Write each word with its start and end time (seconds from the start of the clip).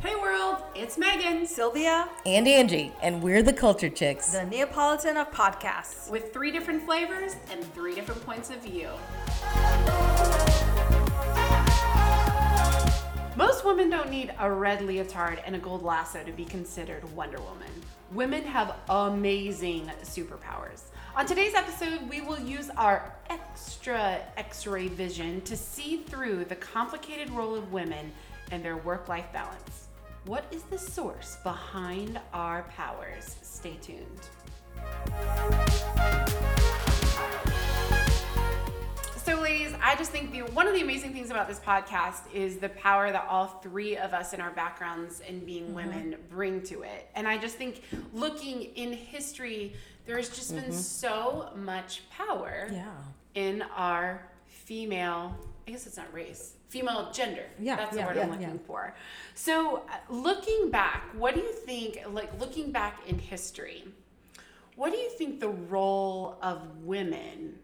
Hey 0.00 0.14
world, 0.14 0.58
it's 0.76 0.96
Megan 0.96 1.44
Sylvia, 1.44 2.08
and 2.24 2.46
Angie, 2.46 2.92
and 3.02 3.20
we're 3.20 3.42
the 3.42 3.52
Cultured 3.52 3.96
Chicks. 3.96 4.28
the 4.30 4.44
Neapolitan 4.44 5.16
of 5.16 5.28
podcasts. 5.32 6.08
with 6.08 6.32
three 6.32 6.52
different 6.52 6.84
flavors 6.84 7.34
and 7.50 7.64
three 7.74 7.96
different 7.96 8.24
points 8.24 8.48
of 8.50 8.62
view. 8.62 8.90
Most 13.34 13.64
women 13.64 13.90
don't 13.90 14.08
need 14.08 14.32
a 14.38 14.48
red 14.48 14.82
leotard 14.82 15.42
and 15.44 15.56
a 15.56 15.58
gold 15.58 15.82
lasso 15.82 16.22
to 16.22 16.30
be 16.30 16.44
considered 16.44 17.02
Wonder 17.16 17.40
Woman. 17.40 17.72
Women 18.12 18.44
have 18.44 18.76
amazing 18.88 19.90
superpowers. 20.04 20.82
On 21.16 21.26
today's 21.26 21.54
episode, 21.54 22.08
we 22.08 22.20
will 22.20 22.38
use 22.38 22.70
our 22.76 23.12
extra 23.30 24.20
x 24.36 24.64
ray 24.64 24.86
vision 24.86 25.40
to 25.40 25.56
see 25.56 26.04
through 26.04 26.44
the 26.44 26.54
complicated 26.54 27.30
role 27.30 27.56
of 27.56 27.72
women 27.72 28.12
and 28.52 28.64
their 28.64 28.76
work 28.76 29.08
life 29.08 29.26
balance. 29.32 29.87
What 30.28 30.44
is 30.50 30.62
the 30.64 30.76
source 30.78 31.38
behind 31.42 32.20
our 32.34 32.64
powers? 32.64 33.36
Stay 33.40 33.78
tuned. 33.80 34.04
So, 39.24 39.40
ladies, 39.40 39.74
I 39.82 39.94
just 39.96 40.10
think 40.10 40.30
the 40.32 40.40
one 40.52 40.66
of 40.66 40.74
the 40.74 40.82
amazing 40.82 41.14
things 41.14 41.30
about 41.30 41.48
this 41.48 41.58
podcast 41.60 42.20
is 42.34 42.58
the 42.58 42.68
power 42.68 43.10
that 43.10 43.26
all 43.28 43.46
three 43.46 43.96
of 43.96 44.12
us 44.12 44.34
in 44.34 44.40
our 44.42 44.50
backgrounds 44.50 45.20
and 45.26 45.44
being 45.46 45.64
Mm-hmm. 45.64 45.74
women 45.74 46.16
bring 46.30 46.62
to 46.64 46.82
it. 46.82 47.08
And 47.14 47.26
I 47.26 47.38
just 47.38 47.56
think 47.56 47.82
looking 48.12 48.62
in 48.74 48.92
history, 48.92 49.74
there 50.06 50.16
has 50.18 50.28
just 50.28 50.54
been 50.54 50.64
Mm-hmm. 50.64 50.72
so 50.72 51.50
much 51.56 52.02
power 52.10 52.68
Yeah. 52.70 52.84
in 53.34 53.62
our 53.74 54.22
female, 54.46 55.34
I 55.66 55.70
guess 55.70 55.86
it's 55.86 55.96
not 55.96 56.12
race, 56.12 56.52
female 56.68 57.10
gender. 57.12 57.44
Yeah, 57.58 57.76
That's 57.76 57.96
the 57.96 58.02
word 58.02 58.16
yeah, 58.16 58.22
I'm 58.22 58.30
looking 58.30 58.48
yeah. 58.48 58.66
for. 58.66 58.94
So, 59.34 59.78
uh, 59.88 60.12
looking 60.12 60.70
back, 60.70 61.04
what 61.14 61.34
do 61.34 61.40
you 61.40 61.52
think, 61.52 62.02
like 62.10 62.38
looking 62.38 62.70
back 62.70 63.00
in 63.06 63.18
history, 63.18 63.84
what 64.76 64.92
do 64.92 64.98
you 64.98 65.10
think 65.10 65.40
the 65.40 65.48
role 65.48 66.38
of 66.42 66.60
women 66.82 67.58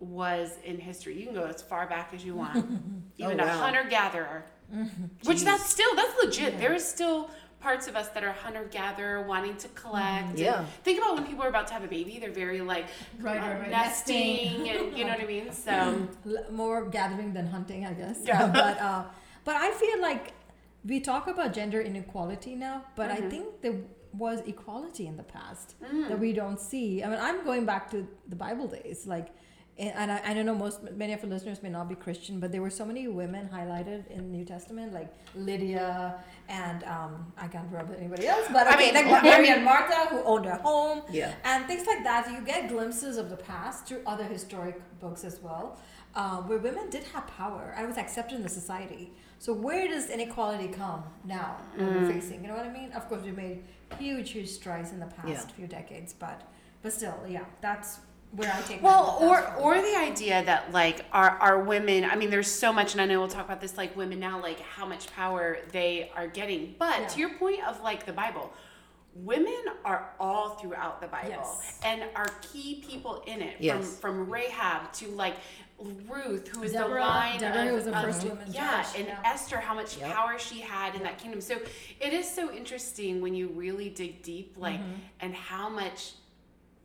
was 0.00 0.52
in 0.64 0.78
history? 0.78 1.18
You 1.18 1.26
can 1.26 1.34
go 1.34 1.44
as 1.44 1.62
far 1.62 1.86
back 1.86 2.12
as 2.14 2.24
you 2.24 2.34
want, 2.34 2.56
even 3.18 3.40
a 3.40 3.44
wow. 3.44 3.58
hunter 3.58 3.84
gatherer, 3.88 4.44
which 5.24 5.42
that's 5.42 5.68
still 5.68 5.94
that's 5.96 6.16
legit. 6.22 6.58
There 6.58 6.74
is 6.74 6.86
still 6.86 7.30
parts 7.62 7.86
of 7.90 7.94
us 8.00 8.08
that 8.14 8.22
are 8.24 8.32
hunter 8.44 8.64
gatherer, 8.78 9.22
wanting 9.32 9.56
to 9.64 9.68
collect. 9.80 10.30
and 10.30 10.38
Yeah. 10.38 10.64
think 10.86 10.98
about 10.98 11.14
when 11.16 11.24
people 11.30 11.44
are 11.44 11.52
about 11.56 11.66
to 11.68 11.74
have 11.76 11.84
a 11.84 11.92
baby; 11.98 12.18
they're 12.20 12.38
very 12.44 12.60
like 12.74 12.86
Right, 13.20 13.36
uh, 13.38 13.46
right, 13.46 13.60
right. 13.60 13.70
nesting, 13.70 14.68
and 14.72 14.96
you 14.96 15.04
know 15.04 15.12
what 15.16 15.20
I 15.20 15.26
mean. 15.36 15.52
So 15.52 15.74
more 16.50 16.78
gathering 16.98 17.30
than 17.36 17.46
hunting, 17.56 17.80
I 17.86 17.92
guess. 18.02 18.18
Yeah. 18.24 18.46
but 18.62 18.76
uh, 18.80 19.02
but 19.44 19.56
I 19.56 19.70
feel 19.82 19.98
like 20.00 20.24
we 20.84 20.96
talk 21.00 21.24
about 21.34 21.48
gender 21.60 21.80
inequality 21.90 22.54
now, 22.68 22.76
but 22.96 23.10
Mm-hmm. 23.10 23.26
I 23.26 23.30
think 23.32 23.46
there 23.64 23.78
was 24.24 24.38
equality 24.54 25.04
in 25.06 25.16
the 25.22 25.28
past 25.36 25.68
Mm. 25.80 26.08
that 26.08 26.18
we 26.26 26.30
don't 26.40 26.60
see. 26.70 27.02
I 27.04 27.06
mean, 27.10 27.20
I'm 27.28 27.38
going 27.50 27.64
back 27.72 27.84
to 27.92 27.98
the 28.32 28.36
Bible 28.46 28.66
days, 28.78 29.06
like. 29.16 29.28
And 29.78 30.12
I, 30.12 30.20
I 30.26 30.34
don't 30.34 30.44
know 30.44 30.54
most 30.54 30.82
many 30.92 31.12
of 31.14 31.24
our 31.24 31.30
listeners 31.30 31.62
may 31.62 31.70
not 31.70 31.88
be 31.88 31.94
Christian, 31.94 32.38
but 32.40 32.52
there 32.52 32.60
were 32.60 32.70
so 32.70 32.84
many 32.84 33.08
women 33.08 33.48
highlighted 33.52 34.06
in 34.10 34.18
the 34.30 34.36
New 34.38 34.44
Testament, 34.44 34.92
like 34.92 35.10
Lydia 35.34 36.14
and 36.48 36.84
um, 36.84 37.32
I 37.38 37.48
can't 37.48 37.66
remember 37.70 37.94
anybody 37.94 38.26
else, 38.26 38.46
but 38.52 38.66
I 38.66 38.74
okay, 38.74 38.92
mean, 38.92 39.06
like 39.10 39.22
Mary 39.22 39.48
and 39.48 39.64
Martha 39.64 40.08
who 40.10 40.22
owned 40.24 40.44
a 40.46 40.56
home, 40.56 41.02
Yeah. 41.10 41.32
and 41.44 41.66
things 41.66 41.86
like 41.86 42.04
that. 42.04 42.30
You 42.30 42.42
get 42.44 42.68
glimpses 42.68 43.16
of 43.16 43.30
the 43.30 43.36
past 43.36 43.86
through 43.86 44.02
other 44.06 44.24
historic 44.24 44.76
books 45.00 45.24
as 45.24 45.40
well, 45.40 45.78
uh, 46.14 46.36
where 46.42 46.58
women 46.58 46.90
did 46.90 47.04
have 47.04 47.26
power 47.26 47.74
and 47.76 47.88
was 47.88 47.96
accepted 47.96 48.36
in 48.36 48.42
the 48.42 48.50
society. 48.50 49.12
So 49.38 49.52
where 49.54 49.88
does 49.88 50.10
inequality 50.10 50.68
come 50.68 51.02
now 51.24 51.56
that 51.78 51.88
Mm. 51.88 51.94
we're 52.02 52.12
facing? 52.12 52.42
You 52.42 52.48
know 52.48 52.56
what 52.56 52.66
I 52.66 52.72
mean? 52.72 52.92
Of 52.92 53.08
course, 53.08 53.22
we 53.22 53.32
made 53.32 53.64
huge, 53.98 54.30
huge 54.32 54.48
strides 54.50 54.92
in 54.92 55.00
the 55.00 55.06
past 55.06 55.28
Yeah. 55.48 55.54
few 55.56 55.66
decades, 55.66 56.12
but 56.12 56.42
but 56.82 56.92
still, 56.92 57.14
yeah, 57.28 57.44
that's 57.60 58.00
where 58.32 58.52
I 58.52 58.60
take. 58.62 58.82
Well, 58.82 59.18
my 59.20 59.26
or 59.26 59.42
from. 59.42 59.62
or 59.62 59.80
the 59.80 59.96
idea 59.96 60.44
that 60.44 60.72
like 60.72 61.04
our 61.12 61.30
our 61.30 61.58
women. 61.62 62.04
I 62.04 62.16
mean, 62.16 62.30
there's 62.30 62.50
so 62.50 62.72
much, 62.72 62.92
and 62.92 63.00
I 63.00 63.06
know 63.06 63.18
we'll 63.20 63.28
talk 63.28 63.44
about 63.44 63.60
this. 63.60 63.76
Like 63.76 63.96
women 63.96 64.18
now, 64.20 64.40
like 64.40 64.60
how 64.60 64.86
much 64.86 65.06
power 65.14 65.58
they 65.72 66.10
are 66.16 66.26
getting. 66.26 66.74
But 66.78 67.00
Yeah. 67.00 67.06
to 67.08 67.20
your 67.20 67.30
point 67.34 67.66
of 67.66 67.80
like 67.82 68.06
the 68.06 68.12
Bible, 68.12 68.52
women 69.14 69.62
are 69.84 70.10
all 70.18 70.50
throughout 70.50 71.00
the 71.00 71.08
Bible 71.08 71.28
Yes. 71.30 71.78
and 71.84 72.04
are 72.16 72.28
key 72.52 72.82
people 72.88 73.22
in 73.26 73.42
it. 73.42 73.56
Yes. 73.60 73.98
From 73.98 74.24
from 74.24 74.30
Rahab 74.30 74.92
to 74.94 75.08
like 75.08 75.36
Ruth, 76.08 76.46
who 76.48 76.62
is 76.62 76.72
the 76.72 76.78
Deborah- 76.78 77.00
line 77.00 77.40
Deborah 77.40 77.66
of, 77.68 77.74
was 77.74 77.84
the 77.86 77.96
of- 77.98 78.04
first 78.04 78.22
woman 78.24 78.44
yeah, 78.48 78.82
judge, 78.84 78.98
and 79.00 79.08
yeah. 79.08 79.20
Esther, 79.24 79.56
how 79.58 79.74
much 79.74 79.96
Yep. 79.98 80.12
power 80.14 80.38
she 80.38 80.60
had 80.60 80.94
in 80.94 81.02
that 81.02 81.18
kingdom. 81.18 81.40
So 81.40 81.56
it 82.00 82.12
is 82.12 82.30
so 82.32 82.52
interesting 82.52 83.20
when 83.20 83.34
you 83.34 83.48
really 83.48 83.88
dig 83.88 84.22
deep, 84.22 84.54
like, 84.56 84.78
Mm-hmm. 84.78 84.92
and 85.20 85.34
how 85.34 85.68
much 85.68 86.12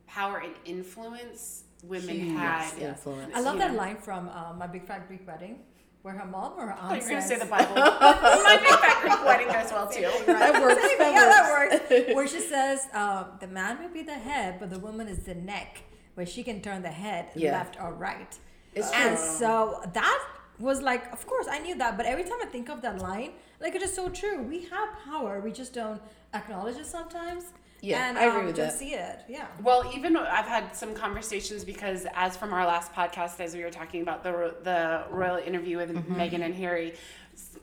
power 0.08 0.38
and 0.38 0.54
influence 0.64 1.64
women 1.84 2.16
Huge 2.18 2.36
had. 2.36 2.78
influence. 2.78 3.32
I 3.34 3.40
love 3.40 3.54
you 3.54 3.60
that 3.60 3.74
line 3.74 3.96
from 3.98 4.28
uh, 4.28 4.52
My 4.58 4.66
Big 4.66 4.84
Fat 4.86 5.06
Greek 5.06 5.26
Wedding, 5.26 5.60
where 6.02 6.14
her 6.14 6.26
mom 6.26 6.54
or 6.58 6.66
her 6.68 6.76
Oh, 6.80 6.88
aunt 6.88 7.00
you're 7.02 7.10
gonna 7.10 7.22
say 7.22 7.28
says, 7.36 7.40
the 7.40 7.46
Bible. 7.46 7.74
My 7.76 8.58
big 8.60 8.78
fat 8.84 8.98
Greek 9.02 9.24
wedding 9.24 9.46
goes 9.48 9.70
well 9.70 9.88
too. 9.88 10.10
That 10.26 10.60
works. 10.62 10.82
Same, 10.82 10.98
that 10.98 11.12
yeah, 11.16 11.24
that 11.34 11.50
works. 11.50 11.90
works. 11.90 12.14
Where 12.14 12.26
she 12.28 12.40
says, 12.40 12.88
uh, 12.94 13.24
the 13.40 13.46
man 13.46 13.78
may 13.80 13.88
be 13.88 14.02
the 14.02 14.14
head, 14.14 14.58
but 14.60 14.70
the 14.70 14.78
woman 14.78 15.06
is 15.08 15.18
the 15.20 15.34
neck, 15.34 15.82
where 16.14 16.26
she 16.26 16.42
can 16.42 16.60
turn 16.62 16.82
the 16.82 16.88
head 17.04 17.26
Yeah. 17.34 17.52
left 17.52 17.80
or 17.80 17.92
right. 17.92 18.36
It's 18.74 18.90
and 18.92 19.16
true. 19.16 19.26
so 19.40 19.80
that 19.92 20.24
was 20.58 20.82
like, 20.82 21.12
of 21.12 21.24
course, 21.26 21.46
I 21.48 21.58
knew 21.60 21.76
that, 21.76 21.96
but 21.96 22.06
every 22.06 22.24
time 22.24 22.38
I 22.42 22.46
think 22.46 22.68
of 22.68 22.82
that 22.82 22.98
line, 23.00 23.32
like 23.60 23.74
it 23.76 23.82
is 23.82 23.92
so 23.94 24.08
true. 24.08 24.42
We 24.42 24.64
have 24.66 24.88
power, 25.04 25.40
we 25.40 25.52
just 25.52 25.72
don't 25.74 26.00
acknowledge 26.34 26.76
it 26.76 26.86
sometimes. 26.86 27.44
Yeah, 27.80 28.08
and, 28.08 28.18
I 28.18 28.24
agree 28.24 28.40
um, 28.40 28.46
with 28.46 28.56
don't 28.56 28.66
that. 28.66 28.78
see 28.78 28.94
it. 28.94 29.20
Yeah. 29.28 29.46
Well, 29.62 29.90
even 29.94 30.16
I've 30.16 30.46
had 30.46 30.74
some 30.76 30.94
conversations 30.94 31.64
because, 31.64 32.06
as 32.14 32.36
from 32.36 32.52
our 32.52 32.66
last 32.66 32.92
podcast, 32.92 33.38
as 33.40 33.54
we 33.54 33.62
were 33.62 33.70
talking 33.70 34.02
about 34.02 34.22
the 34.24 34.54
the 34.64 35.04
royal 35.10 35.36
interview 35.36 35.76
with 35.76 35.90
Meghan 36.08 36.42
and 36.44 36.54
Harry, 36.54 36.94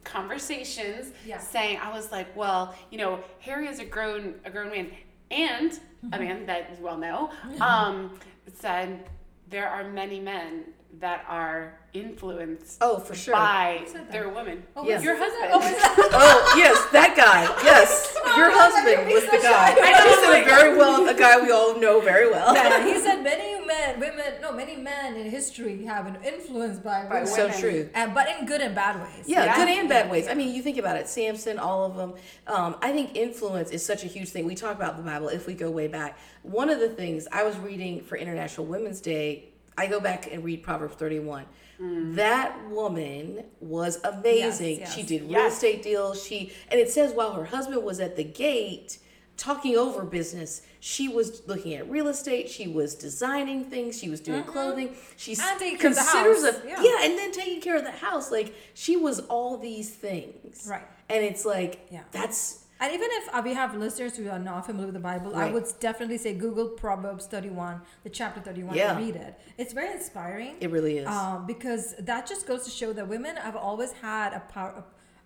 conversations 0.04 1.12
Yeah. 1.26 1.40
saying 1.40 1.80
I 1.82 1.92
was 1.94 2.12
like, 2.12 2.34
well, 2.36 2.76
you 2.92 2.98
know, 2.98 3.20
Harry 3.40 3.68
is 3.68 3.80
a 3.80 3.86
grown 3.86 4.36
a 4.46 4.50
grown 4.50 4.70
man 4.72 4.92
and 5.32 5.72
Mm-hmm. 6.06 6.14
a 6.14 6.20
man 6.20 6.46
that 6.46 6.70
you 6.78 6.84
well 6.86 6.98
know, 7.00 7.32
um, 7.62 8.20
said 8.54 9.10
there 9.50 9.68
are 9.68 9.84
many 9.90 10.20
men 10.20 10.66
that 11.00 11.26
are 11.28 11.78
influenced 11.94 12.78
Oh, 12.80 13.00
for 13.00 13.16
sure. 13.16 13.34
by 13.34 13.86
their 14.12 14.30
women. 14.30 14.64
Oh, 14.78 14.86
Yes. 14.88 15.04
Your 15.04 15.18
husband. 15.18 15.50
Oh, 15.54 15.60
that- 15.60 16.10
Oh, 16.14 16.54
yes, 16.58 16.78
that 16.94 17.16
guy. 17.18 17.44
Yes. 17.66 18.16
Your 18.38 18.50
Oh, 18.52 18.58
husband 18.58 19.08
was 19.12 19.24
the 19.26 19.38
guy. 19.42 19.76
I 19.78 19.92
know, 19.92 20.10
He 20.10 20.16
said 20.24 20.30
like- 20.30 20.44
it 20.44 20.50
very 20.50 20.78
well, 20.78 21.08
a 21.10 21.14
guy 21.14 21.42
we 21.42 21.52
all 21.52 21.78
know 21.78 22.00
very 22.00 22.30
well. 22.30 22.54
yeah, 22.56 22.86
he 22.86 22.98
said 23.06 23.24
many 23.24 23.66
men, 23.66 24.00
women, 24.00 24.36
no, 24.42 24.54
many 24.54 24.78
men 24.78 25.16
in 25.16 25.30
history 25.30 25.84
have 25.86 26.06
been 26.06 26.22
influenced 26.24 26.82
by, 26.84 27.04
By 27.06 27.16
women. 27.24 27.28
So 27.28 27.50
true. 27.52 27.90
And, 27.94 28.14
but 28.14 28.28
in 28.40 28.46
good 28.46 28.62
and 28.62 28.74
bad 28.74 28.96
ways. 29.02 29.26
Yeah, 29.28 29.46
Yeah. 29.46 29.56
good 29.58 29.68
and 29.70 29.90
bad 29.90 30.10
ways. 30.10 30.28
I 30.30 30.34
mean, 30.34 30.56
you 30.56 30.62
think 30.62 30.78
about 30.78 30.96
it, 30.96 31.10
Samson, 31.10 31.60
all 31.60 31.84
of 31.86 31.96
them. 31.98 32.14
Um, 32.48 32.78
I 32.82 32.92
think 32.94 33.16
influence 33.18 33.70
is 33.72 33.86
such 33.86 34.04
a 34.06 34.08
huge 34.08 34.30
thing. 34.30 34.46
We 34.46 34.56
talk 34.56 34.76
about 34.76 34.96
the 34.96 35.04
Bible 35.04 35.28
if 35.28 35.46
we 35.46 35.54
go 35.56 35.70
way 35.70 35.88
back. 35.88 36.18
One 36.44 36.70
of 36.70 36.80
the 36.80 36.90
things 36.90 37.28
I 37.34 37.44
was 37.44 37.58
reading 37.58 38.02
for 38.02 38.18
International 38.18 38.66
Women's 38.66 39.02
Day, 39.02 39.50
I 39.78 39.88
go 39.88 40.00
back 40.00 40.32
and 40.32 40.44
read 40.44 40.64
Proverbs 40.64 40.96
31. 40.96 41.46
Mm. 41.82 42.16
That 42.16 42.70
woman 42.70 43.44
was 43.60 44.00
amazing. 44.04 44.80
Yes, 44.80 44.96
She 44.96 45.04
did 45.04 45.24
real 45.24 45.32
Yes. 45.32 45.54
estate 45.54 45.84
deals. 45.84 46.26
She 46.26 46.54
and 46.70 46.80
it 46.80 46.90
says 46.90 47.14
while 47.14 47.34
her 47.34 47.46
husband 47.46 47.84
was 47.84 48.00
at 48.00 48.16
the 48.16 48.24
gate 48.24 49.00
talking 49.38 49.76
over 49.76 50.04
business, 50.04 50.62
she 50.80 51.10
was 51.10 51.46
looking 51.48 51.74
at 51.74 51.90
real 51.90 52.08
estate. 52.08 52.50
She 52.50 52.68
was 52.68 52.96
designing 52.96 53.66
things. 53.66 54.00
She 54.00 54.10
was 54.10 54.22
doing 54.22 54.44
mm-hmm. 54.44 54.52
clothing. 54.52 54.96
Taking 55.18 55.36
care 55.36 55.68
the 55.78 55.78
considers 55.78 56.46
house. 56.46 56.64
a 56.64 56.68
Yeah. 56.68 56.82
yeah, 56.82 56.98
and 57.04 57.18
then 57.18 57.32
taking 57.34 57.60
care 57.60 57.76
of 57.76 57.84
the 57.84 57.92
house. 57.92 58.32
Like 58.32 58.56
she 58.74 58.96
was 58.96 59.20
all 59.22 59.58
these 59.58 59.90
things. 59.90 60.68
Right. 60.70 60.88
And 61.10 61.24
it's 61.24 61.46
like 61.46 61.88
Yeah. 61.92 62.04
that's 62.12 62.65
And 62.80 62.94
even 62.94 63.08
if 63.12 63.34
uh, 63.34 63.42
we 63.44 63.54
have 63.54 63.74
listeners 63.76 64.18
who 64.18 64.30
are 64.30 64.38
not 64.40 64.66
familiar 64.66 64.88
with 64.88 64.96
the 64.96 65.00
Bible, 65.00 65.34
I 65.36 65.50
would 65.50 65.66
definitely 65.80 66.18
say 66.18 66.34
Google 66.34 66.68
Proverbs 66.68 67.26
31, 67.26 67.82
the 68.04 68.10
chapter 68.10 68.42
31, 68.42 68.76
Yeah. 68.76 68.96
and 68.98 69.06
read 69.06 69.16
it. 69.16 69.40
It's 69.58 69.72
very 69.74 69.92
inspiring. 69.94 70.56
it 70.60 70.70
really 70.72 70.98
is. 70.98 71.08
Um, 71.08 71.46
because 71.48 71.96
that 72.00 72.28
just 72.28 72.46
goes 72.48 72.66
to 72.66 72.70
show 72.72 72.92
that 72.94 73.08
women 73.08 73.38
have 73.38 73.56
always 73.56 73.94
had 73.94 74.34
a 74.34 74.42
power, 74.42 74.84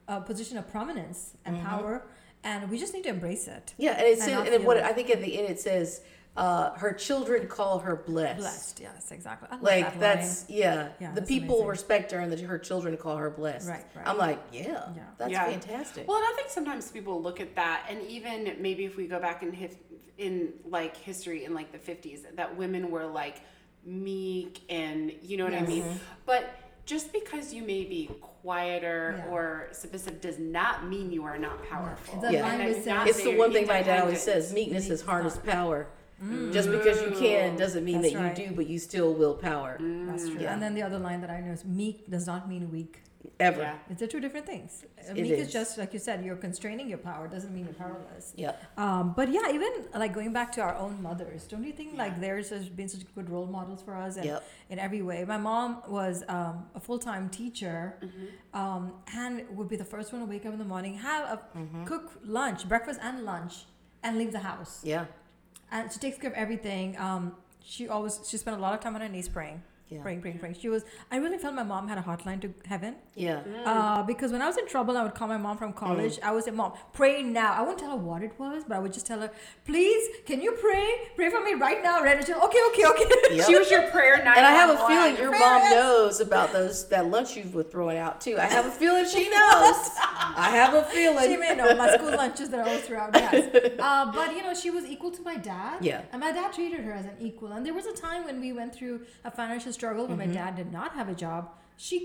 a, 0.08 0.18
a 0.18 0.22
position 0.22 0.58
of 0.58 0.70
prominence 0.70 1.34
and 1.46 1.56
Mm-hmm. 1.58 1.66
power, 1.66 2.06
and 2.44 2.70
we 2.70 2.78
just 2.78 2.94
need 2.94 3.04
to 3.04 3.10
embrace 3.10 3.48
it. 3.48 3.74
yeah, 3.78 3.94
and 3.98 4.06
it 4.08 4.14
and 4.14 4.22
says 4.22 4.34
not 4.34 4.48
and 4.48 4.64
what 4.64 4.78
feel- 4.78 4.86
I 4.86 4.94
think 4.94 5.10
at 5.10 5.20
the 5.22 5.38
end 5.40 5.50
it 5.50 5.60
says 5.60 6.02
uh, 6.38 6.72
her 6.78 6.94
children 6.94 7.48
call 7.48 7.80
her 7.80 7.96
blessed. 7.98 8.40
Blessed, 8.40 8.80
yes, 8.80 9.12
exactly. 9.12 9.48
I 9.52 9.56
love 9.56 9.64
Like 9.64 9.86
that 9.86 10.00
that's 10.00 10.50
line. 10.50 10.58
yeah, 10.60 10.90
Yeah, 11.00 11.10
the 11.12 11.22
that's 11.22 11.28
people 11.30 11.56
amazing. 11.56 11.68
respect 11.70 12.12
her 12.12 12.20
and 12.20 12.32
that 12.32 12.40
her 12.40 12.58
children 12.58 12.96
call 12.98 13.18
her 13.18 13.30
blessed. 13.30 13.68
Right, 13.68 13.86
right. 13.96 14.08
I'm 14.08 14.18
like, 14.18 14.40
yeah, 14.54 14.64
Yeah. 14.96 15.04
that's 15.18 15.32
Yeah. 15.32 15.46
fantastic. 15.46 16.08
Well, 16.08 16.18
and 16.18 16.26
I 16.26 16.34
think 16.38 16.50
sometimes 16.50 16.92
people 16.92 17.22
look 17.22 17.42
at 17.42 17.56
that, 17.56 17.86
and 17.90 18.02
even 18.04 18.56
maybe 18.60 18.86
if 18.86 18.96
we 18.96 19.08
go 19.08 19.20
back 19.20 19.44
in 19.44 19.52
his, 19.52 19.76
in 20.18 20.54
like 20.66 20.96
history 20.96 21.44
in 21.46 21.54
like 21.54 21.72
the 21.72 21.78
fifties, 21.80 22.24
that 22.36 22.56
women 22.56 22.90
were 22.92 23.06
like 23.06 23.42
meek 23.86 24.62
and 24.70 25.12
you 25.22 25.36
know 25.38 25.44
what 25.46 25.54
I 25.54 25.62
mean. 25.62 25.84
But 26.26 26.54
just 26.86 27.12
because 27.14 27.54
you 27.54 27.62
may 27.64 27.84
be 27.84 28.10
quieter 28.44 29.16
Yeah. 29.26 29.32
or 29.32 29.68
submissive 29.72 30.22
does 30.22 30.40
not 30.40 30.88
mean 30.88 31.12
you 31.12 31.24
are 31.24 31.38
not 31.38 31.64
powerful. 31.70 32.24
It's 32.24 32.34
Yeah. 32.34 32.42
line 32.44 32.60
And 32.62 32.70
we 32.70 32.74
that 32.76 32.84
say- 32.84 32.90
not 32.94 33.08
It's 33.08 33.24
the 33.24 33.36
one 33.38 33.52
thing 33.54 33.68
my 33.68 33.82
dad 33.82 34.02
always 34.02 34.22
says: 34.22 34.54
meekness 34.54 34.90
is 34.90 35.02
hard 35.02 35.26
as 35.26 35.38
hard. 35.38 35.88
Power. 36.20 36.52
Just 36.52 36.70
because 36.72 37.02
you 37.02 37.12
can 37.12 37.56
doesn't 37.56 37.84
mean 37.84 38.02
That's 38.02 38.14
that 38.14 38.38
you 38.38 38.48
do, 38.48 38.56
but 38.56 38.68
you 38.68 38.80
still 38.80 39.14
will 39.14 39.36
power. 39.36 39.78
That's 39.80 40.28
true. 40.30 40.40
Yeah. 40.42 40.54
And 40.54 40.62
then 40.62 40.74
the 40.76 40.84
other 40.84 41.00
line 41.00 41.22
that 41.22 41.30
I 41.30 41.40
know 41.42 41.52
is 41.52 41.66
meek 41.66 42.10
does 42.10 42.26
not 42.28 42.48
mean 42.50 42.72
weak. 42.72 43.02
Ever. 43.38 43.62
Yeah. 43.62 43.76
It's 43.90 44.00
the 44.00 44.08
two 44.08 44.22
different 44.22 44.46
things. 44.46 44.86
It 44.98 45.14
meek 45.14 45.32
is. 45.34 45.48
is. 45.48 45.54
just 45.54 45.78
like 45.78 45.92
you 45.94 46.00
said, 46.00 46.24
you're 46.26 46.38
constraining 46.38 46.88
your 46.88 46.98
power. 46.98 47.28
Doesn't 47.28 47.54
mean 47.54 47.66
you're 47.66 47.74
powerless. 47.74 48.34
Yep. 48.38 48.64
Um, 48.78 49.14
but 49.16 49.30
yeah, 49.30 49.52
even 49.54 49.70
like 49.94 50.14
going 50.14 50.32
back 50.32 50.52
to 50.54 50.62
our 50.62 50.76
own 50.76 51.02
mothers, 51.02 51.44
don't 51.46 51.64
you 51.66 51.74
think 51.74 51.98
like 51.98 52.20
theirs 52.22 52.50
has 52.50 52.70
been 52.70 52.88
such 52.88 53.02
good 53.16 53.30
role 53.30 53.46
models 53.46 53.82
for 53.82 53.94
us 53.94 54.16
and 54.16 54.26
Yep. 54.26 54.44
in 54.70 54.80
every 54.80 55.02
way? 55.02 55.26
My 55.26 55.38
mom 55.38 55.82
was 55.90 56.24
um, 56.30 56.66
a 56.76 56.80
full 56.80 57.00
time 57.00 57.30
teacher 57.30 57.96
Mm-hmm. 58.02 58.60
um, 58.60 58.94
and 59.16 59.46
would 59.58 59.68
be 59.68 59.76
the 59.76 59.86
first 59.86 60.12
one 60.14 60.22
to 60.22 60.28
wake 60.28 60.46
up 60.46 60.54
in 60.54 60.60
the 60.60 60.66
morning, 60.76 60.96
have 60.96 61.24
a 61.30 61.58
Mm-hmm. 61.58 61.84
cook 61.86 62.06
lunch, 62.24 62.68
breakfast 62.70 63.00
and 63.04 63.24
lunch, 63.26 63.66
and 64.04 64.18
leave 64.18 64.32
the 64.32 64.40
house. 64.40 64.82
Yeah. 64.84 65.06
And 65.72 65.92
she 65.92 66.00
takes 66.00 66.18
care 66.18 66.32
of 66.32 66.36
everything. 66.36 66.98
Um, 66.98 67.36
she 67.64 67.88
always 67.88 68.20
she 68.28 68.38
spent 68.38 68.58
a 68.58 68.60
lot 68.60 68.74
of 68.74 68.80
time 68.80 68.96
on 68.96 69.02
her 69.02 69.10
knees 69.10 69.30
praying. 69.30 69.62
Yeah. 69.90 70.04
Praying, 70.04 70.22
praying, 70.22 70.38
praying. 70.38 70.56
She 70.62 70.70
was. 70.70 70.84
I 71.12 71.18
really 71.18 71.40
felt 71.40 71.56
my 71.56 71.64
mom 71.64 71.88
had 71.88 71.98
a 71.98 72.02
hotline 72.04 72.40
to 72.42 72.54
heaven. 72.68 72.96
Yeah. 73.16 73.42
Uh, 73.66 74.04
because 74.04 74.32
when 74.32 74.40
I 74.40 74.46
was 74.46 74.56
in 74.58 74.68
trouble, 74.68 74.96
I 74.96 75.02
would 75.02 75.16
call 75.16 75.28
my 75.28 75.38
mom 75.38 75.58
from 75.58 75.74
college. 75.74 76.18
Mm. 76.18 76.24
I 76.24 76.32
would 76.32 76.44
say, 76.44 76.52
"Mom, 76.52 76.74
pray 76.94 77.24
now." 77.24 77.54
I 77.54 77.62
wouldn't 77.62 77.80
tell 77.80 77.90
her 77.92 77.98
what 77.98 78.22
it 78.22 78.34
was, 78.38 78.64
but 78.68 78.76
I 78.78 78.80
would 78.80 78.94
just 78.94 79.08
tell 79.08 79.20
her, 79.22 79.32
"Please, 79.66 80.08
can 80.28 80.44
you 80.44 80.52
pray? 80.52 80.88
Pray 81.16 81.32
for 81.32 81.42
me 81.44 81.56
right 81.56 81.82
now." 81.82 82.04
Right? 82.04 82.18
And 82.18 82.24
she'll, 82.28 82.38
okay, 82.40 82.60
okay, 82.70 82.86
okay. 82.86 83.06
Yep. 83.38 83.48
She 83.48 83.58
was 83.58 83.72
your 83.72 83.90
prayer 83.90 84.24
night. 84.24 84.38
And 84.38 84.46
I 84.46 84.52
have 84.52 84.70
a 84.70 84.80
on 84.80 84.88
feeling 84.88 85.18
your 85.18 85.32
Fair 85.32 85.40
mom 85.40 85.62
enough. 85.62 85.72
knows 85.72 86.20
about 86.20 86.54
those 86.54 86.88
that 86.90 87.08
lunch 87.10 87.36
you 87.36 87.50
were 87.52 87.64
throwing 87.64 87.98
out 87.98 88.22
too. 88.22 88.38
I 88.38 88.46
have 88.46 88.68
a 88.68 88.72
feeling 88.72 89.06
she 89.08 89.28
knows. 89.38 89.76
I 90.46 90.50
have 90.54 90.76
a 90.76 90.84
feeling 90.84 91.18
she 91.24 91.36
feeling. 91.36 91.40
may 91.40 91.56
know 91.56 91.74
my 91.76 91.90
school 91.96 92.12
lunches 92.16 92.50
that 92.50 92.60
I 92.60 92.64
always 92.70 92.84
threw 92.86 92.98
out. 92.98 93.10
Yes, 93.16 93.74
uh, 93.80 94.12
but 94.12 94.36
you 94.36 94.44
know, 94.44 94.54
she 94.54 94.70
was 94.70 94.86
equal 94.86 95.10
to 95.12 95.22
my 95.24 95.36
dad. 95.36 95.80
Yeah. 95.84 96.02
and 96.12 96.20
my 96.22 96.32
dad 96.32 96.54
treated 96.54 96.82
her 96.82 96.92
as 96.94 97.06
an 97.06 97.16
equal. 97.20 97.54
And 97.54 97.66
there 97.66 97.74
was 97.74 97.88
a 97.88 97.94
time 97.94 98.24
when 98.26 98.40
we 98.40 98.54
went 98.54 98.76
through 98.76 99.02
a 99.26 99.32
financial 99.32 99.72
struggle 99.80 100.06
when 100.08 100.18
Mm-hmm. 100.20 100.30
my 100.34 100.40
dad 100.42 100.52
did 100.62 100.72
not 100.80 100.90
have 101.00 101.08
a 101.16 101.18
job. 101.26 101.42
She 101.88 101.98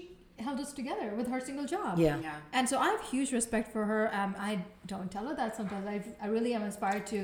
held 0.46 0.58
us 0.64 0.72
together 0.80 1.08
with 1.18 1.26
her 1.32 1.40
single 1.48 1.66
job. 1.76 1.92
Yeah. 1.98 2.16
Yeah. 2.28 2.36
And 2.56 2.64
so 2.70 2.74
I 2.78 2.88
have 2.94 3.02
huge 3.14 3.30
respect 3.40 3.66
for 3.74 3.82
her. 3.92 4.02
Um, 4.20 4.30
I 4.50 4.52
don't 4.92 5.10
tell 5.14 5.26
her 5.30 5.34
that 5.42 5.50
sometimes. 5.60 5.84
I, 5.94 5.96
I 6.24 6.28
really 6.36 6.52
am 6.58 6.62
inspired 6.70 7.04
to 7.14 7.18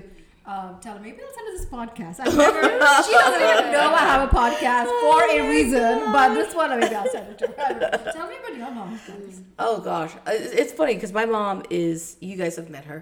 uh, 0.46 0.68
tell 0.84 0.94
her, 0.96 1.00
maybe 1.06 1.18
I'll 1.24 1.34
send 1.38 1.46
her 1.50 1.54
this 1.58 1.68
podcast. 1.78 2.16
I've 2.24 2.36
never, 2.36 2.62
she 3.06 3.12
doesn't 3.22 3.48
even 3.52 3.72
know 3.76 3.88
I 4.02 4.04
have 4.12 4.22
a 4.30 4.32
podcast 4.42 4.88
for 5.04 5.18
a 5.38 5.48
reason, 5.54 6.12
but 6.16 6.28
this 6.34 6.54
one, 6.54 6.70
maybe 6.80 6.94
I'll 7.00 7.10
send 7.16 7.26
it 7.32 7.38
to 7.42 7.46
her. 7.48 8.12
tell 8.16 8.28
me 8.28 8.36
about 8.42 8.56
your 8.56 8.70
mom's 8.78 9.00
guys. 9.06 9.42
Oh 9.58 9.76
gosh, 9.80 10.12
Uh, 10.26 10.30
it's 10.40 10.52
it's 10.60 10.72
funny 10.80 10.94
because 10.94 11.12
my 11.12 11.26
mom 11.26 11.56
is. 11.70 12.16
You 12.20 12.36
guys 12.42 12.56
have 12.60 12.70
met 12.76 12.84
her. 12.92 13.00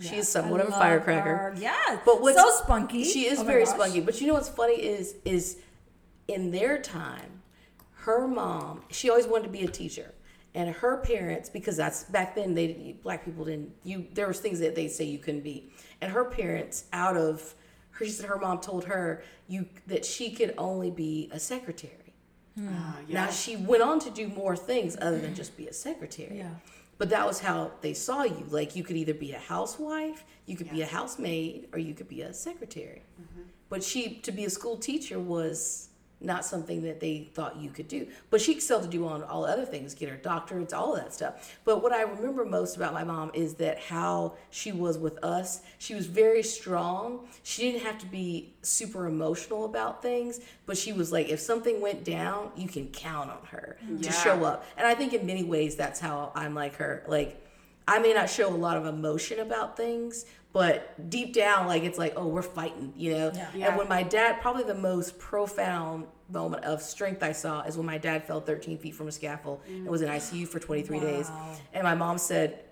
She 0.00 0.16
is 0.22 0.28
somewhat 0.36 0.60
I 0.60 0.64
of 0.64 0.68
a 0.70 0.72
firecracker. 0.84 1.36
her. 1.36 1.54
Yes. 1.58 2.00
But 2.06 2.16
what's 2.22 2.40
so 2.40 2.50
spunky. 2.62 3.04
She 3.04 3.22
is 3.32 3.40
Oh 3.40 3.44
very 3.52 3.64
gosh. 3.64 3.74
spunky. 3.74 4.00
But 4.00 4.14
you 4.20 4.26
know 4.28 4.34
what's 4.38 4.48
funny 4.62 4.78
is 4.96 5.16
is 5.36 5.44
in 6.30 6.50
their 6.50 6.78
time, 6.78 7.42
her 7.92 8.26
mom, 8.26 8.82
she 8.90 9.10
always 9.10 9.26
wanted 9.26 9.44
to 9.44 9.50
be 9.50 9.62
a 9.62 9.68
teacher. 9.68 10.14
And 10.54 10.70
her 10.74 10.96
parents, 10.98 11.48
because 11.48 11.76
that's 11.76 12.04
back 12.04 12.34
then 12.34 12.54
they 12.54 12.96
black 13.02 13.24
people 13.24 13.44
didn't 13.44 13.70
you 13.84 14.06
there 14.14 14.26
was 14.26 14.40
things 14.40 14.58
that 14.58 14.74
they 14.74 14.88
say 14.88 15.04
you 15.04 15.18
couldn't 15.18 15.42
be. 15.42 15.70
And 16.00 16.10
her 16.10 16.24
parents 16.24 16.84
out 16.92 17.16
of 17.16 17.54
her 17.92 18.04
she 18.04 18.10
said 18.10 18.26
her 18.26 18.36
mom 18.38 18.60
told 18.60 18.84
her 18.84 19.22
you 19.46 19.66
that 19.86 20.04
she 20.04 20.32
could 20.32 20.54
only 20.58 20.90
be 20.90 21.28
a 21.32 21.38
secretary. 21.38 22.14
Ah, 22.60 22.96
yeah. 23.06 23.26
Now 23.26 23.30
she 23.30 23.56
went 23.56 23.82
on 23.82 24.00
to 24.00 24.10
do 24.10 24.26
more 24.26 24.56
things 24.56 24.96
other 25.00 25.20
than 25.20 25.36
just 25.36 25.56
be 25.56 25.68
a 25.68 25.72
secretary. 25.72 26.38
Yeah. 26.38 26.54
But 26.98 27.10
that 27.10 27.26
was 27.26 27.38
how 27.38 27.70
they 27.80 27.94
saw 27.94 28.24
you. 28.24 28.44
Like 28.50 28.74
you 28.74 28.82
could 28.82 28.96
either 28.96 29.14
be 29.14 29.32
a 29.32 29.38
housewife, 29.38 30.24
you 30.46 30.56
could 30.56 30.70
be 30.70 30.82
a 30.82 30.86
housemaid, 30.86 31.68
or 31.72 31.78
you 31.78 31.94
could 31.94 32.08
be 32.08 32.22
a 32.22 32.34
secretary. 32.34 33.02
But 33.68 33.84
she 33.84 34.16
to 34.16 34.32
be 34.32 34.44
a 34.46 34.50
school 34.50 34.76
teacher 34.76 35.20
was 35.20 35.89
not 36.20 36.44
something 36.44 36.82
that 36.82 37.00
they 37.00 37.30
thought 37.34 37.56
you 37.56 37.70
could 37.70 37.88
do. 37.88 38.06
But 38.30 38.40
she 38.40 38.52
excelled 38.52 38.82
to 38.82 38.88
do 38.88 39.06
on 39.06 39.22
all 39.22 39.44
other 39.44 39.64
things, 39.64 39.94
get 39.94 40.08
her 40.08 40.16
doctorates, 40.16 40.74
all 40.74 40.94
of 40.94 41.02
that 41.02 41.14
stuff. 41.14 41.56
But 41.64 41.82
what 41.82 41.92
I 41.92 42.02
remember 42.02 42.44
most 42.44 42.76
about 42.76 42.92
my 42.92 43.04
mom 43.04 43.30
is 43.34 43.54
that 43.54 43.78
how 43.78 44.34
she 44.50 44.72
was 44.72 44.98
with 44.98 45.22
us. 45.24 45.62
She 45.78 45.94
was 45.94 46.06
very 46.06 46.42
strong. 46.42 47.26
She 47.42 47.62
didn't 47.62 47.84
have 47.84 47.98
to 47.98 48.06
be 48.06 48.52
super 48.62 49.06
emotional 49.06 49.64
about 49.64 50.02
things, 50.02 50.40
but 50.66 50.76
she 50.76 50.92
was 50.92 51.10
like, 51.12 51.28
if 51.28 51.40
something 51.40 51.80
went 51.80 52.04
down, 52.04 52.50
you 52.56 52.68
can 52.68 52.88
count 52.88 53.30
on 53.30 53.46
her 53.50 53.76
to 54.02 54.12
show 54.12 54.44
up. 54.44 54.66
And 54.76 54.86
I 54.86 54.94
think 54.94 55.14
in 55.14 55.26
many 55.26 55.42
ways 55.42 55.76
that's 55.76 56.00
how 56.00 56.32
I'm 56.34 56.54
like 56.54 56.76
her. 56.76 57.04
Like 57.06 57.40
I 57.88 57.98
may 57.98 58.12
not 58.12 58.30
show 58.30 58.48
a 58.48 58.54
lot 58.54 58.76
of 58.76 58.86
emotion 58.86 59.40
about 59.40 59.76
things, 59.76 60.24
but 60.52 61.10
deep 61.10 61.32
down, 61.32 61.66
like 61.66 61.84
it's 61.84 61.98
like, 61.98 62.14
oh, 62.16 62.26
we're 62.26 62.42
fighting, 62.42 62.92
you 62.96 63.12
know. 63.12 63.32
Yeah. 63.34 63.48
Yeah. 63.54 63.68
And 63.68 63.76
when 63.76 63.88
my 63.88 64.02
dad, 64.02 64.40
probably 64.40 64.64
the 64.64 64.74
most 64.74 65.18
profound 65.18 66.06
moment 66.28 66.64
of 66.64 66.82
strength 66.82 67.22
I 67.22 67.32
saw 67.32 67.62
is 67.62 67.76
when 67.76 67.86
my 67.86 67.98
dad 67.98 68.24
fell 68.24 68.40
13 68.40 68.78
feet 68.78 68.94
from 68.94 69.08
a 69.08 69.12
scaffold 69.12 69.60
and 69.66 69.88
was 69.88 70.02
in 70.02 70.08
mm. 70.08 70.16
ICU 70.16 70.48
for 70.48 70.58
23 70.58 71.00
days. 71.00 71.30
And 71.72 71.84
my 71.84 71.94
mom 71.94 72.18
said, 72.18 72.64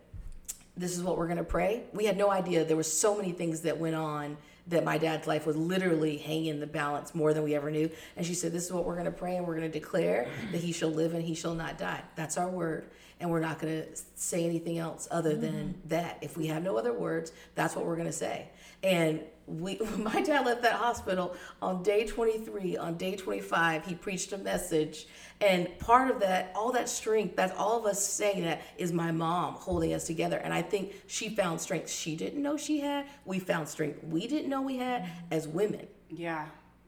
this 0.76 0.96
is 0.96 1.02
what 1.02 1.18
we're 1.18 1.26
going 1.26 1.38
to 1.38 1.44
pray. 1.44 1.82
We 1.92 2.04
had 2.04 2.16
no 2.16 2.30
idea 2.30 2.64
there 2.64 2.76
were 2.76 2.82
so 2.84 3.16
many 3.16 3.32
things 3.32 3.62
that 3.62 3.78
went 3.78 3.96
on 3.96 4.36
that 4.68 4.84
my 4.84 4.98
dad's 4.98 5.26
life 5.26 5.46
was 5.46 5.56
literally 5.56 6.18
hanging 6.18 6.46
in 6.46 6.60
the 6.60 6.66
balance 6.66 7.14
more 7.14 7.32
than 7.32 7.42
we 7.42 7.54
ever 7.54 7.70
knew. 7.70 7.90
And 8.16 8.24
she 8.24 8.34
said, 8.34 8.52
This 8.52 8.66
is 8.66 8.72
what 8.72 8.84
we're 8.84 8.94
going 8.94 9.06
to 9.06 9.10
pray, 9.10 9.36
and 9.36 9.46
we're 9.46 9.56
going 9.56 9.70
to 9.70 9.78
declare 9.78 10.28
mm. 10.28 10.52
that 10.52 10.60
he 10.60 10.72
shall 10.72 10.90
live 10.90 11.14
and 11.14 11.24
he 11.24 11.34
shall 11.34 11.54
not 11.54 11.78
die. 11.78 12.02
That's 12.16 12.36
our 12.36 12.48
word. 12.48 12.90
And 13.20 13.30
we're 13.30 13.40
not 13.40 13.58
going 13.58 13.82
to 13.82 13.88
say 14.14 14.44
anything 14.44 14.78
else 14.78 15.08
other 15.10 15.34
than 15.34 15.52
mm-hmm. 15.52 15.88
that. 15.88 16.18
If 16.20 16.36
we 16.36 16.46
have 16.46 16.62
no 16.62 16.76
other 16.76 16.92
words, 16.92 17.32
that's 17.54 17.74
what 17.74 17.84
we're 17.84 17.96
going 17.96 18.06
to 18.06 18.12
say. 18.12 18.48
And 18.82 19.22
we, 19.48 19.78
my 19.96 20.20
dad 20.22 20.46
left 20.46 20.62
that 20.62 20.74
hospital 20.74 21.34
on 21.60 21.82
day 21.82 22.06
23. 22.06 22.76
On 22.76 22.96
day 22.96 23.16
25, 23.16 23.86
he 23.86 23.94
preached 23.94 24.32
a 24.32 24.38
message. 24.38 25.06
And 25.40 25.68
part 25.78 26.10
of 26.10 26.20
that, 26.20 26.52
all 26.54 26.72
that 26.72 26.88
strength, 26.88 27.36
that's 27.36 27.56
all 27.56 27.78
of 27.78 27.86
us 27.86 28.04
saying 28.04 28.42
that 28.42 28.62
is 28.76 28.92
my 28.92 29.12
mom 29.12 29.54
holding 29.54 29.94
us 29.94 30.06
together. 30.06 30.36
And 30.36 30.52
I 30.52 30.62
think 30.62 30.94
she 31.06 31.28
found 31.28 31.60
strength 31.60 31.90
she 31.90 32.16
didn't 32.16 32.42
know 32.42 32.56
she 32.56 32.80
had. 32.80 33.06
We 33.24 33.38
found 33.38 33.68
strength 33.68 34.02
we 34.04 34.26
didn't 34.26 34.48
know 34.48 34.62
we 34.62 34.76
had 34.76 35.02
mm-hmm. 35.02 35.32
as 35.32 35.48
women. 35.48 35.86
Yeah. 36.08 36.46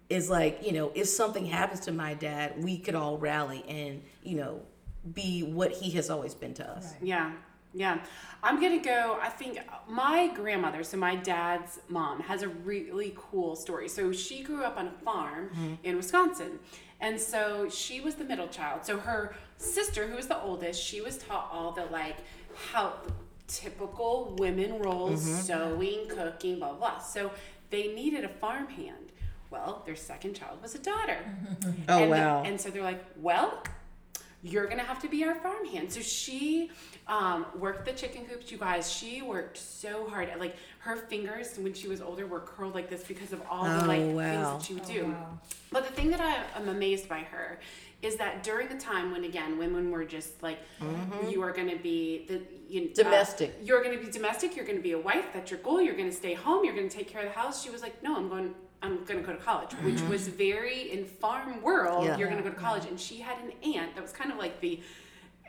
Is 0.08 0.28
like, 0.28 0.66
you 0.66 0.72
know, 0.72 0.90
if 0.94 1.06
something 1.06 1.46
happens 1.46 1.80
to 1.80 1.92
my 1.92 2.14
dad, 2.14 2.62
we 2.62 2.78
could 2.78 2.96
all 2.96 3.16
rally 3.16 3.64
and, 3.68 4.02
you 4.24 4.36
know, 4.36 4.60
be 5.14 5.42
what 5.42 5.72
he 5.72 5.90
has 5.92 6.10
always 6.10 6.34
been 6.34 6.54
to 6.54 6.68
us. 6.68 6.94
Yeah. 7.02 7.32
Yeah. 7.72 8.00
I'm 8.42 8.60
going 8.60 8.80
to 8.80 8.86
go. 8.86 9.18
I 9.20 9.28
think 9.28 9.58
my 9.88 10.28
grandmother, 10.34 10.82
so 10.82 10.96
my 10.96 11.16
dad's 11.16 11.78
mom, 11.88 12.20
has 12.20 12.42
a 12.42 12.48
really 12.48 13.14
cool 13.16 13.54
story. 13.56 13.88
So 13.88 14.12
she 14.12 14.42
grew 14.42 14.64
up 14.64 14.76
on 14.76 14.88
a 14.88 15.04
farm 15.04 15.50
mm-hmm. 15.50 15.74
in 15.84 15.96
Wisconsin. 15.96 16.58
And 17.00 17.18
so 17.18 17.68
she 17.70 18.00
was 18.00 18.16
the 18.16 18.24
middle 18.24 18.48
child. 18.48 18.84
So 18.84 18.98
her 18.98 19.34
sister, 19.56 20.06
who 20.06 20.16
was 20.16 20.26
the 20.26 20.38
oldest, 20.38 20.82
she 20.82 21.00
was 21.00 21.18
taught 21.18 21.48
all 21.52 21.72
the 21.72 21.86
like 21.86 22.16
how 22.72 22.94
typical 23.46 24.34
women 24.38 24.78
roles 24.78 25.24
mm-hmm. 25.24 25.40
sewing, 25.40 26.08
cooking, 26.08 26.58
blah, 26.58 26.74
blah. 26.74 26.98
So 26.98 27.30
they 27.70 27.88
needed 27.94 28.24
a 28.24 28.28
farmhand. 28.28 29.12
Well, 29.50 29.82
their 29.84 29.96
second 29.96 30.34
child 30.34 30.62
was 30.62 30.74
a 30.74 30.78
daughter. 30.78 31.18
Oh, 31.88 32.02
and, 32.02 32.10
wow. 32.10 32.42
And 32.44 32.60
so 32.60 32.70
they're 32.70 32.82
like, 32.82 33.04
well, 33.16 33.62
you're 34.42 34.66
gonna 34.66 34.82
have 34.82 35.00
to 35.02 35.08
be 35.08 35.24
our 35.24 35.34
farmhand. 35.36 35.92
So 35.92 36.00
she 36.00 36.70
um, 37.06 37.46
worked 37.58 37.84
the 37.84 37.92
chicken 37.92 38.24
coops. 38.26 38.50
You 38.50 38.58
guys, 38.58 38.90
she 38.90 39.22
worked 39.22 39.58
so 39.58 40.08
hard. 40.08 40.30
Like 40.38 40.56
her 40.80 40.96
fingers, 40.96 41.58
when 41.58 41.74
she 41.74 41.88
was 41.88 42.00
older, 42.00 42.26
were 42.26 42.40
curled 42.40 42.74
like 42.74 42.88
this 42.88 43.02
because 43.04 43.32
of 43.32 43.42
all 43.50 43.64
the 43.64 43.82
Oh, 43.84 43.86
like 43.86 44.00
wow. 44.02 44.32
things 44.32 44.46
that 44.52 44.62
she 44.66 44.74
would 44.74 44.84
do. 44.86 45.06
wow. 45.12 45.38
But 45.72 45.86
the 45.86 45.92
thing 45.92 46.10
that 46.10 46.20
I 46.20 46.58
am 46.58 46.68
amazed 46.68 47.08
by 47.08 47.20
her 47.20 47.58
is 48.02 48.16
that 48.16 48.42
during 48.42 48.66
the 48.68 48.78
time 48.78 49.12
when 49.12 49.24
again 49.24 49.58
women 49.58 49.90
were 49.90 50.04
just 50.06 50.42
like 50.42 50.58
you 51.28 51.42
are 51.42 51.52
going 51.52 51.68
to 51.68 51.76
be 51.76 52.24
the 52.28 52.40
you, 52.66 52.84
uh, 52.90 52.94
Domestic. 52.94 53.56
you're 53.62 53.82
going 53.82 53.98
to 53.98 54.02
be 54.02 54.10
domestic 54.10 54.56
you're 54.56 54.64
going 54.64 54.78
to 54.78 54.82
be 54.82 54.92
a 54.92 54.98
wife 54.98 55.26
that's 55.34 55.50
your 55.50 55.60
goal 55.60 55.82
you're 55.82 55.94
going 55.96 56.08
to 56.08 56.14
stay 56.16 56.32
home 56.32 56.64
you're 56.64 56.74
going 56.74 56.88
to 56.88 56.96
take 56.96 57.08
care 57.08 57.20
of 57.20 57.28
the 57.28 57.38
house 57.38 57.62
she 57.62 57.68
was 57.68 57.82
like 57.82 58.02
no 58.02 58.16
i'm 58.16 58.28
going 58.30 58.54
i'm 58.82 59.04
going 59.04 59.20
to 59.20 59.26
go 59.26 59.32
to 59.32 59.38
college 59.38 59.72
which 59.82 59.96
mm-hmm. 59.96 60.08
was 60.08 60.28
very 60.28 60.90
in 60.92 61.04
farm 61.04 61.60
world 61.62 62.04
Yeah. 62.04 62.16
you're 62.16 62.28
going 62.28 62.42
to 62.42 62.48
go 62.48 62.54
to 62.54 62.60
college. 62.60 62.84
And 62.86 62.98
she 62.98 63.18
had 63.18 63.38
an 63.38 63.52
aunt 63.74 63.94
that 63.94 64.02
was 64.02 64.12
kind 64.12 64.30
of 64.32 64.38
like 64.38 64.60
the 64.60 64.80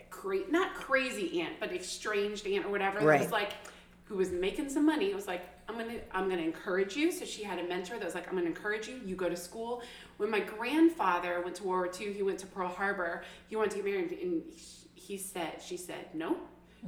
cra- 0.10 0.50
not 0.50 0.74
crazy 0.76 1.42
aunt 1.42 1.54
but 1.60 1.72
estranged 1.72 2.46
aunt 2.48 2.66
or 2.66 2.70
whatever 2.70 3.00
that 3.00 3.06
Right. 3.06 3.22
was 3.22 3.32
like 3.32 3.54
who 4.06 4.18
was 4.18 4.32
making 4.32 4.70
some 4.70 4.86
money. 4.86 5.10
It 5.10 5.16
was 5.16 5.28
like 5.28 5.44
i'm 5.70 5.78
gonna 5.78 6.00
i'm 6.12 6.28
gonna 6.30 6.42
encourage 6.42 6.96
you. 6.98 7.12
So 7.12 7.24
she 7.26 7.44
had 7.44 7.60
a 7.60 7.64
mentor 7.64 7.98
that 7.98 8.06
was 8.06 8.16
like 8.16 8.28
i'm 8.28 8.36
gonna 8.36 8.48
encourage 8.48 8.88
you. 8.88 9.00
You 9.06 9.16
go 9.16 9.30
to 9.30 9.38
school. 9.38 9.82
When 10.18 10.30
my 10.30 10.42
grandfather 10.42 11.42
went 11.44 11.56
to 11.58 11.64
world 11.64 11.86
war 11.96 12.02
ii 12.02 12.14
he 12.14 12.24
went 12.24 12.40
to 12.40 12.48
pearl 12.48 12.68
harbor. 12.68 13.24
He 13.48 13.56
wanted 13.56 13.72
to 13.72 13.76
get 13.78 13.86
married 13.86 14.12
and 14.22 14.44
he 14.94 15.18
said 15.18 15.62
she 15.66 15.78
said 15.78 16.08
no 16.14 16.36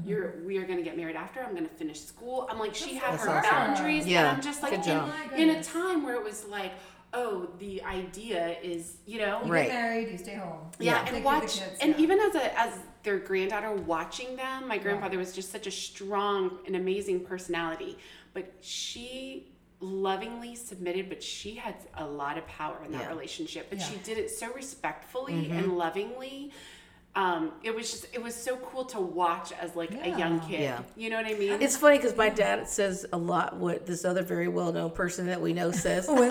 you're 0.04 0.36
we 0.46 0.58
are 0.58 0.66
gonna 0.66 0.82
get 0.82 0.98
married 0.98 1.16
after 1.16 1.40
i'm 1.44 1.54
gonna 1.54 1.68
finish 1.68 2.02
school 2.02 2.48
i'm 2.50 2.58
like 2.58 2.74
she 2.74 2.96
had 2.96 3.14
That's 3.14 3.26
her 3.26 3.30
awesome. 3.30 3.52
boundaries 3.52 4.08
Yeah, 4.08 4.22
and 4.30 4.38
i'm 4.38 4.42
just 4.42 4.64
like 4.64 4.74
in, 4.74 4.82
job. 4.82 5.12
Oh 5.14 5.32
my 5.32 5.38
in 5.38 5.50
a 5.52 5.64
time 5.64 6.04
where 6.04 6.16
it 6.16 6.24
was 6.24 6.46
like 6.46 6.72
oh, 7.16 7.48
the 7.60 7.80
idea 7.84 8.58
is, 8.64 8.98
you 9.06 9.20
know, 9.20 9.40
You 9.46 9.52
Right. 9.52 9.68
get 9.68 9.76
married, 9.84 10.10
you 10.10 10.18
stay 10.18 10.34
home. 10.34 10.72
yeah, 10.80 10.94
Take 10.94 11.00
and 11.00 11.08
care 11.10 11.16
of 11.18 11.22
the 11.22 11.26
watch, 11.46 11.60
kids, 11.60 11.78
and 11.80 11.92
yeah. 11.92 12.02
even 12.02 12.20
as 12.20 12.34
a 12.34 12.60
as 12.60 12.80
their 13.04 13.20
granddaughter 13.20 13.72
watching 13.72 14.36
them, 14.36 14.68
my 14.68 14.80
grandfather 14.80 15.20
was 15.20 15.32
just 15.32 15.52
such 15.52 15.68
a 15.68 15.72
strong 15.72 16.58
and 16.66 16.76
amazing 16.76 17.20
personality, 17.24 18.00
but 18.34 18.52
she 18.62 19.52
lovingly 19.80 20.56
submitted, 20.56 21.08
but 21.08 21.22
she 21.22 21.54
had 21.54 21.76
a 21.98 22.06
lot 22.06 22.40
of 22.40 22.48
power 22.48 22.82
in 22.84 22.92
that 22.94 23.02
Yeah. 23.04 23.10
relationship, 23.10 23.68
but 23.70 23.78
Yeah. 23.78 23.86
she 23.86 23.98
did 23.98 24.18
it 24.18 24.32
so 24.32 24.52
respectfully 24.52 25.34
Mm-hmm. 25.34 25.54
and 25.60 25.78
lovingly. 25.78 26.52
Um, 27.16 27.52
it 27.62 27.76
was 27.76 27.92
just 27.92 28.08
it 28.12 28.24
was 28.24 28.34
so 28.36 28.58
cool 28.58 28.86
to 28.86 29.00
watch 29.00 29.52
as 29.62 29.76
like 29.76 29.92
a 29.92 30.10
young 30.10 30.40
kid. 30.40 30.62
Yeah. 30.62 30.82
You 30.96 31.12
know 31.12 31.18
what 31.18 31.28
I 31.28 31.36
mean? 31.36 31.62
It's 31.62 31.78
funny 31.78 31.98
because 31.98 32.18
my 32.18 32.30
dad 32.30 32.68
says 32.68 33.06
a 33.14 33.18
lot 33.18 33.56
what 33.58 33.86
this 33.86 34.04
other 34.04 34.24
very 34.24 34.48
well 34.48 34.74
known 34.74 34.90
person 34.90 35.28
that 35.28 35.40
we 35.40 35.54
know 35.54 35.72
says. 35.72 36.08
and 36.10 36.24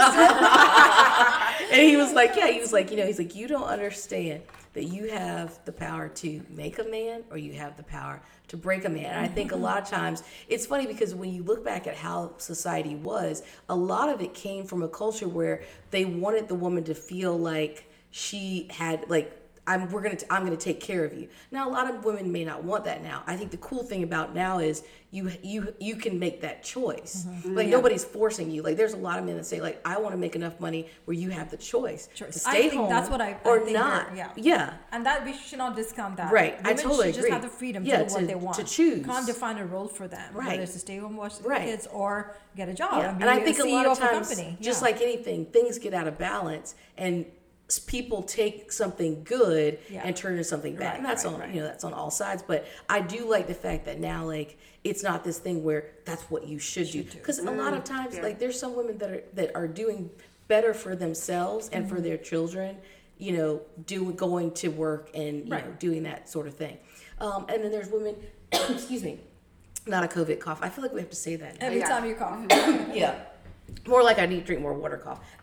he 1.70 1.96
was 1.96 2.12
like, 2.12 2.34
yeah, 2.34 2.48
he 2.48 2.58
was 2.60 2.72
like, 2.72 2.90
you 2.90 2.96
know, 2.96 3.06
he's 3.06 3.18
like, 3.18 3.36
you 3.36 3.46
don't 3.46 3.68
understand 3.68 4.42
that 4.74 4.84
you 4.84 5.08
have 5.10 5.58
the 5.66 5.72
power 5.72 6.08
to 6.08 6.42
make 6.50 6.78
a 6.78 6.84
man 6.84 7.22
or 7.30 7.36
you 7.36 7.52
have 7.52 7.76
the 7.76 7.82
power 7.84 8.20
to 8.48 8.56
break 8.56 8.84
a 8.84 8.88
man. 8.88 9.04
And 9.04 9.20
I 9.20 9.28
think 9.28 9.52
a 9.52 9.56
lot 9.56 9.80
of 9.80 9.88
times 9.88 10.22
it's 10.48 10.66
funny 10.66 10.86
because 10.86 11.14
when 11.14 11.32
you 11.32 11.42
look 11.42 11.64
back 11.64 11.86
at 11.86 11.94
how 11.94 12.32
society 12.38 12.96
was, 12.96 13.42
a 13.68 13.76
lot 13.76 14.08
of 14.08 14.20
it 14.20 14.34
came 14.34 14.64
from 14.64 14.82
a 14.82 14.88
culture 14.88 15.28
where 15.28 15.62
they 15.90 16.04
wanted 16.04 16.48
the 16.48 16.54
woman 16.54 16.82
to 16.84 16.94
feel 16.94 17.38
like 17.38 17.88
she 18.10 18.68
had 18.70 19.08
like 19.08 19.41
I'm 19.66 19.88
we're 19.90 20.02
gonna 20.02 20.18
I'm 20.28 20.44
gonna 20.44 20.56
take 20.56 20.80
care 20.80 21.04
of 21.04 21.12
you. 21.14 21.28
Now 21.52 21.68
a 21.68 21.70
lot 21.70 21.88
of 21.88 22.04
women 22.04 22.32
may 22.32 22.44
not 22.44 22.64
want 22.64 22.84
that 22.86 23.02
now. 23.02 23.22
I 23.28 23.36
think 23.36 23.52
the 23.52 23.58
cool 23.58 23.84
thing 23.84 24.02
about 24.02 24.34
now 24.34 24.58
is 24.58 24.82
you 25.12 25.30
you 25.42 25.72
you 25.78 25.94
can 25.94 26.18
make 26.18 26.40
that 26.40 26.64
choice. 26.64 27.26
Mm-hmm. 27.28 27.54
Like 27.54 27.68
nobody's 27.68 28.04
forcing 28.04 28.50
you. 28.50 28.62
Like 28.62 28.76
there's 28.76 28.94
a 28.94 28.96
lot 28.96 29.20
of 29.20 29.24
men 29.24 29.36
that 29.36 29.46
say 29.46 29.60
like 29.60 29.80
I 29.84 29.98
want 29.98 30.14
to 30.14 30.18
make 30.18 30.34
enough 30.34 30.58
money 30.58 30.88
where 31.04 31.14
you 31.16 31.30
have 31.30 31.48
the 31.50 31.56
choice, 31.58 32.08
Choice. 32.12 32.42
to 32.42 32.48
I 32.48 32.52
stay 32.54 32.62
think 32.70 32.80
home 32.80 32.88
that's 32.90 33.08
what 33.08 33.20
I- 33.20 33.30
I 33.44 33.48
or 33.48 33.60
think 33.60 33.76
not. 33.76 34.16
yeah. 34.16 34.30
yeah. 34.36 34.74
And 34.90 35.06
that 35.06 35.24
we 35.24 35.32
should 35.32 35.58
not 35.58 35.76
discount 35.76 36.16
that. 36.16 36.32
Right, 36.32 36.58
I 36.64 36.70
Women 36.70 36.82
totally 36.82 37.06
should 37.12 37.20
just 37.22 37.28
have 37.28 37.42
the 37.42 37.48
freedom 37.48 37.84
Yeah, 37.84 37.98
to 38.02 38.06
do 38.08 38.14
what 38.14 38.20
to- 38.20 38.26
they 38.26 38.34
want. 38.34 38.56
to 38.56 38.64
choose. 38.64 39.06
Can't 39.06 39.26
define 39.26 39.58
a 39.58 39.64
role 39.66 39.86
for 39.86 40.08
them. 40.08 40.34
Right. 40.34 40.48
Whether 40.48 40.62
it's 40.62 40.72
to 40.72 40.78
stay 40.80 40.96
home, 40.98 41.16
watch 41.16 41.38
the 41.38 41.48
Right. 41.48 41.62
kids, 41.66 41.86
or 41.92 42.34
get 42.56 42.68
a 42.68 42.74
job. 42.74 42.94
Yeah, 43.00 43.10
And, 43.12 43.20
and 43.22 43.30
I 43.30 43.38
think 43.40 43.58
a 43.60 43.62
CEO 43.62 43.72
lot 43.74 43.86
of 43.86 43.98
times, 43.98 44.28
company. 44.28 44.56
just 44.60 44.80
Yeah. 44.80 44.88
like 44.88 45.00
anything, 45.00 45.46
things 45.46 45.78
get 45.78 45.94
out 45.94 46.08
of 46.08 46.18
balance, 46.18 46.74
and 46.98 47.26
people 47.78 48.22
take 48.22 48.70
something 48.72 49.22
good 49.24 49.78
Yeah. 49.90 50.02
and 50.04 50.16
turn 50.16 50.32
it 50.32 50.36
into 50.36 50.44
something 50.44 50.74
bad, 50.76 50.86
Right, 50.86 50.96
and 50.98 51.04
that's 51.04 51.24
right, 51.24 51.34
on 51.34 51.40
right. 51.40 51.50
you 51.54 51.60
know 51.60 51.66
that's 51.66 51.84
on 51.84 51.92
all 51.94 52.10
sides. 52.10 52.42
But 52.42 52.66
I 52.88 53.00
do 53.00 53.28
like 53.28 53.46
the 53.48 53.54
fact 53.54 53.84
that 53.86 53.98
now 54.00 54.24
like 54.24 54.58
it's 54.84 55.02
not 55.02 55.22
this 55.24 55.38
thing 55.38 55.62
where 55.62 55.90
that's 56.04 56.22
what 56.24 56.46
you 56.46 56.58
should, 56.58 56.90
do 56.90 57.02
do. 57.02 57.18
because 57.18 57.38
a 57.38 57.44
lot 57.50 57.72
Mm. 57.72 57.78
of 57.78 57.84
times 57.84 58.16
Yeah. 58.16 58.22
like 58.22 58.38
there's 58.38 58.58
some 58.58 58.74
women 58.76 58.98
that 58.98 59.10
are 59.10 59.22
that 59.34 59.54
are 59.54 59.68
doing 59.68 60.10
better 60.48 60.74
for 60.74 60.94
themselves 60.96 61.68
and 61.72 61.84
Mm-hmm. 61.86 61.94
for 61.94 62.00
their 62.00 62.16
children, 62.18 62.76
you 63.18 63.32
know, 63.36 63.60
do 63.86 64.12
going 64.12 64.50
to 64.54 64.68
work 64.68 65.10
and 65.14 65.46
you 65.46 65.52
Right. 65.52 65.64
know 65.66 65.72
doing 65.78 66.02
that 66.04 66.28
sort 66.28 66.46
of 66.46 66.54
thing. 66.54 66.78
Um, 67.20 67.46
and 67.48 67.62
then 67.62 67.70
there's 67.70 67.88
women, 67.88 68.16
excuse 68.52 69.02
me, 69.04 69.20
not 69.86 70.02
a 70.04 70.08
COVID 70.08 70.40
cough. 70.40 70.58
I 70.62 70.68
feel 70.68 70.82
like 70.82 70.92
we 70.92 71.00
have 71.00 71.10
to 71.10 71.16
say 71.16 71.36
that. 71.36 71.56
every 71.60 71.78
Yeah. 71.78 71.88
time 71.88 72.04
you 72.04 72.14
cough. 72.16 72.44
Yeah. 72.94 73.14
More 73.86 74.02
like 74.02 74.18
I 74.18 74.26
need 74.26 74.40
to 74.40 74.44
drink 74.44 74.60
more 74.60 74.74
water 74.74 74.96
cough. 74.98 75.20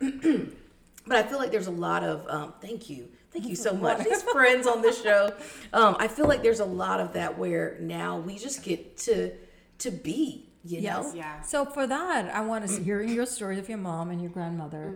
but 1.06 1.16
I 1.16 1.22
feel 1.22 1.38
like 1.38 1.50
there's 1.50 1.66
a 1.66 1.70
lot 1.72 2.02
of 2.04 2.26
um, 2.28 2.54
thank 2.60 2.88
you. 2.90 3.08
Thank 3.32 3.46
you 3.46 3.56
so 3.56 3.72
much. 3.86 4.04
These 4.04 4.22
friends 4.24 4.66
on 4.66 4.82
this 4.82 5.00
show. 5.02 5.32
Um, 5.72 5.96
I 5.98 6.08
feel 6.08 6.26
like 6.26 6.42
there's 6.42 6.60
a 6.60 6.64
lot 6.64 7.00
of 7.00 7.12
that 7.14 7.38
where 7.38 7.76
now 7.80 8.18
we 8.18 8.38
just 8.38 8.62
get 8.62 8.96
to 8.98 9.32
to 9.78 9.90
be, 9.90 10.48
you 10.64 10.80
Yes. 10.80 11.06
know? 11.06 11.14
Yeah. 11.14 11.40
So 11.42 11.64
for 11.64 11.86
that, 11.86 12.34
I 12.34 12.40
want 12.42 12.68
to 12.68 12.82
hearing 12.82 13.08
your 13.08 13.24
story 13.26 13.58
of 13.58 13.68
your 13.68 13.78
mom 13.78 14.10
and 14.10 14.20
your 14.20 14.30
grandmother. 14.30 14.94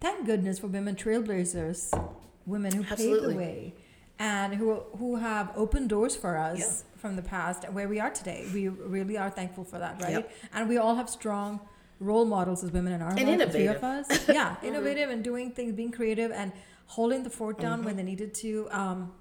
Thank 0.00 0.26
goodness 0.26 0.58
for 0.58 0.68
women 0.68 0.94
trailblazers, 0.96 1.92
women 2.46 2.72
who 2.72 2.82
paved 2.82 3.22
the 3.24 3.34
way, 3.36 3.74
and 4.18 4.54
who 4.54 4.74
who 4.98 5.16
have 5.16 5.50
opened 5.56 5.88
doors 5.90 6.14
for 6.16 6.36
us 6.36 6.58
Yeah. 6.58 6.98
from 7.00 7.16
the 7.16 7.22
past 7.22 7.64
where 7.72 7.88
we 7.88 8.00
are 8.00 8.10
today. 8.10 8.46
We 8.54 8.68
really 8.68 9.16
are 9.18 9.30
thankful 9.30 9.64
for 9.64 9.78
that, 9.78 10.00
right? 10.02 10.12
Yep. 10.12 10.32
And 10.54 10.68
we 10.68 10.78
all 10.78 10.94
have 10.96 11.10
strong 11.10 11.60
role 12.02 12.24
models 12.24 12.62
as 12.64 12.70
women 12.72 12.92
in 12.92 13.00
our 13.02 13.10
And 13.10 13.28
life. 13.28 13.38
the 13.38 13.48
Three 13.50 13.66
of 13.66 13.82
us, 13.82 14.28
yeah, 14.38 14.56
innovative 14.62 15.08
and 15.10 15.22
doing 15.24 15.52
things, 15.52 15.72
being 15.74 15.92
creative 15.92 16.30
and 16.32 16.52
holding 16.86 17.22
the 17.22 17.30
fort 17.30 17.58
down 17.58 17.84
when 17.84 17.96
they 17.96 18.02
needed 18.02 18.34
to. 18.34 18.68
Um, 18.70 19.12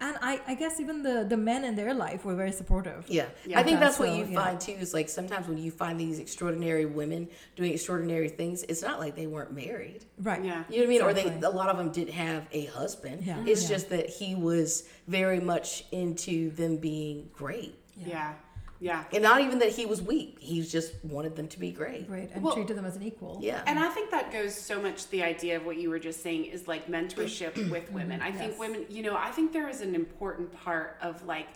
and 0.00 0.16
I, 0.22 0.40
I 0.46 0.54
guess 0.54 0.78
even 0.78 1.02
the 1.02 1.26
the 1.28 1.36
men 1.36 1.64
in 1.64 1.74
their 1.74 1.92
life 1.92 2.24
were 2.24 2.36
very 2.36 2.52
supportive. 2.52 3.04
Yeah. 3.08 3.26
Yeah. 3.44 3.58
I 3.58 3.64
think 3.64 3.78
Okay, 3.78 3.84
that's 3.84 3.98
what 3.98 4.10
you 4.12 4.24
yeah. 4.26 4.42
find 4.44 4.60
too 4.60 4.76
is 4.84 4.94
like 4.94 5.08
sometimes 5.08 5.48
when 5.48 5.58
you 5.58 5.72
find 5.72 5.98
these 5.98 6.20
extraordinary 6.20 6.86
women 6.86 7.28
doing 7.56 7.72
extraordinary 7.72 8.28
things, 8.28 8.62
it's 8.68 8.80
not 8.80 9.00
like 9.00 9.16
they 9.16 9.26
weren't 9.26 9.52
married. 9.52 10.04
Right. 10.20 10.44
Yeah. 10.44 10.62
You 10.70 10.76
know 10.76 10.82
what 10.82 10.86
I 10.86 10.88
mean? 10.88 11.02
Or 11.02 11.12
they 11.40 11.46
a 11.46 11.50
lot 11.50 11.68
of 11.68 11.78
them 11.78 11.90
didn't 11.90 12.14
have 12.14 12.46
a 12.52 12.66
husband. 12.66 13.24
Yeah. 13.24 13.42
It's 13.44 13.62
Yeah. 13.64 13.68
just 13.74 13.90
that 13.90 14.08
he 14.08 14.36
was 14.36 14.84
very 15.08 15.40
much 15.40 15.84
into 15.90 16.50
them 16.50 16.76
being 16.76 17.28
great. 17.32 17.74
Yeah. 17.96 18.34
Yeah. 18.80 19.04
And 19.12 19.22
not 19.22 19.40
even 19.40 19.58
that 19.60 19.70
he 19.70 19.86
was 19.86 20.00
weak. 20.00 20.38
He 20.40 20.62
just 20.62 20.92
wanted 21.04 21.36
them 21.36 21.48
to 21.48 21.58
be 21.58 21.72
great. 21.72 22.06
Great. 22.06 22.30
And 22.32 22.42
Well- 22.42 22.54
treated 22.54 22.76
them 22.76 22.84
as 22.84 22.96
an 22.96 23.02
equal. 23.02 23.38
Yeah. 23.42 23.62
And 23.66 23.78
I 23.78 23.88
think 23.88 24.10
that 24.10 24.32
goes 24.32 24.54
so 24.54 24.80
much 24.80 25.04
to 25.04 25.10
the 25.10 25.22
idea 25.22 25.56
of 25.56 25.66
what 25.66 25.76
you 25.76 25.90
were 25.90 25.98
just 25.98 26.22
saying 26.22 26.46
is 26.46 26.68
like 26.68 26.88
mentorship 26.88 27.54
with 27.70 27.90
women. 27.90 28.20
I 28.22 28.32
think 28.32 28.58
women, 28.58 28.86
you 28.88 29.02
know, 29.02 29.16
I 29.16 29.30
think 29.30 29.52
there 29.52 29.68
is 29.68 29.80
an 29.80 29.94
important 29.94 30.52
part 30.52 30.96
of 31.02 31.24
like 31.24 31.48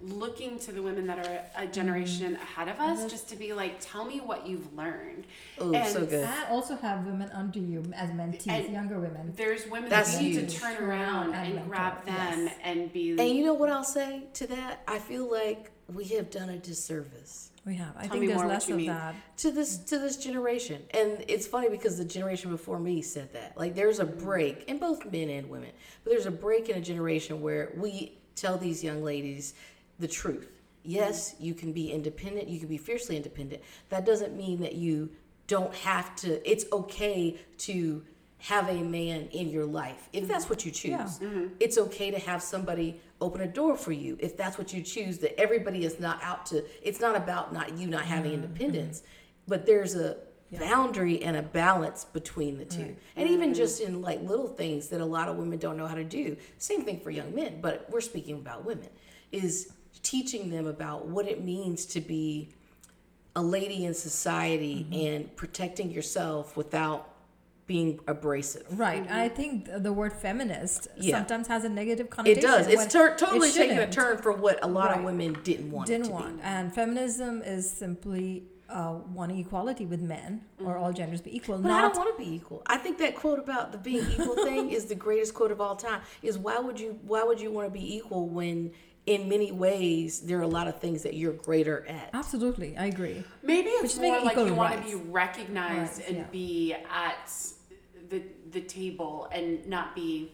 looking 0.00 0.58
to 0.58 0.72
the 0.72 0.82
women 0.82 1.06
that 1.06 1.18
are 1.18 1.22
a 1.22 1.62
mm-hmm. 1.62 1.72
generation 1.72 2.36
ahead 2.36 2.68
of 2.68 2.80
us 2.80 3.00
mm-hmm. 3.00 3.08
just 3.08 3.28
to 3.28 3.36
be 3.36 3.52
like, 3.52 3.76
tell 3.80 4.04
me 4.04 4.20
what 4.20 4.46
you've 4.46 4.74
learned. 4.74 5.26
Oh, 5.58 5.72
so 5.84 6.06
good. 6.06 6.24
And 6.24 6.48
also 6.50 6.76
have 6.76 7.04
women 7.04 7.30
under 7.32 7.58
you 7.58 7.84
as 7.94 8.10
mentees, 8.10 8.48
And 8.48 8.72
younger 8.72 8.98
women. 8.98 9.32
There's 9.36 9.66
women 9.66 9.90
That's 9.90 10.14
that 10.14 10.22
need 10.22 10.34
to 10.34 10.46
turn 10.46 10.76
Turn 10.76 10.84
around 10.84 11.06
around 11.30 11.34
and 11.34 11.58
and 11.58 11.68
grab 11.68 12.04
them 12.04 12.46
yes. 12.46 12.54
and 12.62 12.92
be. 12.92 13.10
And 13.10 13.30
you 13.30 13.44
know 13.44 13.54
what 13.54 13.70
I'll 13.70 13.84
say 13.84 14.24
to 14.34 14.46
that? 14.48 14.82
I 14.88 14.98
feel 14.98 15.30
like 15.30 15.70
we 15.92 16.04
have 16.04 16.30
done 16.30 16.48
a 16.48 16.58
disservice 16.58 17.50
We 17.64 17.76
have. 17.76 17.94
I 17.96 18.02
Tell 18.02 18.12
think 18.12 18.26
there's 18.28 18.40
more 18.40 18.48
less 18.48 18.68
of 18.68 18.76
mean. 18.76 18.88
that. 18.88 19.14
to 19.38 19.50
this 19.50 19.78
to 19.78 19.98
this 19.98 20.16
generation. 20.16 20.82
And 20.92 21.24
it's 21.28 21.46
funny 21.46 21.68
because 21.68 21.96
the 21.98 22.04
generation 22.04 22.50
before 22.50 22.78
me 22.78 23.02
said 23.02 23.32
that. 23.32 23.56
Like 23.56 23.74
there's 23.74 23.98
a 23.98 24.04
break 24.04 24.64
in 24.68 24.78
both 24.78 25.10
men 25.10 25.30
and 25.30 25.48
women. 25.48 25.70
But 26.04 26.10
there's 26.10 26.26
a 26.26 26.30
break 26.30 26.68
in 26.68 26.76
a 26.76 26.80
generation 26.80 27.40
where 27.40 27.72
we 27.76 28.18
tell 28.34 28.58
these 28.58 28.82
young 28.82 29.02
ladies 29.02 29.54
the 29.98 30.08
truth. 30.08 30.50
Yes, 30.82 31.34
you 31.40 31.54
can 31.54 31.72
be 31.72 31.90
independent, 31.90 32.48
you 32.48 32.60
can 32.60 32.68
be 32.68 32.78
fiercely 32.78 33.16
independent. 33.16 33.62
That 33.88 34.04
doesn't 34.04 34.36
mean 34.36 34.60
that 34.60 34.74
you 34.74 35.10
don't 35.46 35.74
have 35.76 36.14
to 36.16 36.48
it's 36.48 36.64
okay 36.72 37.36
to 37.58 38.02
have 38.46 38.68
a 38.68 38.80
man 38.80 39.26
in 39.32 39.50
your 39.50 39.64
life 39.64 40.08
if 40.12 40.22
mm-hmm. 40.22 40.32
that's 40.32 40.48
what 40.48 40.64
you 40.64 40.70
choose. 40.70 41.18
Yeah. 41.20 41.46
It's 41.58 41.78
okay 41.78 42.12
to 42.12 42.18
have 42.20 42.40
somebody 42.40 43.00
open 43.20 43.40
a 43.40 43.46
door 43.46 43.76
for 43.76 43.90
you 43.90 44.16
if 44.20 44.36
that's 44.36 44.56
what 44.56 44.72
you 44.72 44.82
choose 44.82 45.18
that 45.18 45.38
everybody 45.40 45.84
is 45.84 45.98
not 45.98 46.22
out 46.22 46.46
to 46.46 46.64
it's 46.86 47.00
not 47.00 47.16
about 47.16 47.52
not 47.52 47.76
you 47.76 47.88
not 47.88 48.04
having 48.04 48.32
mm-hmm. 48.32 48.44
independence 48.44 49.02
but 49.48 49.66
there's 49.66 49.96
a 49.96 50.16
boundary 50.60 51.20
and 51.22 51.36
a 51.36 51.42
balance 51.42 52.04
between 52.04 52.56
the 52.56 52.64
two. 52.64 52.94
And 53.16 53.28
even 53.28 53.52
just 53.52 53.80
in 53.80 54.00
like 54.00 54.22
little 54.22 54.46
things 54.46 54.88
that 54.88 55.00
a 55.00 55.04
lot 55.04 55.28
of 55.28 55.36
women 55.36 55.58
don't 55.58 55.76
know 55.76 55.88
how 55.88 55.96
to 55.96 56.04
do 56.04 56.36
same 56.58 56.84
thing 56.84 57.00
for 57.00 57.10
young 57.10 57.34
men 57.34 57.60
but 57.60 57.88
we're 57.90 58.00
speaking 58.00 58.36
about 58.36 58.64
women 58.64 58.88
is 59.32 59.72
teaching 60.04 60.50
them 60.50 60.68
about 60.68 61.06
what 61.06 61.26
it 61.26 61.42
means 61.42 61.84
to 61.86 62.00
be 62.00 62.50
a 63.34 63.42
lady 63.42 63.86
in 63.86 63.92
society 63.92 64.86
and 64.92 65.34
protecting 65.34 65.90
yourself 65.90 66.56
without 66.56 67.15
being 67.66 67.98
abrasive 68.06 68.64
Right. 68.78 69.02
And 69.02 69.20
I 69.20 69.28
think 69.28 69.68
the 69.82 69.92
word 69.92 70.12
feminist 70.12 70.86
Yeah. 70.96 71.16
sometimes 71.18 71.48
has 71.48 71.64
a 71.64 71.68
negative 71.68 72.10
connotation. 72.10 72.38
it 72.38 72.42
does 72.42 72.66
it's 72.68 72.76
when 72.76 72.88
tur- 72.88 73.08
it 73.08 73.18
totally 73.18 73.50
taking 73.50 73.78
a 73.78 73.90
turn 73.90 74.18
for 74.18 74.32
what 74.32 74.58
a 74.62 74.68
lot 74.68 74.96
of 74.96 75.02
women 75.04 75.36
didn't 75.42 75.70
want 75.72 75.88
Didn't 75.88 76.06
to 76.06 76.12
want. 76.12 76.36
be. 76.36 76.42
And 76.44 76.72
feminism 76.74 77.42
is 77.42 77.68
simply 77.70 78.44
uh, 78.68 78.98
wanting 79.12 79.38
equality 79.38 79.86
with 79.86 80.00
men 80.00 80.42
or 80.64 80.76
all 80.76 80.92
genders 80.92 81.20
be 81.20 81.34
equal. 81.36 81.56
But 81.58 81.70
I 81.72 81.82
don't 81.82 81.96
want 81.96 82.16
to 82.16 82.24
be 82.24 82.34
equal. 82.34 82.62
I 82.66 82.76
think 82.78 82.98
that 82.98 83.14
quote 83.14 83.38
about 83.38 83.70
the 83.72 83.78
being 83.78 84.04
equal 84.10 84.34
thing 84.44 84.70
is 84.70 84.86
the 84.86 84.94
greatest 84.96 85.34
quote 85.34 85.52
of 85.52 85.60
all 85.60 85.76
time. 85.76 86.00
Is 86.22 86.36
why 86.38 86.58
would 86.58 86.78
you 86.80 86.98
why 87.06 87.22
would 87.22 87.40
you 87.40 87.50
want 87.52 87.66
to 87.68 87.72
be 87.72 87.96
equal 87.96 88.28
when 88.28 88.72
in 89.06 89.28
many 89.28 89.52
ways 89.52 90.20
there 90.22 90.36
are 90.38 90.42
a 90.42 90.48
lot 90.48 90.66
of 90.66 90.80
things 90.80 91.04
that 91.04 91.14
you're 91.14 91.32
greater 91.32 91.86
at. 91.88 92.10
absolutely. 92.12 92.76
I 92.76 92.86
agree. 92.86 93.22
Maybe 93.40 93.68
it's 93.68 93.82
just 93.92 94.00
make 94.00 94.10
more 94.14 94.20
like 94.22 94.32
equal 94.32 94.46
you 94.48 94.54
want 94.54 94.74
to 94.84 94.88
be 94.88 94.96
recognized 94.96 95.98
Rights, 95.98 96.08
and 96.08 96.16
yeah. 96.16 96.24
be 96.32 96.72
at 96.74 97.30
the 98.08 98.22
the 98.50 98.60
table 98.62 99.28
and 99.32 99.66
not 99.66 99.94
be. 99.94 100.32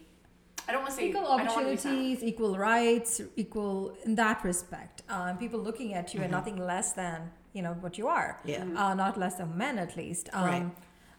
I 0.69 0.73
don't 0.73 0.83
want 0.83 0.91
to 0.95 0.97
say 0.97 1.09
Equal 1.09 1.27
I 1.27 1.43
don't 1.45 1.55
wanna 1.57 1.71
be 1.71 1.77
found. 1.77 1.79
opportunities, 1.79 2.23
equal 2.23 2.57
rights, 2.57 3.21
equal 3.37 3.97
in 4.05 4.15
that 4.15 4.45
respect. 4.45 5.03
Um, 5.09 5.37
people 5.37 5.59
looking 5.59 5.93
at 5.95 6.15
you 6.15 6.21
and 6.23 6.31
nothing 6.31 6.57
less 6.57 6.93
than 6.93 7.31
you 7.53 7.63
know 7.63 7.73
what 7.81 7.99
you 7.99 8.07
are. 8.07 8.39
Mm-hmm. 8.39 8.49
Yeah. 8.49 8.65
Mhm. 8.65 8.79
Uh, 8.79 8.95
not 8.95 9.19
less 9.19 9.35
than 9.37 9.57
men 9.59 9.79
at 9.79 9.97
least. 9.97 10.29
Um, 10.33 10.45
Right. 10.45 10.67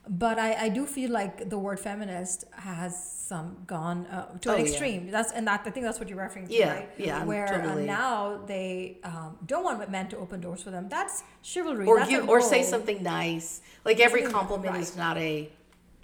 But 0.05 0.37
I, 0.37 0.65
I 0.65 0.69
do 0.69 0.85
feel 0.85 1.11
like 1.11 1.49
the 1.49 1.57
word 1.57 1.79
feminist 1.79 2.43
has 2.51 2.91
some 3.29 3.63
gone 3.65 4.05
uh, 4.07 4.37
to 4.39 4.49
Oh, 4.49 4.53
an 4.55 4.59
yeah. 4.59 4.65
extreme. 4.67 5.09
That's 5.09 5.31
and 5.31 5.47
that 5.47 5.61
I 5.65 5.69
think 5.71 5.85
that's 5.85 5.97
what 5.97 6.09
you're 6.09 6.19
referring 6.21 6.47
to, 6.47 6.53
Yeah, 6.53 6.73
right? 6.73 6.89
yeah, 6.97 7.19
I'm 7.21 7.27
Where 7.27 7.47
totally- 7.47 7.83
uh, 7.89 7.95
now 8.01 8.41
they 8.45 8.97
um, 9.05 9.37
don't 9.45 9.63
want 9.63 9.89
men 9.89 10.09
to 10.09 10.17
open 10.17 10.41
doors 10.41 10.61
for 10.61 10.71
them. 10.71 10.89
That's 10.89 11.23
chivalry. 11.41 11.85
Or 11.85 11.99
that's 11.99 12.09
give 12.09 12.27
or 12.27 12.41
say 12.41 12.63
something 12.63 13.01
nice. 13.01 13.61
Like 13.85 14.01
every 14.01 14.23
compliment 14.23 14.73
right. 14.73 14.81
is 14.81 14.97
not 14.97 15.17
a 15.17 15.49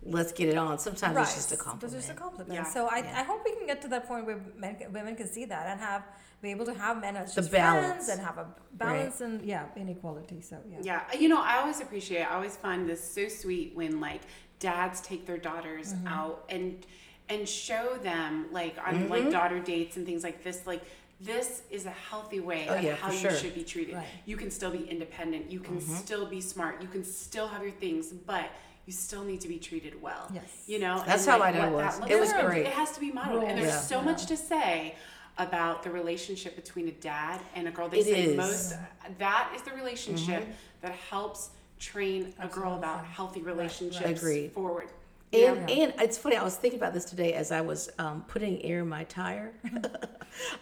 let's 0.03 0.31
get 0.31 0.49
it 0.49 0.57
on. 0.57 0.79
Sometimes 0.79 1.15
right. 1.15 1.23
it's 1.23 1.35
just 1.35 1.51
a 1.51 1.57
compliment. 1.57 1.97
It's 1.97 2.07
just 2.07 2.17
a 2.17 2.21
compliment. 2.21 2.53
Yeah. 2.53 2.63
So 2.63 2.87
I, 2.87 2.99
Yeah. 2.99 3.19
I 3.19 3.23
hope 3.23 3.41
we 3.45 3.53
can 3.55 3.67
get 3.67 3.81
to 3.83 3.87
that 3.89 4.07
point 4.07 4.25
where 4.25 4.39
men, 4.55 4.77
women 4.91 5.15
can 5.15 5.27
see 5.27 5.45
that 5.45 5.67
and 5.67 5.79
have 5.79 6.03
be 6.41 6.51
able 6.51 6.65
to 6.65 6.73
have 6.73 7.01
men 7.01 7.17
as 7.17 7.35
The 7.35 7.41
just 7.41 7.51
balance. 7.51 8.05
friends 8.05 8.09
and 8.09 8.21
have 8.21 8.37
a 8.37 8.47
balance 8.73 9.19
and 9.19 9.41
yeah, 9.43 9.65
inequality. 9.75 10.41
So 10.41 10.57
yeah. 10.71 10.77
Yeah, 11.11 11.17
you 11.19 11.27
know, 11.27 11.41
I 11.41 11.57
always 11.59 11.81
appreciate. 11.81 12.23
I 12.23 12.35
always 12.35 12.55
find 12.55 12.87
this 12.87 13.03
so 13.03 13.27
sweet 13.27 13.75
when 13.75 13.99
like 13.99 14.21
dads 14.59 15.01
take 15.01 15.25
their 15.25 15.37
daughters 15.37 15.93
Mm-hmm. 15.93 16.07
out 16.07 16.45
and 16.49 16.85
and 17.27 17.47
show 17.47 17.97
them 18.01 18.45
like 18.51 18.75
on 18.85 18.93
Mm-hmm. 18.95 19.07
like 19.11 19.31
daughter 19.31 19.59
dates 19.59 19.97
and 19.97 20.05
things 20.05 20.23
like 20.23 20.43
this. 20.43 20.65
Like 20.65 20.81
this 21.21 21.63
is 21.69 21.85
a 21.85 21.89
healthy 22.09 22.39
way 22.39 22.65
Oh, 22.69 22.75
of 22.75 22.83
yeah, 22.83 22.95
how 22.95 23.11
you 23.11 23.17
sure. 23.19 23.31
should 23.35 23.53
be 23.53 23.63
treated. 23.63 23.95
Right. 23.95 24.07
You 24.25 24.37
can 24.37 24.49
still 24.49 24.71
be 24.71 24.85
independent. 24.89 25.51
You 25.51 25.59
can 25.59 25.75
Mm-hmm. 25.77 25.95
still 25.95 26.25
be 26.25 26.39
smart. 26.39 26.81
You 26.81 26.87
can 26.87 27.03
still 27.03 27.47
have 27.49 27.61
your 27.61 27.73
things, 27.73 28.07
but 28.13 28.45
you 28.89 28.93
still 28.93 29.23
need 29.23 29.39
to 29.39 29.47
be 29.47 29.59
treated 29.59 30.01
well. 30.01 30.27
Yes. 30.33 30.63
You 30.65 30.79
know, 30.79 31.03
That's 31.05 31.27
and, 31.27 31.33
how 31.33 31.39
like, 31.39 31.53
my 31.53 31.61
dad 31.61 31.71
what 31.73 31.85
was. 31.85 31.99
that 31.99 32.09
It 32.09 32.19
was 32.19 32.33
great. 32.33 32.65
It 32.65 32.73
has 32.73 32.91
to 32.93 32.99
be 32.99 33.11
modeled, 33.11 33.43
and 33.43 33.55
there's 33.55 33.67
Yeah. 33.71 33.81
so 33.81 33.97
Yeah. 33.99 34.05
much 34.05 34.25
to 34.25 34.35
say 34.35 34.95
about 35.37 35.83
the 35.83 35.91
relationship 35.91 36.55
between 36.55 36.87
a 36.87 36.91
dad 36.93 37.39
and 37.53 37.67
a 37.67 37.71
girl. 37.71 37.87
They 37.87 37.99
It 37.99 38.05
say 38.05 38.23
is. 38.31 38.35
most 38.35 38.73
that 39.19 39.51
is 39.55 39.61
the 39.61 39.73
relationship 39.73 40.41
mm-hmm. 40.41 40.81
that 40.81 40.93
helps 40.93 41.51
train 41.77 42.33
a 42.39 42.47
girl 42.47 42.73
about 42.77 43.05
healthy 43.05 43.43
relationships 43.43 44.21
Agreed. 44.21 44.53
forward. 44.53 44.89
And 45.31 45.69
Yeah. 45.69 45.75
and 45.83 45.93
it's 45.99 46.17
funny. 46.17 46.35
I 46.37 46.43
was 46.43 46.55
thinking 46.55 46.79
about 46.79 46.93
this 46.93 47.05
today 47.05 47.33
as 47.33 47.51
I 47.51 47.61
was 47.61 47.89
um, 47.99 48.23
putting 48.27 48.63
air 48.63 48.79
in 48.79 48.89
my 48.89 49.03
tire, 49.03 49.53
and 49.63 49.85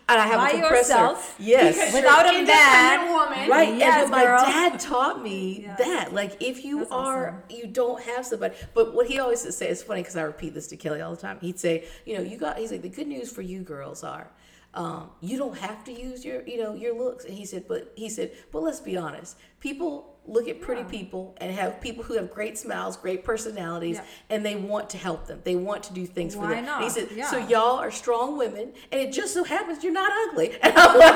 I 0.10 0.28
have 0.28 0.38
By 0.40 0.50
a 0.50 0.52
compressor. 0.60 0.76
yourself? 0.94 1.36
Yes, 1.40 1.94
Without 1.94 2.26
a 2.26 2.38
an 2.40 2.46
man. 2.48 3.10
woman. 3.14 3.50
Right, 3.50 3.76
Yes, 3.78 4.04
and 4.04 4.12
my 4.12 4.24
girl. 4.26 4.42
dad 4.44 4.78
taught 4.80 5.22
me 5.24 5.62
Yes. 5.68 5.78
that. 5.80 6.14
Like, 6.14 6.42
if 6.42 6.66
you 6.66 6.80
That's 6.80 6.92
are, 6.92 7.28
awesome. 7.30 7.44
you 7.50 7.68
don't 7.68 8.02
have 8.04 8.26
somebody. 8.26 8.56
But 8.74 8.94
what 8.94 9.08
he 9.08 9.20
always 9.20 9.44
would 9.46 9.54
say, 9.54 9.70
it's 9.70 9.84
funny 9.84 10.02
because 10.02 10.18
I 10.18 10.24
repeat 10.24 10.54
this 10.54 10.68
to 10.68 10.76
Kelly 10.78 11.00
all 11.00 11.12
the 11.16 11.22
time. 11.22 11.38
He'd 11.40 11.60
say, 11.60 11.86
you 12.06 12.16
know, 12.18 12.22
you 12.24 12.38
got. 12.38 12.58
He's 12.58 12.72
like, 12.72 12.82
the 12.82 12.90
good 12.90 13.08
news 13.08 13.32
for 13.32 13.42
you 13.42 13.62
girls 13.62 14.04
are, 14.04 14.30
um, 14.78 15.10
you 15.22 15.38
don't 15.38 15.58
have 15.58 15.84
to 15.86 15.92
use 15.92 16.24
your, 16.24 16.48
you 16.48 16.58
know, 16.62 16.74
your 16.76 16.96
looks. 16.96 17.26
And 17.26 17.34
he 17.34 17.46
said, 17.46 17.66
but 17.68 17.92
he 17.96 18.10
said, 18.10 18.32
but 18.52 18.62
let's 18.62 18.80
be 18.80 18.96
honest. 18.96 19.38
People 19.60 20.14
look 20.28 20.48
at 20.48 20.62
pretty 20.62 20.84
people 20.84 21.36
and 21.42 21.52
have 21.56 21.82
people 21.82 22.04
who 22.04 22.14
have 22.16 22.32
great 22.32 22.58
smiles, 22.58 22.96
great 22.96 23.24
personalities, 23.24 23.96
Yeah. 23.96 24.04
and 24.30 24.46
they 24.46 24.56
want 24.56 24.90
to 24.92 24.98
help 24.98 25.26
them. 25.26 25.40
They 25.44 25.56
want 25.56 25.84
to 25.84 25.94
do 25.94 26.06
things 26.06 26.36
for 26.36 26.42
Why 26.42 26.56
them. 26.62 26.68
And 26.68 26.84
he 26.84 26.90
said, 26.92 27.08
Yeah. 27.12 27.30
so 27.32 27.38
y'all 27.38 27.78
are 27.80 27.90
strong 27.90 28.38
women, 28.38 28.74
and 28.92 29.02
it 29.02 29.12
just 29.14 29.34
so 29.34 29.44
happens 29.44 29.84
you're 29.84 29.94
not 29.94 30.12
ugly. 30.30 30.52
And 30.62 30.74
I'm 30.78 31.00
like, 31.00 31.16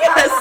yes. 0.00 0.32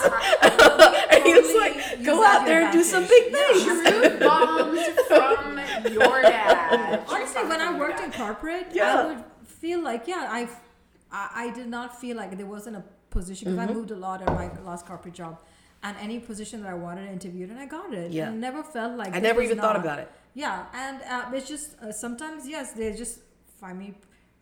and 1.11 1.23
he 1.25 1.33
was 1.33 1.53
like, 1.55 2.03
go 2.05 2.23
out 2.25 2.45
there 2.45 2.63
and 2.63 2.73
do 2.73 2.81
some 2.83 3.03
advantage. 3.03 3.29
big 3.29 3.33
things. 3.33 3.63
Truth 3.91 4.19
bombs 4.19 4.81
from 5.07 5.93
your 5.93 6.21
dad. 6.23 7.03
Honestly, 7.07 7.41
when 7.43 7.61
I 7.61 7.67
from 7.67 7.77
your 7.77 7.87
worked 7.87 7.99
in 8.01 8.11
corporate, 8.13 8.67
Yeah. 8.71 8.95
I 9.03 9.05
would 9.07 9.23
feel 9.45 9.81
like 9.81 10.07
yeah, 10.07 10.27
I've, 10.31 10.55
I 11.11 11.29
I 11.43 11.53
did 11.53 11.67
not 11.67 11.99
feel 12.01 12.15
like 12.17 12.37
there 12.37 12.45
wasn't 12.57 12.75
a 12.77 12.83
position 13.09 13.45
because 13.51 13.59
Mm-hmm. 13.59 13.71
I 13.77 13.79
moved 13.79 13.91
a 13.91 13.95
lot 13.95 14.21
in 14.21 14.33
my 14.41 14.47
last 14.69 14.85
corporate 14.85 15.13
job, 15.13 15.39
and 15.83 15.95
any 16.07 16.19
position 16.19 16.61
that 16.63 16.69
I 16.69 16.73
wanted 16.85 17.09
I 17.09 17.11
interviewed 17.13 17.49
and 17.49 17.59
I 17.59 17.65
got 17.65 17.93
it. 17.93 18.11
Yeah. 18.11 18.29
and 18.29 18.41
never 18.41 18.63
felt 18.63 18.97
like 18.97 19.15
I 19.15 19.19
never 19.19 19.41
even 19.41 19.57
thought 19.59 19.75
about 19.75 19.99
it. 19.99 20.09
Yeah, 20.33 20.65
and 20.73 21.01
uh, 21.03 21.35
it's 21.37 21.47
just 21.47 21.67
uh, 21.81 21.91
sometimes 21.91 22.47
yes, 22.47 22.73
they 22.73 22.93
just 22.93 23.19
find 23.59 23.77
me 23.79 23.95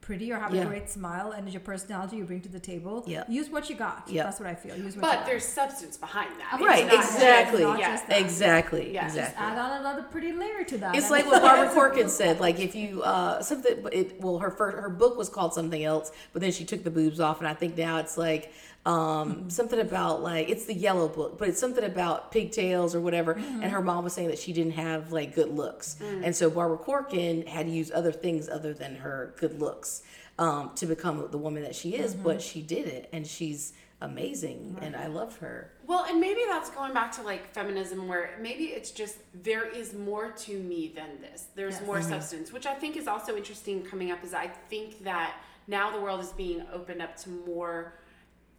pretty 0.05 0.31
or 0.31 0.38
have 0.38 0.53
Yeah. 0.53 0.62
a 0.62 0.65
great 0.67 0.88
smile 0.88 1.31
and 1.31 1.50
your 1.51 1.59
personality 1.62 2.17
you 2.17 2.25
bring 2.25 2.39
to 2.41 2.50
the 2.50 2.59
table. 2.59 3.03
Yeah. 3.07 3.24
use 3.27 3.50
what 3.50 3.69
you 3.71 3.75
got. 3.75 4.03
Yeah. 4.07 4.24
that's 4.24 4.39
what 4.39 4.47
I 4.47 4.53
feel. 4.53 4.75
Use 4.77 4.95
what 4.95 4.95
you 4.95 5.01
But 5.01 5.12
got. 5.17 5.25
there's 5.25 5.43
substance 5.43 5.97
behind 5.97 6.29
that. 6.39 6.53
Of 6.53 6.65
Right, 6.65 6.85
not 6.85 6.95
just- 6.97 7.15
exactly. 7.15 7.62
Yeah. 7.63 7.77
just 7.91 8.07
that. 8.07 8.21
Exactly. 8.21 8.93
Yeah. 8.93 9.03
Just 9.05 9.17
Exactly. 9.17 9.45
add 9.45 9.57
on 9.57 9.79
another 9.79 10.03
pretty 10.03 10.31
layer 10.31 10.63
to 10.63 10.77
that. 10.77 10.95
It's 10.95 11.09
like 11.09 11.25
what 11.25 11.41
Barbara 11.41 11.74
Corcoran 11.74 12.09
said. 12.09 12.39
Like 12.39 12.59
if 12.59 12.75
you 12.75 13.01
uh 13.01 13.41
something, 13.41 13.83
it 13.91 14.21
well 14.21 14.38
her 14.38 14.51
first 14.51 14.77
her 14.77 14.89
book 14.89 15.17
was 15.17 15.27
called 15.27 15.55
something 15.55 15.83
else, 15.83 16.12
but 16.33 16.41
then 16.43 16.51
she 16.51 16.65
took 16.65 16.83
the 16.83 16.91
boobs 16.91 17.19
off, 17.19 17.39
and 17.39 17.47
I 17.47 17.55
think 17.55 17.75
now 17.75 17.97
it's 17.97 18.15
like 18.17 18.53
um 18.85 19.33
mm-hmm. 19.33 19.49
something 19.49 19.79
about 19.79 20.21
like 20.21 20.49
it's 20.49 20.65
the 20.65 20.73
yellow 20.73 21.07
book, 21.07 21.37
but 21.37 21.49
it's 21.49 21.59
something 21.59 21.83
about 21.83 22.31
pigtails 22.31 22.93
or 22.93 23.01
whatever. 23.01 23.35
Mm-hmm. 23.35 23.63
And 23.63 23.71
her 23.71 23.81
mom 23.81 24.03
was 24.03 24.13
saying 24.13 24.27
that 24.27 24.39
she 24.39 24.53
didn't 24.53 24.73
have 24.73 25.11
like 25.11 25.33
good 25.33 25.49
looks, 25.49 25.97
mm. 25.99 26.21
and 26.23 26.35
so 26.35 26.49
Barbara 26.49 26.77
Corcoran 26.77 27.48
had 27.48 27.65
to 27.65 27.71
use 27.71 27.91
other 27.91 28.11
things 28.11 28.48
other 28.48 28.74
than 28.74 28.95
her 28.98 29.33
good 29.37 29.59
looks 29.59 30.03
um 30.37 30.71
to 30.75 30.85
become 30.85 31.27
the 31.31 31.37
woman 31.37 31.63
that 31.63 31.75
she 31.75 31.95
is. 31.95 32.13
But 32.13 32.37
mm-hmm. 32.37 32.48
she 32.48 32.61
did 32.61 32.87
it, 32.87 33.09
and 33.11 33.25
she's 33.25 33.74
amazing, 34.01 34.77
and 34.81 34.95
I 34.95 35.07
love 35.07 35.37
her. 35.37 35.71
Well, 35.87 36.05
and 36.05 36.19
maybe 36.19 36.41
that's 36.48 36.69
going 36.69 36.93
back 36.93 37.11
to 37.13 37.21
like 37.21 37.51
feminism, 37.53 38.07
where 38.07 38.37
maybe 38.41 38.65
it's 38.65 38.91
just 38.91 39.17
there 39.33 39.67
is 39.67 39.93
more 39.93 40.31
to 40.31 40.59
me 40.59 40.91
than 40.95 41.21
this. 41.21 41.48
There's 41.55 41.75
Yes. 41.75 41.85
more 41.85 42.01
substance, 42.01 42.51
which 42.51 42.65
I 42.65 42.74
think 42.75 42.98
is 42.98 43.07
also 43.07 43.35
interesting 43.35 43.83
coming 43.83 44.11
up. 44.11 44.24
Is 44.24 44.33
I 44.33 44.48
think 44.48 45.03
that 45.03 45.37
now 45.67 45.91
the 45.91 46.00
world 46.00 46.19
is 46.19 46.31
being 46.33 46.63
opened 46.71 47.01
up 47.01 47.15
to 47.17 47.29
more, 47.29 47.93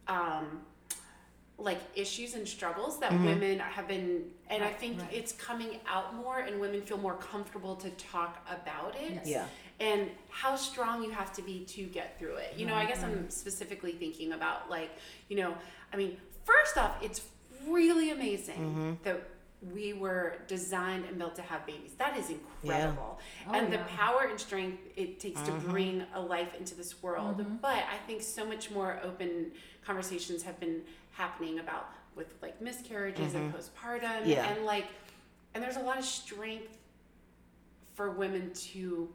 um, 0.07 0.61
like 1.57 1.79
issues 1.95 2.35
and 2.35 2.47
struggles 2.47 2.99
that 2.99 3.11
mm-hmm. 3.11 3.25
women 3.25 3.59
have 3.59 3.87
been, 3.87 4.25
and 4.49 4.63
I 4.63 4.71
think 4.71 5.01
right. 5.01 5.09
it's 5.11 5.31
coming 5.31 5.79
out 5.87 6.15
more, 6.15 6.39
and 6.39 6.59
women 6.59 6.81
feel 6.81 6.97
more 6.97 7.15
comfortable 7.15 7.75
to 7.77 7.89
talk 7.91 8.45
about 8.49 8.95
it. 8.95 9.13
Yes. 9.13 9.27
Yeah. 9.27 9.45
and 9.79 10.09
how 10.29 10.55
strong 10.55 11.03
you 11.03 11.11
have 11.11 11.31
to 11.33 11.41
be 11.41 11.63
to 11.65 11.83
get 11.83 12.17
through 12.19 12.35
it. 12.35 12.53
You 12.57 12.65
know, 12.65 12.75
I 12.75 12.85
guess 12.85 13.03
I'm 13.03 13.11
mm-hmm. 13.11 13.29
specifically 13.29 13.91
thinking 13.91 14.33
about 14.33 14.69
like, 14.69 14.91
you 15.29 15.37
know, 15.37 15.53
I 15.93 15.97
mean, 15.97 16.17
first 16.45 16.77
off, 16.77 16.95
it's 17.01 17.21
really 17.67 18.11
amazing 18.11 18.55
mm-hmm. 18.55 18.93
that 19.03 19.29
we 19.73 19.93
were 19.93 20.37
designed 20.47 21.05
and 21.05 21.17
built 21.17 21.35
to 21.35 21.41
have 21.41 21.65
babies. 21.65 21.93
That 21.97 22.15
is 22.15 22.29
incredible. 22.29 23.19
Oh, 23.47 23.53
and 23.53 23.71
the 23.71 23.77
yeah. 23.77 23.87
power 23.97 24.27
and 24.29 24.39
strength 24.39 24.79
it 24.95 25.19
takes 25.19 25.41
to 25.41 25.51
bring 25.51 26.03
a 26.13 26.21
life 26.21 26.53
into 26.59 26.75
this 26.75 27.01
world. 27.01 27.43
But 27.61 27.83
I 27.91 27.97
think 28.05 28.21
so 28.21 28.45
much 28.45 28.69
more 28.69 28.99
open 29.03 29.51
conversations 29.87 30.43
have 30.43 30.59
been 30.59 30.81
happening 31.13 31.59
about 31.59 31.89
with 32.15 32.27
like 32.41 32.61
miscarriages 32.61 33.33
and 33.33 33.51
mm-hmm. 33.53 33.57
postpartum 33.57 34.25
Yeah. 34.27 34.51
and 34.51 34.65
like 34.65 34.85
and 35.53 35.63
there's 35.63 35.77
a 35.77 35.81
lot 35.81 35.97
of 35.97 36.03
strength 36.03 36.77
for 37.95 38.11
women 38.11 38.51
to 38.53 39.09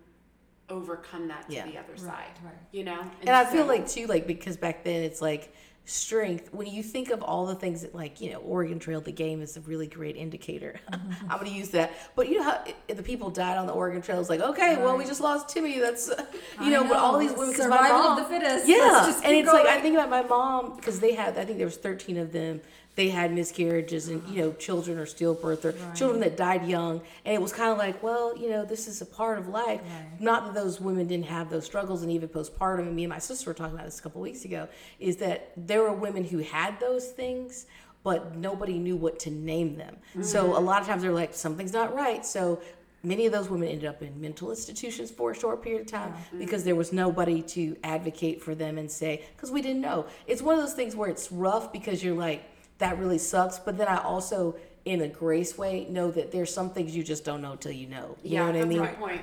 overcome 0.70 1.28
that 1.28 1.46
to 1.48 1.54
Yeah. 1.54 1.66
the 1.66 1.76
other 1.76 1.92
Right, 1.92 2.00
side. 2.00 2.38
right. 2.42 2.54
You 2.72 2.84
know? 2.84 3.04
And 3.20 3.30
I 3.30 3.44
feel 3.44 3.66
like 3.66 3.86
too, 3.86 4.06
like 4.06 4.26
because 4.26 4.56
back 4.56 4.82
then 4.82 5.02
it's 5.02 5.20
like 5.20 5.54
strength. 5.84 6.52
When 6.52 6.66
you 6.66 6.82
think 6.82 7.10
of 7.10 7.22
all 7.22 7.46
the 7.46 7.54
things 7.54 7.82
that, 7.82 7.94
like 7.94 8.20
you 8.20 8.30
know, 8.32 8.38
Oregon 8.38 8.78
Trail, 8.78 9.00
the 9.00 9.12
game 9.12 9.42
is 9.42 9.56
a 9.56 9.60
really 9.62 9.86
great 9.86 10.16
indicator. 10.16 10.80
I'm 10.92 11.38
going 11.40 11.50
to 11.50 11.56
use 11.56 11.70
that. 11.70 11.92
But 12.14 12.28
you 12.28 12.36
know 12.38 12.44
how 12.44 12.62
i- 12.66 12.92
the 12.92 13.02
people 13.02 13.30
died 13.30 13.58
on 13.58 13.66
the 13.66 13.72
Oregon 13.72 14.00
Trail? 14.02 14.20
It's 14.20 14.30
like, 14.30 14.40
okay, 14.40 14.76
well, 14.76 14.96
we 14.96 15.04
just 15.04 15.20
lost 15.20 15.48
Timmy. 15.48 15.78
That's 15.78 16.08
uh, 16.10 16.24
you 16.60 16.66
I 16.66 16.70
know, 16.70 16.84
but 16.84 16.96
all 16.96 17.12
know. 17.12 17.18
these 17.20 17.32
women. 17.36 17.54
Survival 17.54 17.96
of 17.96 18.16
the 18.18 18.24
fittest. 18.24 18.68
Yeah, 18.68 18.76
just 19.06 19.24
and 19.24 19.34
it's 19.34 19.52
like 19.52 19.66
I 19.66 19.80
think 19.80 19.94
about 19.94 20.10
my 20.10 20.22
mom 20.22 20.76
because 20.76 21.00
they 21.00 21.14
had. 21.14 21.36
I 21.38 21.44
think 21.44 21.58
there 21.58 21.66
was 21.66 21.76
13 21.76 22.16
of 22.18 22.32
them. 22.32 22.60
They 22.94 23.08
had 23.08 23.32
miscarriages 23.32 24.08
and 24.08 24.26
you 24.28 24.42
know 24.42 24.48
uh-huh. 24.48 24.58
children 24.58 24.98
or 24.98 25.06
stillbirth 25.06 25.64
or 25.64 25.74
children 25.94 26.20
that 26.20 26.36
died 26.36 26.66
young, 26.66 27.00
and 27.24 27.34
it 27.34 27.40
was 27.40 27.52
kind 27.52 27.70
of 27.70 27.78
like, 27.78 28.02
well, 28.02 28.36
you 28.36 28.50
know, 28.50 28.64
this 28.64 28.86
is 28.86 29.00
a 29.00 29.06
part 29.06 29.38
of 29.38 29.48
life. 29.48 29.80
Right. 29.80 30.20
Not 30.20 30.44
that 30.44 30.54
those 30.54 30.80
women 30.80 31.06
didn't 31.06 31.26
have 31.26 31.48
those 31.48 31.64
struggles, 31.64 32.02
and 32.02 32.12
even 32.12 32.28
postpartum. 32.28 32.80
And 32.80 32.96
me 32.96 33.04
and 33.04 33.10
my 33.10 33.18
sister 33.18 33.48
were 33.48 33.54
talking 33.54 33.74
about 33.74 33.86
this 33.86 33.98
a 33.98 34.02
couple 34.02 34.20
weeks 34.20 34.44
ago. 34.44 34.68
Is 35.00 35.16
that 35.18 35.52
there 35.56 35.82
were 35.82 35.92
women 35.92 36.24
who 36.24 36.38
had 36.38 36.78
those 36.80 37.08
things, 37.08 37.66
but 38.02 38.36
nobody 38.36 38.78
knew 38.78 38.96
what 38.96 39.18
to 39.20 39.30
name 39.30 39.76
them. 39.76 39.96
So 40.20 40.44
mm-hmm. 40.44 40.56
a 40.56 40.60
lot 40.60 40.82
of 40.82 40.86
times 40.86 41.02
they're 41.02 41.12
like, 41.12 41.34
something's 41.34 41.72
not 41.72 41.94
right. 41.94 42.26
So 42.26 42.60
many 43.02 43.26
of 43.26 43.32
those 43.32 43.48
women 43.48 43.68
ended 43.68 43.88
up 43.88 44.02
in 44.02 44.20
mental 44.20 44.50
institutions 44.50 45.10
for 45.10 45.30
a 45.30 45.34
short 45.34 45.62
period 45.62 45.82
of 45.82 45.86
time 45.86 46.12
mm-hmm. 46.12 46.38
because 46.38 46.64
there 46.64 46.76
was 46.76 46.92
nobody 46.92 47.42
to 47.42 47.76
advocate 47.82 48.42
for 48.42 48.54
them 48.54 48.78
and 48.78 48.90
say 48.90 49.22
because 49.36 49.50
we 49.50 49.62
didn't 49.62 49.80
know. 49.80 50.06
It's 50.26 50.42
one 50.42 50.54
of 50.54 50.60
those 50.60 50.74
things 50.74 50.94
where 50.94 51.08
it's 51.08 51.32
rough 51.32 51.72
because 51.72 52.02
you're 52.02 52.16
like 52.16 52.44
that 52.82 52.98
really 52.98 53.18
sucks, 53.18 53.58
but 53.58 53.78
then 53.78 53.88
I 53.88 53.98
also 54.02 54.56
in 54.84 55.00
a 55.02 55.08
grace 55.08 55.56
way 55.56 55.86
know 55.88 56.10
that 56.10 56.32
there's 56.32 56.52
some 56.52 56.68
things 56.70 56.94
you 56.96 57.02
just 57.04 57.24
don't 57.24 57.40
know 57.40 57.54
till 57.56 57.72
you 57.72 57.86
know. 57.86 58.16
You 58.22 58.32
yeah, 58.32 58.40
know 58.40 58.46
what 58.46 58.56
I 58.56 58.64
mean? 58.64 58.68
that's 58.68 58.68
mean? 58.68 58.80
a 58.80 58.86
good 58.86 58.98
point. 58.98 59.22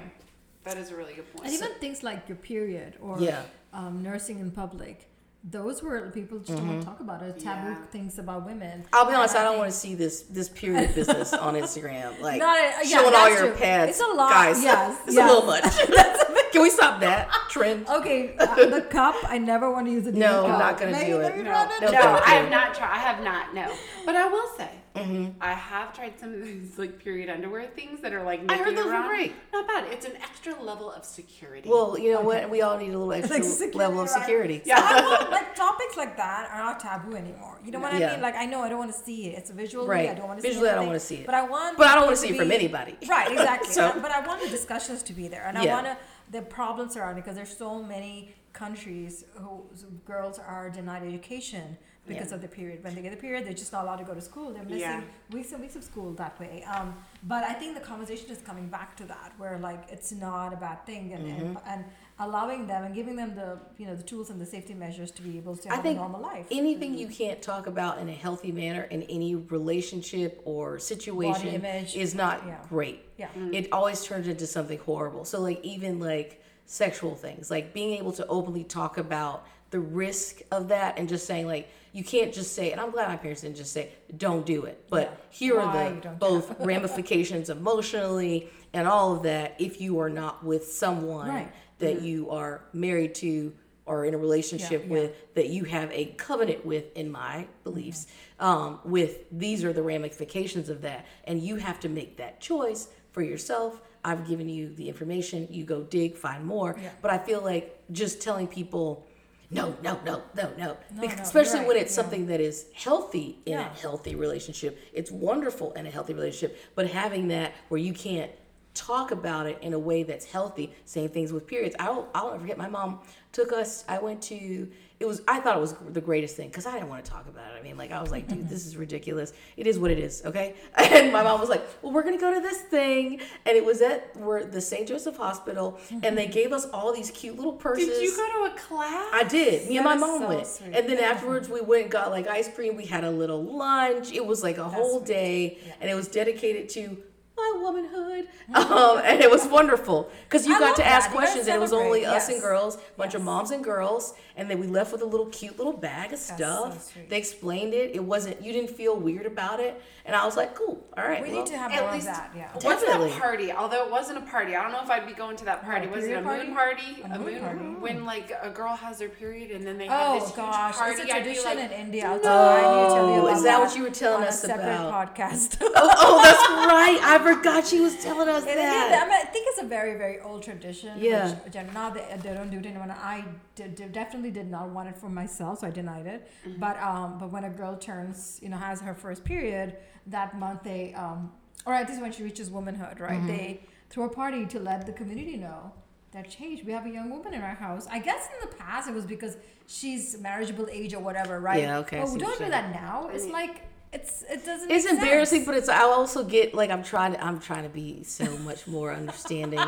That 0.64 0.78
is 0.78 0.92
a 0.92 0.96
really 0.96 1.14
good 1.14 1.32
point. 1.34 1.46
And 1.46 1.54
even 1.54 1.72
things 1.80 2.02
like 2.04 2.28
your 2.30 2.38
period 2.38 2.96
or 3.02 3.20
Yeah. 3.20 3.44
um, 3.74 4.02
nursing 4.02 4.40
in 4.40 4.52
public, 4.52 5.08
those 5.44 5.82
were 5.84 6.10
people 6.12 6.38
just 6.40 6.58
don't 6.58 6.68
want 6.68 6.80
to 6.82 6.86
talk 6.86 7.00
about 7.02 7.22
it. 7.22 7.40
Taboo 7.40 7.70
Yeah. 7.72 7.76
things 7.92 8.20
about 8.20 8.46
women. 8.46 8.86
I'll 8.94 9.06
be 9.06 9.14
honest, 9.14 9.36
And 9.36 9.42
I 9.42 9.50
don't 9.50 9.58
want 9.58 9.72
to 9.72 9.78
see 9.78 9.96
this 9.96 10.22
this 10.38 10.48
period 10.50 10.96
business 11.00 11.34
on 11.34 11.56
Instagram. 11.56 12.20
Like 12.22 12.40
Not 12.40 12.58
a- 12.58 12.88
yeah, 12.88 12.98
showing 13.00 13.16
all 13.16 13.30
your 13.30 13.48
true. 13.50 13.56
pads. 13.56 13.92
It's 13.92 14.02
a 14.02 14.08
lot, 14.14 14.32
Guys, 14.32 14.64
yes, 14.64 14.98
it's 15.08 15.16
yes. 15.16 15.30
a 15.30 15.34
little 15.34 15.48
much. 15.54 15.64
Can 16.54 16.62
we 16.62 16.70
stop 16.70 17.00
that 17.02 17.30
trend? 17.50 17.88
Okay, 17.88 18.36
uh, 18.38 18.56
the 18.70 18.82
cup. 18.82 19.16
I 19.28 19.38
never 19.38 19.70
want 19.72 19.88
to 19.88 19.92
use 19.92 20.08
a 20.08 20.12
No, 20.12 20.28
cup. 20.44 20.44
I'm 20.52 20.60
not 20.60 20.80
gonna 20.80 20.92
Maybe 20.92 21.12
do 21.12 21.20
it. 21.22 21.38
me 21.38 21.44
No. 21.44 21.68
No, 21.82 21.92
no, 21.92 22.22
I 22.26 22.30
have 22.32 22.50
not 22.50 22.74
tried. 22.76 22.92
I 22.92 22.98
have 23.00 23.24
not. 23.24 23.54
No, 23.54 23.72
but 24.06 24.16
I 24.16 24.28
will 24.28 24.48
say, 24.58 24.70
Mm-hmm. 24.96 25.40
I 25.40 25.52
I 25.52 25.54
have 25.54 25.94
tried 25.94 26.20
some 26.20 26.34
of 26.34 26.44
these 26.44 26.78
like 26.78 26.98
period 27.02 27.30
underwear 27.30 27.68
things 27.68 28.02
that 28.02 28.12
are 28.12 28.24
like 28.24 28.42
I 28.52 28.58
heard 28.58 28.76
those 28.76 28.86
were 28.86 28.92
around. 28.92 29.08
great. 29.08 29.34
Not 29.54 29.68
bad. 29.68 29.86
It's 29.94 30.06
an 30.06 30.16
extra 30.18 30.60
level 30.62 30.92
of 30.92 31.06
security. 31.06 31.70
Well, 31.70 31.98
you 31.98 32.12
know 32.12 32.22
what? 32.22 32.50
We 32.50 32.62
all 32.64 32.76
need 32.78 32.90
a 32.90 32.98
little 32.98 33.14
extra 33.14 33.36
Like 33.38 33.44
security, 33.46 33.78
level 33.78 34.02
of 34.02 34.10
right? 34.10 34.20
security. 34.20 34.62
Yeah. 34.66 34.80
I 34.82 35.02
want, 35.20 35.32
like 35.32 35.56
topics 35.56 35.96
like 35.96 36.18
that 36.18 36.50
are 36.52 36.58
not 36.58 36.80
taboo 36.80 37.16
anymore. 37.16 37.60
You 37.64 37.72
know 37.72 37.80
what 37.80 37.94
I 37.94 38.00
mean? 38.00 38.20
Like 38.22 38.36
I 38.36 38.46
know 38.48 38.62
I 38.62 38.68
don't 38.70 38.80
want 38.80 38.92
to 38.92 38.98
see 39.00 39.28
it. 39.28 39.38
It's 39.38 39.52
a 39.52 39.54
visual. 39.54 39.86
Right. 39.86 40.10
I 40.10 40.16
don't 40.16 40.28
want 40.28 40.40
to 40.40 40.42
see 40.42 40.50
Visually, 40.50 40.70
I 40.70 40.76
don't 40.76 40.88
wanna 40.88 41.00
see 41.00 41.16
it. 41.18 41.26
But 41.28 41.36
I 41.36 41.44
want. 41.44 41.78
But 41.78 41.88
I 41.88 41.96
don't 41.96 42.06
wanna 42.06 42.18
see 42.18 42.30
it 42.30 42.38
from 42.38 42.52
anybody. 42.52 42.98
Right. 43.08 43.32
Exactly. 43.32 43.70
So- 43.74 43.94
but 44.02 44.12
I 44.12 44.26
want 44.26 44.42
the 44.42 44.50
discussions 44.50 45.04
to 45.04 45.14
be 45.14 45.28
there, 45.28 45.46
and 45.48 45.58
I 45.58 45.66
want 45.68 45.86
to 45.86 45.98
the 46.32 46.42
problems 46.42 46.94
surrounding 46.94 47.22
because 47.24 47.36
there's 47.36 47.56
so 47.56 47.82
many 47.82 48.34
countries 48.54 49.26
whose 49.36 49.86
girls 50.06 50.40
are 50.40 50.70
denied 50.70 51.04
education 51.04 51.78
because 52.08 52.30
Yeah. 52.30 52.36
of 52.36 52.42
the 52.42 52.48
period. 52.48 52.84
When 52.84 52.96
they 52.96 53.02
get 53.02 53.12
the 53.12 53.18
period, 53.18 53.46
they're 53.46 53.54
just 53.54 53.72
not 53.72 53.84
allowed 53.84 53.98
to 53.98 54.04
go 54.04 54.16
to 54.16 54.22
school. 54.22 54.52
They're 54.54 54.64
missing 54.64 54.80
Yeah. 54.80 55.02
weeks 55.32 55.52
and 55.52 55.62
weeks 55.62 55.76
of 55.76 55.84
school 55.84 56.14
that 56.14 56.40
way. 56.40 56.64
Um, 56.64 56.96
but 57.24 57.44
I 57.44 57.54
think 57.54 57.76
the 57.76 57.82
conversation 57.94 58.30
is 58.32 58.42
coming 58.42 58.68
back 58.68 58.96
to 58.98 59.06
that, 59.06 59.34
where 59.38 59.58
like 59.60 59.84
it's 59.92 60.12
not 60.12 60.52
a 60.54 60.58
bad 60.58 60.86
thing, 60.86 61.14
and, 61.14 61.26
and, 61.28 61.42
Mm-hmm. 61.58 61.70
and 61.72 61.86
allowing 62.20 62.68
them 62.68 62.84
and 62.84 62.94
giving 62.94 63.16
them 63.16 63.34
the 63.36 63.58
you 63.78 63.86
know 63.88 63.96
the 63.96 64.04
tools 64.04 64.30
and 64.30 64.40
the 64.40 64.46
safety 64.46 64.74
measures 64.74 65.10
to 65.12 65.22
be 65.22 65.38
able 65.38 65.56
to 65.56 65.70
I 65.72 65.76
have 65.76 65.84
think 65.84 65.98
a 65.98 66.02
normal 66.02 66.22
life. 66.22 66.46
anything 66.52 66.92
mm-hmm. 66.92 67.00
you 67.00 67.08
can't 67.08 67.42
talk 67.42 67.68
about 67.68 68.00
in 68.00 68.10
a 68.10 68.14
healthy 68.14 68.52
manner 68.52 68.84
in 68.84 69.04
any 69.04 69.36
relationship 69.36 70.42
or 70.46 70.80
situation 70.80 71.48
image. 71.48 71.96
is 71.96 72.14
not 72.16 72.44
Yeah. 72.46 72.58
great. 72.68 73.06
Yeah. 73.18 73.30
Mm. 73.38 73.54
It 73.54 73.70
always 73.72 74.04
turns 74.04 74.28
into 74.28 74.46
something 74.48 74.80
horrible. 74.80 75.24
So 75.26 75.40
like 75.40 75.64
even 75.64 76.00
like 76.00 76.44
sexual 76.66 77.16
things, 77.16 77.50
like 77.50 77.74
being 77.74 77.98
able 77.98 78.12
to 78.14 78.28
openly 78.28 78.64
talk 78.64 78.98
about 78.98 79.46
the 79.72 79.80
risk 79.80 80.42
of 80.52 80.68
that 80.70 80.98
and 80.98 81.08
just 81.08 81.26
saying 81.28 81.46
like 81.48 81.70
you 81.94 82.04
can't 82.04 82.34
just 82.34 82.54
say 82.54 82.72
and 82.72 82.82
I'm 82.82 82.92
glad 82.92 83.08
my 83.08 83.18
parents 83.18 83.42
didn't 83.42 83.56
just 83.58 83.72
say 83.72 83.92
don't 84.18 84.46
do 84.46 84.66
it. 84.66 84.84
But 84.90 85.04
Yeah. 85.04 85.16
here 85.30 85.58
Why 85.58 85.88
are 85.88 86.00
the 86.02 86.10
both 86.10 86.60
ramifications 86.60 87.50
emotionally 87.50 88.50
and 88.74 88.88
all 88.88 89.16
of 89.16 89.24
that 89.24 89.56
if 89.60 89.80
you 89.80 90.00
are 90.00 90.10
not 90.10 90.44
with 90.44 90.66
someone 90.72 91.30
Right. 91.30 91.52
That 91.80 92.02
you 92.02 92.30
are 92.30 92.62
married 92.74 93.16
to 93.16 93.54
or 93.90 94.06
in 94.06 94.14
a 94.14 94.18
relationship 94.18 94.84
yeah. 94.84 94.92
with 94.92 95.34
that 95.34 95.50
you 95.50 95.64
have 95.64 95.92
a 95.92 96.06
covenant 96.18 96.64
with 96.64 96.96
in 96.96 97.12
my 97.12 97.48
beliefs 97.64 98.06
um, 98.40 98.80
with 98.86 99.24
these 99.32 99.64
are 99.64 99.74
the 99.74 99.82
ramifications 99.82 100.70
of 100.70 100.84
that. 100.84 101.06
And 101.24 101.42
you 101.42 101.56
have 101.56 101.80
to 101.82 101.90
make 101.90 102.18
that 102.18 102.40
choice 102.40 102.90
for 103.12 103.24
yourself. 103.24 103.82
I've 104.06 104.28
given 104.28 104.48
you 104.48 104.74
the 104.76 104.88
information. 104.88 105.48
You 105.50 105.66
go 105.66 105.82
dig 105.82 106.16
find 106.16 106.46
more. 106.46 106.78
Yeah. 106.82 106.90
but 107.02 107.12
i 107.12 107.18
feel 107.18 107.42
like 107.42 107.82
just 107.92 108.22
telling 108.22 108.48
people 108.48 109.08
no 109.52 109.76
no 109.84 110.00
no 110.06 110.22
no 110.38 110.52
no, 110.58 110.78
no, 110.96 111.04
especially 111.08 111.62
when 111.62 111.70
right, 111.70 111.78
it's 111.78 111.92
yeah. 111.92 112.04
something 112.04 112.28
that 112.28 112.40
is 112.40 112.68
healthy 112.76 113.40
in 113.48 113.54
Yeah. 113.54 113.72
a 113.72 113.80
healthy 113.80 114.14
relationship 114.14 114.80
it's 114.94 115.12
wonderful 115.12 115.74
in 115.74 115.88
a 115.88 115.90
healthy 115.90 116.14
relationship. 116.14 116.58
But 116.76 116.88
having 116.88 117.30
that 117.30 117.54
where 117.70 117.80
you 117.80 117.94
can't 117.94 118.32
talk 118.74 119.12
about 119.12 119.46
it 119.46 119.58
in 119.62 119.74
a 119.74 119.80
way 119.80 120.04
that's 120.04 120.26
healthy. 120.26 120.74
Same 120.86 121.10
things 121.10 121.34
with 121.34 121.48
periods. 121.48 121.76
I'll 121.80 122.08
I'll 122.14 122.28
never 122.32 122.42
forget. 122.42 122.58
My 122.58 122.70
mom 122.70 123.00
took 123.32 123.52
us. 123.52 123.84
I 123.88 124.00
went 124.00 124.22
to. 124.24 124.68
It 125.00 125.08
was. 125.08 125.22
I 125.30 125.40
thought 125.40 125.56
it 125.56 125.62
was 125.62 125.76
the 125.92 126.02
greatest 126.02 126.36
thing 126.36 126.50
because 126.50 126.66
I 126.66 126.74
didn't 126.74 126.90
want 126.90 127.06
to 127.06 127.10
talk 127.10 127.26
about 127.28 127.54
it. 127.56 127.60
I 127.60 127.64
mean, 127.64 127.78
like 127.78 127.92
I 127.92 128.02
was 128.02 128.12
like, 128.12 128.28
dude, 128.28 128.50
this 128.50 128.66
is 128.66 128.76
ridiculous. 128.76 129.32
It 129.56 129.66
is 129.66 129.80
what 129.80 129.92
it 129.92 130.00
is. 130.00 130.24
Okay. 130.26 130.56
And 131.00 131.14
my 131.14 131.24
mom 131.24 131.40
was 131.40 131.50
like, 131.50 131.64
well, 131.82 131.94
we're 131.94 132.04
gonna 132.04 132.20
go 132.20 132.34
to 132.34 132.42
this 132.42 132.62
thing, 132.62 133.22
and 133.46 133.56
it 133.56 133.64
was 133.64 133.82
at 133.82 134.16
we're 134.18 134.44
the 134.44 134.60
St. 134.60 134.88
Joseph 134.88 135.16
Hospital, 135.18 135.80
and 136.04 136.18
they 136.18 136.28
gave 136.28 136.52
us 136.52 136.66
all 136.74 136.94
these 136.94 137.12
cute 137.12 137.38
little 137.38 137.54
purses. 137.54 137.86
Did 137.88 138.02
you 138.04 138.16
go 138.16 138.48
to 138.48 138.54
a 138.54 138.58
class? 138.58 139.10
I 139.14 139.24
did. 139.24 139.70
Me 139.70 139.78
and 139.78 139.86
my 139.86 139.96
mom 139.96 140.22
so 140.22 140.28
went. 140.28 140.48
sweet. 140.48 140.76
And 140.76 140.90
then 140.90 141.00
afterwards, 141.00 141.48
we 141.48 141.62
went 141.62 141.84
and 141.84 141.92
got 141.92 142.12
like 142.12 142.28
ice 142.28 142.54
cream. 142.54 142.76
We 142.76 142.86
had 142.86 143.04
a 143.06 143.12
little 143.12 143.42
lunch. 143.44 144.12
It 144.12 144.26
was 144.26 144.44
like 144.44 144.58
a 144.58 144.68
whole 144.68 145.00
day, 145.00 145.58
and 145.80 145.90
it 145.90 145.96
was 145.96 146.08
dedicated 146.10 146.68
to 146.70 146.98
my 147.40 147.62
womanhood. 147.64 148.28
Um, 148.50 149.00
and 149.04 149.22
it 149.22 149.30
was 149.30 149.46
wonderful 149.48 150.10
because 150.24 150.48
you 150.48 150.56
I 150.56 150.60
got 150.60 150.76
to 150.78 150.86
ask 150.86 151.08
that. 151.10 151.14
You 151.14 151.20
questions, 151.20 151.46
and 151.48 151.56
it 151.56 151.60
was 151.60 151.72
only 151.72 152.02
celebrate. 152.02 152.18
us 152.18 152.30
and 152.30 152.42
girls, 152.42 152.76
a 152.78 152.80
bunch 152.98 153.14
of 153.14 153.22
moms 153.22 153.52
and 153.52 153.64
girls. 153.64 154.16
And 154.36 154.50
then 154.50 154.60
we 154.60 154.66
left 154.68 154.92
with 154.92 155.02
a 155.02 155.06
little 155.06 155.28
cute 155.28 155.58
little 155.58 155.74
bag 155.74 156.14
of 156.14 156.20
so 156.20 156.36
stuff. 156.36 156.92
sweet. 156.92 157.10
they 157.10 157.18
explained 157.18 157.74
it. 157.76 157.94
It 157.96 158.04
wasn't, 158.04 158.42
you 158.42 158.52
didn't 158.54 158.72
feel 158.72 158.96
weird 158.98 159.26
about 159.28 159.60
it. 159.60 159.80
And 160.06 160.16
I 160.16 160.26
was 160.26 160.36
like, 160.38 160.56
cool. 160.56 160.84
All 160.98 161.04
right. 161.04 161.22
we 161.22 161.30
well, 161.30 161.44
need 161.44 161.52
to 161.52 161.58
have 161.58 161.72
At 161.72 161.84
more 161.84 161.92
least- 161.94 162.08
of 162.08 162.16
that. 162.16 162.32
Yeah. 162.36 162.50
What's 162.54 162.82
Definitely. 162.82 163.10
that 163.12 163.20
party? 163.22 163.52
Although 163.52 163.86
it 163.86 163.92
wasn't 163.92 164.18
a 164.18 164.22
party, 164.22 164.56
I 164.56 164.64
don't 164.64 164.72
know 164.72 164.82
if 164.82 164.90
I'd 164.90 165.06
be 165.06 165.14
going 165.14 165.36
to 165.38 165.46
that 165.46 165.62
party. 165.64 165.86
a 165.88 165.90
was 165.90 166.06
it 166.06 166.14
a 166.14 166.22
period 166.24 166.48
moon 166.48 166.56
party? 166.56 166.96
party? 167.02 167.14
A 167.14 167.20
moon 167.20 167.40
party. 167.42 167.60
When 167.60 168.06
like 168.06 168.32
a 168.42 168.50
girl 168.50 168.76
has 168.76 169.00
her 169.02 169.10
period 169.10 169.52
and 169.52 169.66
then 169.68 169.78
they 169.78 169.86
have 169.88 170.02
Oh 170.10 170.14
this 170.20 170.30
huge 170.30 170.36
gosh, 170.38 170.76
party. 170.76 170.92
it's 170.94 171.12
a 171.12 171.16
I'd 171.16 171.24
be 171.24 171.30
tradition 171.36 171.44
like, 171.58 171.72
in 171.72 171.72
India. 171.72 172.08
I'll 172.08 172.20
tell 172.20 172.34
you, 172.34 172.66
I 172.68 172.82
need 172.84 172.90
to 172.90 172.96
tell 172.96 173.08
you 173.16 173.22
Oh, 173.22 173.28
is 173.36 173.44
that 173.44 173.60
what 173.60 173.76
you 173.76 173.84
were 173.84 173.90
telling 173.90 174.22
on 174.24 174.28
us 174.30 174.44
a 174.44 174.48
separate 174.48 174.64
about? 174.64 175.16
podcast. 175.16 175.58
oh, 175.62 175.72
oh, 175.76 176.22
that's 176.24 176.50
right. 176.50 177.00
I 177.04 177.18
forgot 177.36 177.68
she 177.68 177.80
was 177.80 177.96
telling 178.04 178.28
us 178.28 178.44
And 178.46 178.58
that. 178.58 178.88
again, 178.88 179.02
I, 179.02 179.06
mean, 179.06 179.20
I 179.22 179.26
think 179.32 179.48
it's 179.50 179.62
a 179.62 179.66
very, 179.66 179.98
very 179.98 180.20
old 180.20 180.44
tradition. 180.44 180.98
Yeah. 180.98 181.34
Which, 181.44 181.56
which 181.56 181.74
now 181.74 181.90
they, 181.90 182.06
they 182.22 182.34
don't 182.34 182.50
do 182.50 182.58
it 182.58 182.66
anymore. 182.66 182.96
I 183.02 183.26
did, 183.56 183.92
definitely 183.92 184.32
did 184.32 184.50
not 184.50 184.70
want 184.70 184.90
it 184.90 184.98
for 184.98 185.10
myself, 185.10 185.60
so 185.60 185.68
I 185.68 185.72
denied 185.72 186.08
it. 186.08 186.30
Mm-hmm. 186.48 186.60
But 186.60 186.82
um, 186.82 187.18
but 187.20 187.32
when 187.32 187.44
a 187.44 187.50
girl 187.50 187.78
turns, 187.78 188.40
you 188.42 188.50
know, 188.50 188.58
has 188.58 188.82
her 188.82 188.94
first 188.94 189.24
period 189.24 189.78
that 190.08 190.38
month, 190.38 190.64
they 190.64 190.94
um, 190.94 191.32
or 191.66 191.74
at 191.74 191.88
least 191.90 192.02
when 192.02 192.12
she 192.12 192.24
reaches 192.24 192.50
womanhood, 192.50 193.00
right? 193.00 193.18
Mm-hmm. 193.18 193.28
They 193.28 193.62
throw 193.90 194.06
a 194.06 194.10
party 194.10 194.46
to 194.46 194.60
let 194.60 194.86
the 194.86 194.94
community 194.94 195.38
know 195.38 195.74
that 196.12 196.30
change. 196.30 196.64
We 196.64 196.72
have 196.72 196.86
a 196.86 196.90
young 196.90 197.10
woman 197.10 197.34
in 197.34 197.42
our 197.42 197.54
house. 197.54 197.88
I 197.92 198.00
guess 198.00 198.28
in 198.34 198.50
the 198.50 198.56
past 198.56 198.90
it 198.90 198.96
was 198.96 199.06
because 199.06 199.38
she's 199.68 200.18
marriageable 200.20 200.68
age 200.72 200.94
or 200.94 201.00
whatever, 201.00 201.40
right? 201.40 201.62
Yeah, 201.62 201.80
okay, 201.80 202.00
But 202.00 202.12
we 202.12 202.20
don't 202.20 202.40
do 202.40 202.50
that 202.50 202.74
now. 202.74 203.10
It's 203.14 203.28
like 203.28 203.64
it's 203.92 204.24
it 204.30 204.46
doesn't. 204.46 204.70
it's 204.70 204.86
make 204.86 204.94
embarrassing 204.94 205.40
sense. 205.40 205.46
but 205.48 205.56
it's 205.58 205.68
i 205.70 205.80
also 205.82 206.24
get 206.24 206.54
like 206.54 206.70
i'm 206.70 206.84
trying 206.84 207.12
to 207.14 207.24
i'm 207.26 207.40
trying 207.40 207.64
to 207.64 207.70
be 207.70 208.04
so 208.04 208.38
much 208.40 208.68
more 208.68 208.94
understanding 208.94 209.60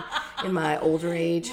in 0.45 0.53
my 0.53 0.79
older 0.79 1.11
age 1.13 1.49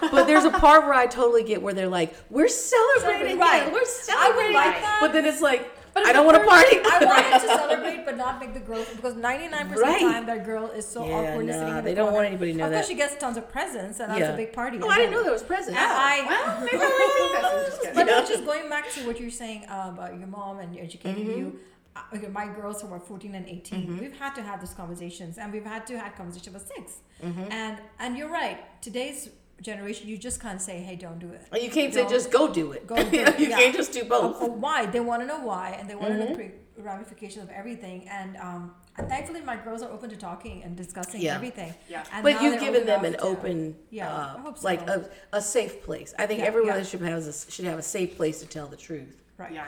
but 0.00 0.24
there's 0.24 0.44
a 0.44 0.50
part 0.50 0.82
where 0.84 0.94
i 0.94 1.06
totally 1.06 1.44
get 1.44 1.62
where 1.62 1.72
they're 1.72 1.88
like 1.88 2.14
we're 2.28 2.48
celebrating 2.48 3.38
Right. 3.38 3.66
it. 3.68 3.72
we're 3.72 3.84
celebrating 3.84 4.54
like 4.54 4.80
that. 4.80 4.98
but 5.00 5.12
then 5.12 5.24
it's 5.24 5.40
like 5.40 5.70
But 5.94 6.04
i 6.06 6.12
don't 6.12 6.26
want 6.26 6.38
to 6.42 6.44
party 6.48 6.78
I 6.82 6.98
wanted 7.04 7.40
to 7.46 7.48
celebrate, 7.62 8.04
but 8.04 8.16
not 8.16 8.40
make 8.40 8.54
the 8.54 8.60
girl 8.70 8.84
because 8.96 9.14
ninety 9.14 9.46
nine 9.46 9.68
percent 9.68 9.88
of 9.88 9.94
the 9.94 10.06
time 10.12 10.26
that 10.26 10.44
girl 10.44 10.66
is 10.70 10.86
so 10.86 11.06
Yeah, 11.06 11.14
awkwardly 11.16 11.52
sitting 11.52 11.68
nah, 11.68 11.78
in 11.78 11.84
they 11.84 11.90
the 11.92 11.96
don't 11.96 12.10
corner. 12.10 12.16
want 12.16 12.26
anybody 12.32 12.52
to 12.52 12.58
know 12.58 12.66
Of 12.66 12.72
course, 12.72 12.86
that. 12.86 12.92
she 12.92 12.98
gets 13.02 13.14
tons 13.22 13.36
of 13.36 13.48
presents, 13.56 14.00
and 14.00 14.10
that's 14.10 14.20
Yeah. 14.20 14.34
a 14.34 14.36
big 14.36 14.52
party. 14.52 14.78
oh 14.82 14.88
i 14.88 14.96
didn't 14.98 15.12
know 15.14 15.22
there 15.22 15.32
was 15.40 15.42
presents 15.54 15.78
And 15.78 15.90
I, 16.12 16.26
well, 16.26 16.60
maybe 16.66 16.78
I'll 16.86 16.90
rethink 17.06 17.30
this. 17.34 17.44
I'm 17.46 17.60
just 17.70 17.94
but 17.96 18.04
then 18.06 18.26
just 18.34 18.44
going 18.50 18.68
back 18.68 18.90
to 18.96 19.00
what 19.06 19.20
you're 19.20 19.30
saying 19.44 19.60
uh, 19.68 19.90
about 19.94 20.10
your 20.18 20.26
mom 20.38 20.58
and 20.58 20.76
educating 20.78 21.26
Mm-hmm. 21.26 21.38
you. 21.38 21.58
Uh, 21.96 22.00
Okay, 22.14 22.28
my 22.28 22.46
girls 22.46 22.82
who 22.82 22.92
are 22.92 23.00
14 23.00 23.34
and 23.34 23.46
18, 23.46 23.98
we've 23.98 24.16
had 24.18 24.34
to 24.34 24.42
have 24.42 24.60
these 24.60 24.74
conversations, 24.74 25.38
and 25.38 25.52
we've 25.52 25.64
had 25.64 25.86
to 25.88 25.98
have 25.98 26.14
conversations 26.16 26.54
with 26.54 26.66
6 26.76 26.92
Mm-hmm. 27.22 27.52
And 27.52 27.76
and 27.98 28.16
you're 28.16 28.30
right. 28.30 28.58
Today's 28.80 29.28
generation, 29.60 30.08
you 30.08 30.16
just 30.16 30.40
can't 30.40 30.62
say, 30.68 30.80
"Hey, 30.80 30.96
don't 30.96 31.18
do 31.18 31.28
it." 31.28 31.42
And 31.52 31.62
you 31.62 31.68
can't 31.70 31.92
say 31.92 32.00
Don't- 32.00 32.10
just 32.16 32.30
go 32.30 32.42
do 32.60 32.72
it 32.72 32.86
Go 32.86 32.96
do 33.14 33.18
it, 33.26 33.38
you 33.38 33.48
yeah. 33.48 33.58
can't 33.58 33.76
just 33.76 33.92
do 33.92 34.04
both 34.04 34.36
Of- 34.36 34.42
of 34.48 34.52
why 34.64 34.86
they 34.86 35.00
want 35.00 35.20
to 35.22 35.26
know 35.26 35.40
why 35.40 35.66
and 35.78 35.84
they 35.88 35.94
want 35.94 36.08
to 36.14 36.18
Mm-hmm. 36.20 36.28
know 36.30 36.34
pre- 36.34 36.52
ramifications 36.78 37.42
of 37.44 37.50
everything 37.50 38.08
and 38.08 38.38
um 38.38 38.62
and 38.96 39.06
thankfully 39.06 39.42
my 39.42 39.56
girls 39.66 39.82
are 39.82 39.90
open 39.96 40.08
to 40.08 40.16
talking 40.16 40.62
and 40.64 40.70
discussing 40.76 41.20
Yeah. 41.20 41.34
everything 41.34 41.74
Yeah. 41.90 42.04
and 42.12 42.22
but 42.22 42.40
you've 42.40 42.58
given 42.58 42.86
them 42.86 43.04
an 43.04 43.12
to- 43.12 43.20
open 43.20 43.76
Yeah, 43.90 44.08
uh, 44.10 44.54
so. 44.54 44.64
like 44.70 44.80
a, 44.88 45.10
a 45.34 45.42
safe 45.42 45.82
place 45.82 46.14
i 46.18 46.24
think 46.26 46.40
Yeah, 46.40 46.46
every 46.46 46.64
yeah. 46.64 46.72
relationship 46.72 47.06
has 47.06 47.26
a, 47.32 47.50
should 47.52 47.66
have 47.66 47.78
a 47.78 47.82
safe 47.82 48.16
place 48.16 48.40
to 48.40 48.46
tell 48.46 48.66
the 48.66 48.78
truth 48.88 49.14
right 49.36 49.52
Yeah. 49.52 49.66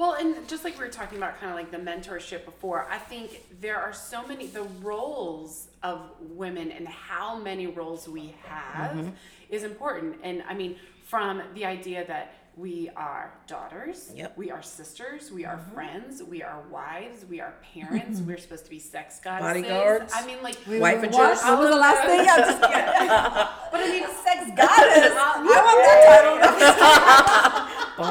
Well, 0.00 0.14
and 0.14 0.48
just 0.48 0.64
like 0.64 0.78
we 0.78 0.86
were 0.86 0.90
talking 0.90 1.18
about 1.18 1.38
kind 1.38 1.50
of 1.52 1.58
like 1.58 1.70
the 1.70 1.76
mentorship 1.76 2.46
before, 2.46 2.88
I 2.90 2.96
think 2.96 3.44
there 3.60 3.76
are 3.78 3.92
so 3.92 4.26
many, 4.26 4.46
the 4.46 4.62
roles 4.82 5.68
of 5.82 6.00
women 6.20 6.72
and 6.72 6.88
how 6.88 7.38
many 7.38 7.66
roles 7.66 8.08
we 8.08 8.34
have 8.44 8.92
Mm-hmm. 8.96 9.10
is 9.50 9.62
important. 9.62 10.16
And 10.22 10.42
I 10.48 10.54
mean, 10.54 10.76
from 11.04 11.42
the 11.54 11.66
idea 11.66 12.06
that 12.06 12.32
we 12.56 12.90
are 12.96 13.32
daughters, 13.46 14.12
Yep. 14.14 14.30
Mm-hmm. 14.32 14.40
we 14.40 14.50
are 14.50 14.62
sisters, 14.62 15.30
we 15.30 15.44
are 15.44 15.58
friends, 15.72 16.22
we 16.22 16.42
are 16.42 16.62
wives, 16.70 17.24
we 17.28 17.40
are 17.40 17.54
parents, 17.74 18.20
we're 18.26 18.38
supposed 18.38 18.64
to 18.64 18.70
be 18.70 18.78
sex 18.78 19.20
goddesses. 19.20 19.62
Bodyguards. 19.62 20.12
I 20.14 20.26
mean, 20.26 20.42
like, 20.42 20.56
Wife 20.66 21.02
and 21.02 21.12
what, 21.12 21.30
was 21.30 21.70
the 21.70 21.76
last 21.76 22.06
thing. 22.06 22.20
I'm 22.20 22.38
just 22.38 22.60
but 23.72 23.80
I 23.80 23.88
mean, 23.88 24.02
sex 24.02 24.50
goddess 24.56 25.14
I 25.16 25.42
want 25.42 25.84
that 25.86 26.00
title. 26.06 26.36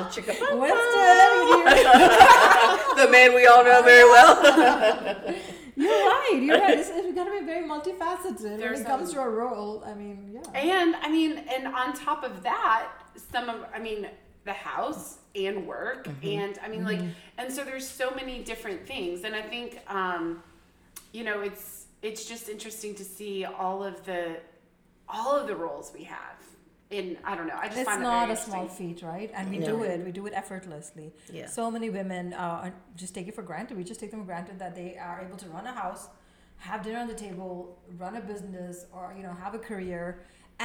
Chicka. 0.10 0.34
Winston 0.60 0.99
the 2.95 3.12
man 3.12 3.34
we 3.34 3.45
all 3.47 3.63
know 3.63 3.82
very 3.84 4.04
well. 4.04 4.36
You're 5.75 5.89
right. 5.89 6.39
You're 6.41 6.60
right. 6.60 6.78
It's, 6.78 6.89
it's 6.89 7.15
got 7.15 7.23
to 7.25 7.32
be 7.39 7.45
very 7.45 7.67
multifaceted 7.67 8.60
when 8.60 8.73
it 8.73 8.86
comes 8.86 9.13
to 9.13 9.21
a 9.21 9.30
role. 9.30 9.84
I 9.86 9.93
mean 9.93 10.32
yeah. 10.34 10.60
And 10.60 10.95
I 10.95 11.10
mean, 11.10 11.38
and 11.49 11.67
on 11.67 11.93
top 11.93 12.23
of 12.23 12.43
that, 12.43 12.88
some 13.32 13.49
of, 13.49 13.65
I 13.73 13.80
mean, 13.80 14.08
the 14.49 14.53
house 14.71 15.19
and 15.35 15.55
work, 15.67 16.07
and 16.23 16.53
I 16.65 16.67
mean, 16.73 16.83
like, 16.91 17.01
and 17.38 17.47
so 17.55 17.63
there's 17.69 17.88
so 17.88 18.07
many 18.19 18.35
different 18.51 18.81
things, 18.91 19.23
and 19.25 19.33
I 19.41 19.43
think, 19.53 19.69
um, 19.88 20.23
you 21.17 21.23
know, 21.27 21.38
it's 21.49 21.65
it's 22.01 22.23
just 22.31 22.49
interesting 22.55 22.93
to 23.01 23.05
see 23.17 23.35
all 23.45 23.79
of 23.89 23.95
the 24.09 24.23
all 25.07 25.33
of 25.39 25.45
the 25.51 25.55
roles 25.65 25.88
we 25.99 26.03
have 26.17 26.39
in 26.97 27.05
I 27.29 27.35
don't 27.38 27.47
know. 27.51 27.59
I 27.63 27.67
just 27.67 27.79
it's 27.81 27.89
find 27.91 28.01
not 28.01 28.31
a 28.31 28.39
small 28.47 28.67
feat, 28.67 28.99
right? 29.13 29.29
And 29.38 29.45
we 29.53 29.59
No. 29.59 29.67
do 29.73 29.77
it. 29.91 29.97
We 30.09 30.12
do 30.19 30.25
it 30.29 30.33
effortlessly. 30.41 31.07
Yeah. 31.31 31.47
So 31.57 31.63
many 31.75 31.89
women 31.99 32.23
uh, 32.33 32.71
just 33.01 33.13
take 33.17 33.27
it 33.31 33.35
for 33.39 33.43
granted. 33.51 33.73
We 33.81 33.83
just 33.91 33.99
take 34.03 34.12
them 34.13 34.21
for 34.23 34.29
granted 34.33 34.57
that 34.63 34.73
they 34.79 34.89
are 35.07 35.17
able 35.25 35.38
to 35.45 35.47
run 35.55 35.65
a 35.73 35.75
house, 35.83 36.03
have 36.69 36.79
dinner 36.85 36.99
on 37.05 37.09
the 37.13 37.19
table, 37.27 37.53
run 38.03 38.13
a 38.21 38.23
business, 38.33 38.75
or 38.95 39.03
you 39.17 39.23
know 39.25 39.35
have 39.43 39.53
a 39.62 39.63
career, 39.69 40.05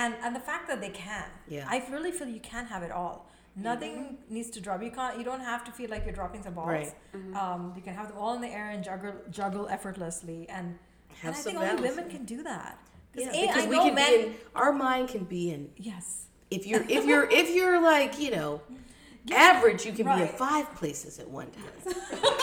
and 0.02 0.12
and 0.24 0.34
the 0.34 0.44
fact 0.50 0.64
that 0.70 0.80
they 0.84 0.92
can. 1.06 1.28
Yeah. 1.56 1.66
I 1.74 1.76
really 1.94 2.12
feel 2.18 2.28
you 2.40 2.44
can 2.54 2.64
have 2.74 2.82
it 2.88 2.92
all. 3.00 3.16
Nothing 3.56 4.18
needs 4.28 4.50
to 4.50 4.60
drop. 4.60 4.82
You 4.82 4.90
can't. 4.90 5.16
You 5.16 5.24
don't 5.24 5.40
have 5.40 5.64
to 5.64 5.72
feel 5.72 5.88
like 5.90 6.04
you're 6.04 6.14
dropping 6.14 6.42
some 6.42 6.54
balls. 6.54 6.68
Right. 6.68 6.92
Um, 7.34 7.72
you 7.76 7.82
can 7.82 7.94
have 7.94 8.08
them 8.08 8.18
all 8.18 8.34
in 8.34 8.40
the 8.40 8.48
air 8.48 8.70
and 8.70 8.82
juggle 8.82 9.14
juggle 9.30 9.68
effortlessly. 9.68 10.48
And, 10.48 10.78
Have 11.22 11.34
and 11.34 11.36
I 11.36 11.38
think 11.38 11.58
only 11.58 11.88
women 11.88 12.10
can 12.10 12.24
do 12.24 12.42
that. 12.42 12.78
Yeah, 13.14 13.30
A, 13.32 13.46
because 13.46 13.64
I 13.66 13.68
we 13.68 13.76
know 13.76 13.84
can 13.86 13.94
men. 13.94 14.10
be 14.10 14.26
in 14.26 14.34
our 14.56 14.72
mind 14.72 15.08
can 15.08 15.24
be 15.24 15.52
in 15.52 15.70
yes. 15.76 16.26
if 16.50 16.66
you're 16.66 16.82
if 16.88 17.04
you're 17.04 17.30
if 17.30 17.54
you're 17.54 17.80
like 17.80 18.18
you 18.18 18.32
know 18.32 18.60
average 19.32 19.86
you 19.86 19.92
can 19.92 20.06
be 20.06 20.22
in 20.22 20.28
five 20.28 20.74
places 20.74 21.18
at 21.20 21.28
one 21.28 21.48
time 21.52 21.94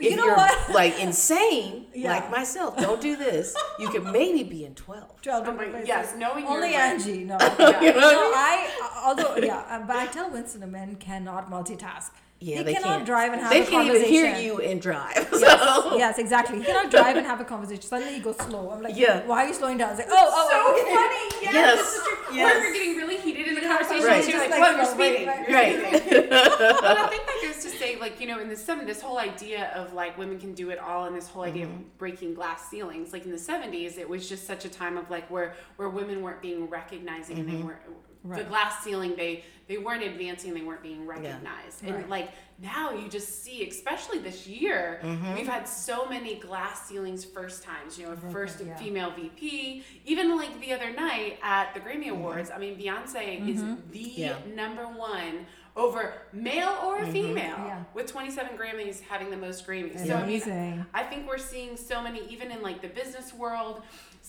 You 0.00 0.10
if 0.10 0.16
know 0.16 0.26
you're 0.26 0.36
what? 0.36 0.70
like 0.74 0.98
insane 1.00 1.86
Yeah. 1.94 2.12
like 2.12 2.30
myself 2.30 2.76
don't 2.76 3.00
do 3.00 3.16
this 3.16 3.54
you 3.78 3.88
can 3.88 4.10
maybe 4.12 4.42
be 4.44 4.64
in 4.64 4.74
12 4.74 5.20
Twelve 5.22 5.42
Oh 5.46 5.50
different 5.50 5.72
my- 5.72 5.78
places. 5.82 5.88
yes, 5.88 6.14
knowing 6.16 6.44
only 6.46 6.70
your 6.72 6.78
brain. 6.80 6.90
Angie. 6.92 7.24
No, 7.24 7.38
You 7.38 7.38
know 7.38 7.38
what 7.38 7.60
I 7.76 7.80
no, 7.82 8.22
mean? 8.22 8.34
I 8.34 9.02
although 9.04 9.36
yeah, 9.36 9.58
uh, 9.68 9.80
but 9.86 9.96
I 9.96 10.06
tell 10.06 10.30
Winston 10.30 10.60
the 10.60 10.66
men 10.66 10.96
cannot 10.96 11.50
multitask. 11.50 12.10
Yeah 12.42 12.56
they, 12.58 12.64
they 12.64 12.72
cannot 12.74 12.88
can't 12.88 13.06
drive 13.06 13.32
and 13.32 13.40
have 13.40 13.50
they 13.50 13.62
a 13.62 13.66
can't 13.66 13.86
even 13.86 14.02
conversation. 14.02 14.34
hear 14.34 14.44
you 14.44 14.60
and 14.60 14.80
drive 14.82 15.16
Yes, 15.32 15.60
so 15.60 15.96
yes, 15.96 16.18
exactly. 16.18 16.58
He 16.58 16.64
cannot 16.64 16.90
drive 16.90 17.16
and 17.16 17.26
have 17.26 17.40
a 17.40 17.44
conversation. 17.44 17.82
Suddenly 17.82 18.14
he 18.14 18.20
goes 18.20 18.36
slow. 18.36 18.70
I'm 18.70 18.82
like, 18.82 18.96
Yeah. 18.96 19.26
why 19.26 19.44
are 19.44 19.48
you 19.48 19.54
slowing 19.54 19.78
down? 19.78 19.90
It's 19.90 19.98
like, 20.00 20.08
oh, 20.10 20.28
oh, 20.38 20.48
so 20.50 20.56
oh, 20.56 20.72
okay. 20.72 20.94
funny. 20.94 21.22
Yes. 21.42 21.54
Yes. 21.54 21.80
It's 21.80 21.96
such 21.96 22.06
a- 22.32 22.34
Yes. 22.34 22.56
Or 22.56 22.60
you're 22.62 22.72
getting 22.72 22.96
really 22.96 23.16
heated 23.18 23.46
in 23.48 23.54
the 23.56 23.60
conversation. 23.62 24.04
Right. 24.06 24.24
Right. 24.24 24.28
You're 24.28 24.38
like, 24.38 24.50
like, 24.50 24.60
what? 24.60 24.76
You're 24.76 24.84
speeding. 24.86 25.26
right. 25.26 25.48
You're 25.48 25.58
right 25.58 26.02
speeding. 26.02 26.28
but 26.30 26.98
I 26.98 27.06
think 27.08 27.26
that 27.26 27.40
goes 27.42 27.62
to 27.64 27.70
say, 27.70 27.98
like, 27.98 28.20
you 28.20 28.26
know, 28.28 28.38
in 28.40 28.48
the 28.48 28.56
some 28.56 28.86
this 28.86 29.00
whole 29.02 29.18
idea 29.18 29.70
of 29.74 29.92
like 29.92 30.16
women 30.18 30.38
can 30.38 30.52
do 30.54 30.70
it 30.70 30.78
all, 30.78 31.04
and 31.06 31.16
this 31.16 31.28
whole 31.28 31.42
idea 31.42 31.66
Mm-hmm. 31.66 31.76
of 31.76 31.98
breaking 31.98 32.34
glass 32.34 32.68
ceilings. 32.70 33.12
Like 33.12 33.24
in 33.24 33.30
the 33.32 33.36
'70s, 33.36 33.98
it 33.98 34.08
was 34.08 34.28
just 34.28 34.46
such 34.46 34.64
a 34.64 34.68
time 34.68 34.96
of 34.96 35.10
like 35.10 35.30
where 35.30 35.54
where 35.76 35.88
women 35.88 36.22
weren't 36.22 36.40
being 36.42 36.68
recognized 36.70 37.30
and 37.30 37.38
Mm-hmm. 37.46 37.56
they 37.56 37.62
weren't 37.62 37.80
the 38.24 38.44
glass 38.44 38.82
ceiling. 38.84 39.14
They 39.16 39.44
they 39.68 39.78
weren't 39.78 40.02
advancing. 40.02 40.52
They 40.54 40.60
weren't 40.60 40.82
being 40.82 41.06
recognized. 41.06 41.82
And 41.84 41.94
Right. 41.94 42.08
like 42.08 42.30
now, 42.60 42.92
you 42.92 43.08
just 43.08 43.42
see, 43.42 43.66
especially 43.66 44.18
this 44.18 44.46
year, 44.46 45.00
Mm-hmm. 45.02 45.34
we've 45.34 45.48
had 45.48 45.66
so 45.66 46.06
many 46.08 46.34
glass 46.34 46.86
ceilings 46.88 47.24
first 47.24 47.62
times. 47.62 47.98
You 47.98 48.06
know, 48.08 48.16
first 48.30 48.60
yeah. 48.64 48.76
female 48.76 49.12
VP. 49.12 49.84
Even 50.04 50.36
like 50.36 50.60
the 50.60 50.72
other 50.72 50.90
night 50.92 51.38
at 51.42 51.72
the 51.74 51.80
Grammy 51.80 52.08
Awards, 52.08 52.50
I 52.50 52.58
mean, 52.58 52.76
Beyonce 52.76 53.48
is 53.48 53.60
the 53.62 53.66
Mm-hmm. 53.66 54.20
Yeah. 54.20 54.36
number 54.54 54.84
one 54.84 55.46
over 55.74 56.12
male 56.34 56.76
or 56.84 57.06
female 57.06 57.34
Yeah. 57.56 57.84
with 57.94 58.06
27 58.06 58.58
Grammys 58.58 59.00
having 59.00 59.30
the 59.30 59.38
most 59.38 59.66
Grammys. 59.66 60.06
So 60.06 60.14
I 60.14 60.18
mean, 60.26 60.42
Amazing. 60.42 60.86
I 60.92 61.02
think 61.04 61.26
we're 61.26 61.38
seeing 61.38 61.78
so 61.78 62.02
many, 62.02 62.20
even 62.28 62.50
in 62.50 62.60
like 62.62 62.82
the 62.82 62.88
business 62.88 63.32
world, 63.32 63.82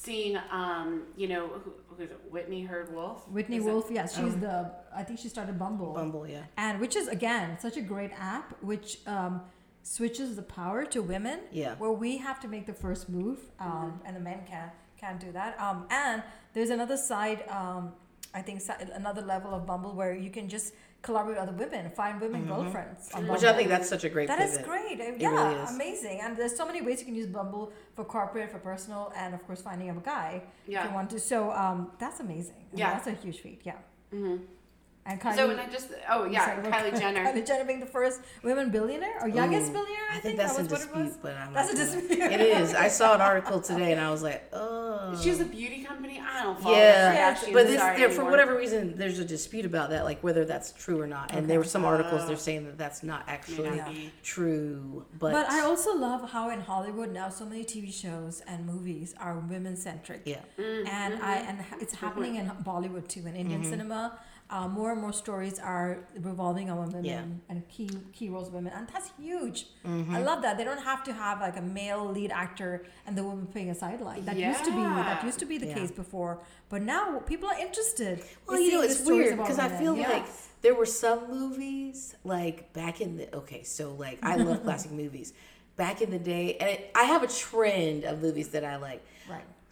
seeing, 0.03 0.37
um, 0.51 1.03
you 1.15 1.27
know, 1.27 1.47
who, 1.47 1.73
who 1.87 2.03
is 2.03 2.09
it? 2.11 2.19
Whitney 2.29 2.63
Herd 2.63 2.93
Wolfe. 2.93 3.27
Whitney 3.29 3.57
Is 3.57 3.65
it- 3.65 3.69
Wolfe, 3.71 3.89
yes, 3.91 4.15
she's 4.17 4.35
the. 4.37 4.71
I 4.95 5.03
think 5.03 5.19
she 5.19 5.29
started 5.29 5.57
Bumble. 5.57 5.93
bumble 5.93 6.27
yeah 6.27 6.43
and 6.57 6.79
which 6.79 6.95
is 6.95 7.07
again 7.07 7.57
such 7.59 7.77
a 7.77 7.81
great 7.81 8.11
app 8.19 8.47
which 8.61 8.99
um, 9.07 9.41
switches 9.81 10.35
the 10.35 10.41
power 10.43 10.85
to 10.85 11.01
women 11.01 11.39
Yeah. 11.51 11.75
where 11.81 11.91
we 11.91 12.17
have 12.17 12.39
to 12.41 12.47
make 12.47 12.65
the 12.67 12.73
first 12.85 13.09
move 13.09 13.39
um, 13.59 13.99
and 14.05 14.15
the 14.15 14.19
men 14.19 14.39
can 14.45 14.69
can't 15.01 15.19
do 15.19 15.31
that 15.31 15.59
um, 15.59 15.87
and 15.89 16.21
there's 16.53 16.69
another 16.69 16.95
side 16.95 17.39
um, 17.49 17.91
i 18.35 18.41
think 18.47 18.61
another 18.93 19.23
level 19.33 19.51
of 19.57 19.65
bumble 19.65 19.93
where 19.99 20.13
you 20.25 20.29
can 20.37 20.47
just 20.47 20.73
collaborate 21.03 21.35
with 21.37 21.43
other 21.47 21.57
women 21.63 21.83
find 22.01 22.19
women 22.25 22.41
girlfriends 22.51 23.03
on 23.13 23.21
Mm-hmm. 23.23 23.31
which 23.33 23.43
i 23.43 23.53
think 23.57 23.67
that's 23.75 23.89
such 23.95 24.05
a 24.09 24.11
great 24.15 24.27
That 24.33 24.41
is 24.47 24.51
pivot. 24.57 24.65
great. 24.71 24.97
Uh, 25.01 25.03
It 25.11 25.21
Yeah, 25.21 25.29
really 25.37 25.59
is. 25.63 25.69
amazing. 25.77 26.17
And 26.23 26.29
there's 26.37 26.55
so 26.61 26.65
many 26.71 26.81
ways 26.85 26.95
you 27.01 27.07
can 27.11 27.17
use 27.23 27.29
Bumble 27.37 27.65
for 27.95 28.03
corporate, 28.15 28.49
for 28.53 28.59
personal, 28.71 29.03
and 29.21 29.29
of 29.37 29.41
course 29.47 29.61
finding 29.69 29.87
a 29.89 29.95
guy 30.15 30.29
if 30.67 30.81
you 30.85 30.91
want 30.99 31.07
to. 31.13 31.19
So 31.31 31.37
um, 31.63 31.77
that's 32.01 32.19
amazing. 32.27 32.61
And 32.71 32.79
Yeah. 32.81 32.91
that's 32.93 33.07
a 33.13 33.15
huge 33.23 33.39
feat. 33.45 33.59
Yeah. 33.69 33.79
Mhm. 34.17 34.35
And 35.05 35.19
Kylie, 35.19 35.35
So, 35.35 35.49
and 35.49 35.59
I 35.59 35.67
just, 35.67 35.89
oh 36.09 36.25
yeah, 36.25 36.45
sorry, 36.45 36.63
Kylie 36.71 36.97
Jenner. 36.97 37.25
Kylie 37.25 37.45
Jenner 37.45 37.65
being 37.65 37.81
the 37.81 37.85
first 37.85 38.21
women 38.41 38.69
billionaire 38.69 39.19
or 39.21 39.27
youngest 39.27 39.69
Ooh, 39.69 39.73
billionaire. 39.73 40.07
I, 40.11 40.17
I 40.17 40.19
think 40.19 40.37
that's 40.37 40.53
that 40.53 40.59
in 40.61 40.67
was 40.67 40.71
what 40.71 40.81
it 40.81 40.95
was. 40.95 41.07
dispute, 41.07 41.23
but 41.23 41.35
I'm 41.35 41.53
That's 41.53 41.73
not 41.73 41.81
a 41.81 41.85
dispute. 41.85 42.19
It 42.19 42.41
is. 42.41 42.73
I 42.73 42.87
saw 42.87 43.13
an 43.15 43.21
article 43.31 43.59
today, 43.59 43.91
and 43.91 43.99
I 43.99 44.11
was 44.11 44.23
like, 44.23 44.47
oh. 44.53 45.19
She 45.21 45.29
has 45.29 45.41
a 45.41 45.45
beauty 45.45 45.83
company. 45.83 46.21
I 46.25 46.43
don't 46.43 46.59
follow 46.59 46.75
Yeah, 46.75 47.11
that 47.13 47.43
but 47.51 47.67
this, 47.67 47.81
there, 47.81 48.09
for 48.09 48.23
whatever 48.23 48.55
reason, 48.57 48.97
there's 48.97 49.19
a 49.19 49.25
dispute 49.25 49.65
about 49.65 49.89
that, 49.89 50.05
like 50.05 50.23
whether 50.23 50.45
that's 50.45 50.71
true 50.71 51.01
or 51.01 51.07
not. 51.07 51.33
And 51.33 51.49
there 51.49 51.59
were 51.59 51.65
some 51.65 51.83
articles 51.83 52.25
they're 52.25 52.35
uh, 52.35 52.39
saying 52.39 52.65
that 52.65 52.77
that's 52.77 53.03
not 53.03 53.23
actually 53.27 53.71
not 53.71 53.89
be. 53.93 54.11
true. 54.23 55.05
But, 55.19 55.33
But 55.33 55.49
I 55.49 55.61
also 55.61 55.95
love 55.95 56.31
how 56.31 56.49
in 56.49 56.61
Hollywood 56.61 57.11
now 57.11 57.29
so 57.29 57.45
many 57.45 57.65
TV 57.65 57.93
shows 57.93 58.41
and 58.47 58.65
movies 58.65 59.13
are 59.19 59.37
women 59.37 59.75
centric. 59.75 60.21
yeah, 60.25 60.37
and 60.57 60.87
mm-hmm. 60.87 61.23
I 61.23 61.35
and 61.37 61.59
it's 61.81 61.93
happening 61.95 62.35
in 62.35 62.49
Bollywood 62.63 63.07
too 63.07 63.21
in 63.27 63.35
Indian 63.35 63.61
mm-hmm. 63.61 63.69
cinema. 63.69 64.19
Uh, 64.49 64.67
more 64.67 64.91
and 64.91 65.01
more 65.01 65.13
stories 65.13 65.57
are 65.57 65.97
revolving 66.19 66.69
around 66.69 66.89
women 66.93 67.05
Yeah. 67.05 67.23
and 67.49 67.67
key 67.69 67.89
key 68.11 68.29
roles 68.29 68.49
of 68.49 68.53
women, 68.53 68.71
and 68.75 68.87
that's 68.87 69.09
huge. 69.17 69.65
I 69.85 70.21
love 70.21 70.41
that 70.43 70.57
they 70.57 70.63
don't 70.63 70.83
have 70.83 71.03
to 71.05 71.13
have 71.13 71.39
like 71.41 71.57
a 71.57 71.61
male 71.61 72.05
lead 72.05 72.29
actor 72.31 72.85
and 73.07 73.17
the 73.17 73.23
woman 73.23 73.47
playing 73.47 73.71
a 73.71 73.75
sideline. 73.75 74.25
That 74.25 74.37
used 74.37 74.63
to 74.65 74.71
be 74.71 74.83
that 74.83 75.23
used 75.23 75.39
to 75.39 75.45
be 75.47 75.57
the 75.57 75.67
Yeah. 75.67 75.73
case 75.79 75.91
before, 75.91 76.39
but 76.69 76.81
now 76.83 77.19
people 77.25 77.49
are 77.49 77.57
interested. 77.57 78.23
Well, 78.47 78.59
you 78.59 78.73
know, 78.73 78.81
it's 78.81 79.01
weird 79.01 79.37
because 79.37 79.57
I 79.57 79.69
feel 79.69 79.95
like 79.95 80.25
there 80.61 80.75
were 80.75 80.85
some 80.85 81.31
movies, 81.31 82.15
like 82.23 82.73
back 82.73 83.01
in 83.01 83.17
the 83.17 83.35
okay, 83.37 83.63
so 83.63 83.93
like 83.93 84.19
I 84.23 84.35
love 84.35 84.63
classic 84.67 84.91
movies. 84.91 85.33
Back 85.77 86.03
in 86.03 86.11
the 86.11 86.19
day, 86.19 86.57
and 86.59 86.69
it, 86.69 86.91
I 86.93 87.05
have 87.05 87.23
a 87.23 87.27
trend 87.27 88.03
of 88.03 88.21
movies 88.21 88.49
that 88.49 88.63
I 88.63 88.75
like. 88.75 89.03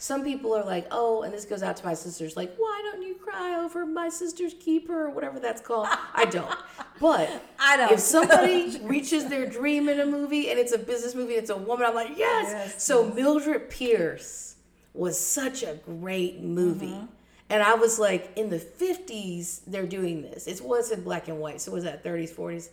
Some 0.01 0.23
people 0.23 0.55
are 0.55 0.63
like, 0.63 0.87
oh, 0.89 1.21
and 1.21 1.31
this 1.31 1.45
goes 1.45 1.61
out 1.61 1.77
to 1.77 1.85
my 1.85 1.93
sisters, 1.93 2.35
like, 2.35 2.55
why 2.57 2.81
don't 2.91 3.03
you 3.03 3.13
cry 3.13 3.63
over 3.63 3.85
my 3.85 4.09
sister's 4.09 4.55
keeper 4.55 5.05
or 5.05 5.11
whatever 5.11 5.39
that's 5.39 5.61
called? 5.61 5.89
I 6.15 6.25
don't. 6.25 6.57
But 6.99 7.29
I 7.59 7.77
don't. 7.77 7.91
if 7.91 7.99
somebody 7.99 8.79
reaches 8.81 9.27
their 9.27 9.45
dream 9.45 9.87
in 9.89 9.99
a 9.99 10.07
movie 10.07 10.49
and 10.49 10.57
it's 10.57 10.71
a 10.71 10.79
business 10.79 11.13
movie, 11.13 11.35
it's 11.35 11.51
a 11.51 11.55
woman, 11.55 11.85
I'm 11.85 11.93
like, 11.93 12.17
yes. 12.17 12.47
Yes, 12.49 12.83
so 12.83 13.13
Mildred 13.13 13.69
Pierce 13.69 14.55
was 14.95 15.19
such 15.19 15.61
a 15.61 15.75
great 15.85 16.41
movie. 16.41 16.87
Mm-hmm. 16.87 17.05
And 17.51 17.61
I 17.61 17.75
was 17.75 17.99
like, 17.99 18.31
in 18.35 18.49
the 18.49 18.57
50s, 18.57 19.61
they're 19.67 19.85
doing 19.85 20.23
this. 20.23 20.47
It 20.47 20.61
was 20.61 20.89
in 20.89 21.03
black 21.03 21.27
and 21.27 21.39
white. 21.39 21.61
So 21.61 21.73
was 21.73 21.83
that 21.83 22.03
30s, 22.03 22.33
40s? 22.33 22.69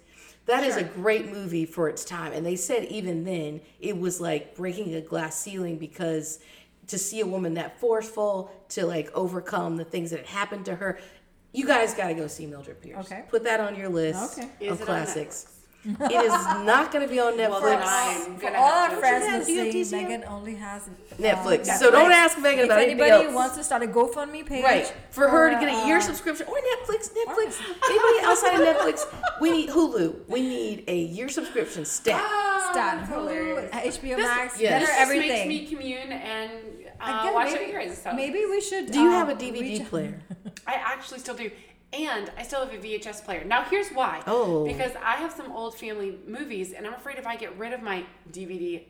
That 0.47 0.65
is 0.65 0.79
a 0.79 0.85
great 0.85 1.31
movie 1.31 1.67
for 1.67 1.91
its 1.91 2.07
time. 2.07 2.33
And 2.33 2.47
they 2.47 2.57
said 2.57 2.85
even 2.85 3.25
then, 3.25 3.61
it 3.81 3.99
was 3.99 4.19
like 4.19 4.57
breaking 4.57 4.95
a 4.95 5.03
glass 5.03 5.39
ceiling 5.39 5.77
because 5.77 6.39
to 6.89 6.99
see 6.99 7.21
a 7.21 7.27
woman 7.27 7.55
that 7.55 7.79
forceful, 7.81 8.51
to 8.71 8.85
like 8.87 9.11
overcome 9.15 9.77
the 9.77 9.85
things 9.85 10.11
that 10.11 10.19
had 10.21 10.27
happened 10.29 10.65
to 10.67 10.75
her, 10.75 10.99
you 11.53 11.67
guys 11.67 11.95
got 11.95 12.09
to 12.09 12.15
go 12.15 12.27
see 12.27 12.47
Mildred 12.47 12.81
Pierce. 12.83 13.07
Okay. 13.07 13.25
Put 13.31 13.45
that 13.45 13.61
on 13.61 13.75
your 13.77 13.89
list 13.89 14.39
Okay. 14.39 14.49
Is 14.61 14.73
of 14.73 14.81
it 14.83 14.85
classics. 14.85 15.55
it 15.85 16.13
is 16.13 16.33
not 16.67 16.93
going 16.93 17.07
to 17.07 17.11
be 17.11 17.19
on 17.21 17.33
Netflix. 17.39 17.61
Well, 17.63 18.27
I'm 18.27 18.37
For 18.39 18.55
all 18.57 18.73
have 18.73 18.93
our 18.93 18.99
friends 18.99 19.25
Yeah, 19.25 19.45
do 19.45 19.53
you 19.53 19.59
have 19.65 19.75
listening, 19.75 20.03
Megan 20.09 20.25
only 20.29 20.55
has 20.57 20.89
uh, 20.89 20.91
Netflix. 21.19 21.67
Netflix. 21.67 21.79
So 21.79 21.91
don't 21.91 22.13
ask 22.13 22.39
Megan 22.39 22.61
If 22.61 22.65
about 22.67 22.79
anything 22.81 23.01
anybody 23.01 23.27
else. 23.27 23.35
wants 23.35 23.57
to 23.57 23.65
start 23.65 23.83
a 23.83 23.87
GoFundMe 23.87 24.45
page, 24.45 24.65
Right. 24.65 24.93
For 25.11 25.29
her 25.29 25.51
to 25.51 25.57
get 25.59 25.69
a 25.69 25.87
year 25.87 25.99
uh, 25.99 26.01
subscription 26.01 26.47
or 26.49 26.57
Netflix, 26.57 27.11
Netflix. 27.13 27.61
Anybody 27.91 28.25
outside 28.25 28.55
of 28.61 28.67
Netflix, 28.77 29.41
we 29.41 29.51
need 29.53 29.71
Hulu. 29.71 30.29
We 30.29 30.43
need 30.43 30.85
a 30.89 30.97
year 30.99 31.29
subscription 31.29 31.85
stat. 31.85 32.21
Stat, 32.73 32.99
That's 32.99 33.11
Hulu, 33.11 33.17
hilarious. 33.17 33.71
HBO 33.99 34.17
This- 34.17 34.25
Max, 34.27 34.61
Yes. 34.61 34.71
better 34.73 34.81
This 34.81 34.89
just 34.89 35.01
everything. 35.01 35.49
makes 35.49 35.71
me 35.71 35.77
commune 35.77 36.13
and 36.13 36.51
uh, 37.01 37.21
Again, 37.23 37.35
watch 37.35 37.53
maybe, 37.53 37.73
it 37.73 37.97
stuff. 37.97 38.15
maybe 38.17 38.45
we 38.47 38.61
should. 38.61 38.91
Do 38.91 39.01
you 39.01 39.09
um, 39.09 39.15
have 39.15 39.29
a 39.29 39.35
DVD 39.35 39.61
reach- 39.61 39.87
player? 39.89 40.21
I 40.67 40.75
actually 40.75 41.21
still 41.21 41.35
do. 41.35 41.51
And 41.93 42.31
I 42.37 42.43
still 42.43 42.65
have 42.67 42.75
a 42.75 42.77
VHS 42.77 43.25
player. 43.25 43.45
Now 43.45 43.63
here's 43.65 43.89
why. 43.91 44.23
Oh. 44.27 44.67
Because 44.67 44.93
I 45.03 45.13
have 45.17 45.33
some 45.33 45.51
old 45.53 45.75
family 45.79 46.19
movies 46.27 46.73
and 46.73 46.87
I'm 46.87 46.93
afraid 46.95 47.17
if 47.19 47.27
I 47.27 47.37
get 47.37 47.57
rid 47.59 47.73
of 47.73 47.81
my 47.83 48.05
DVD 48.31 48.83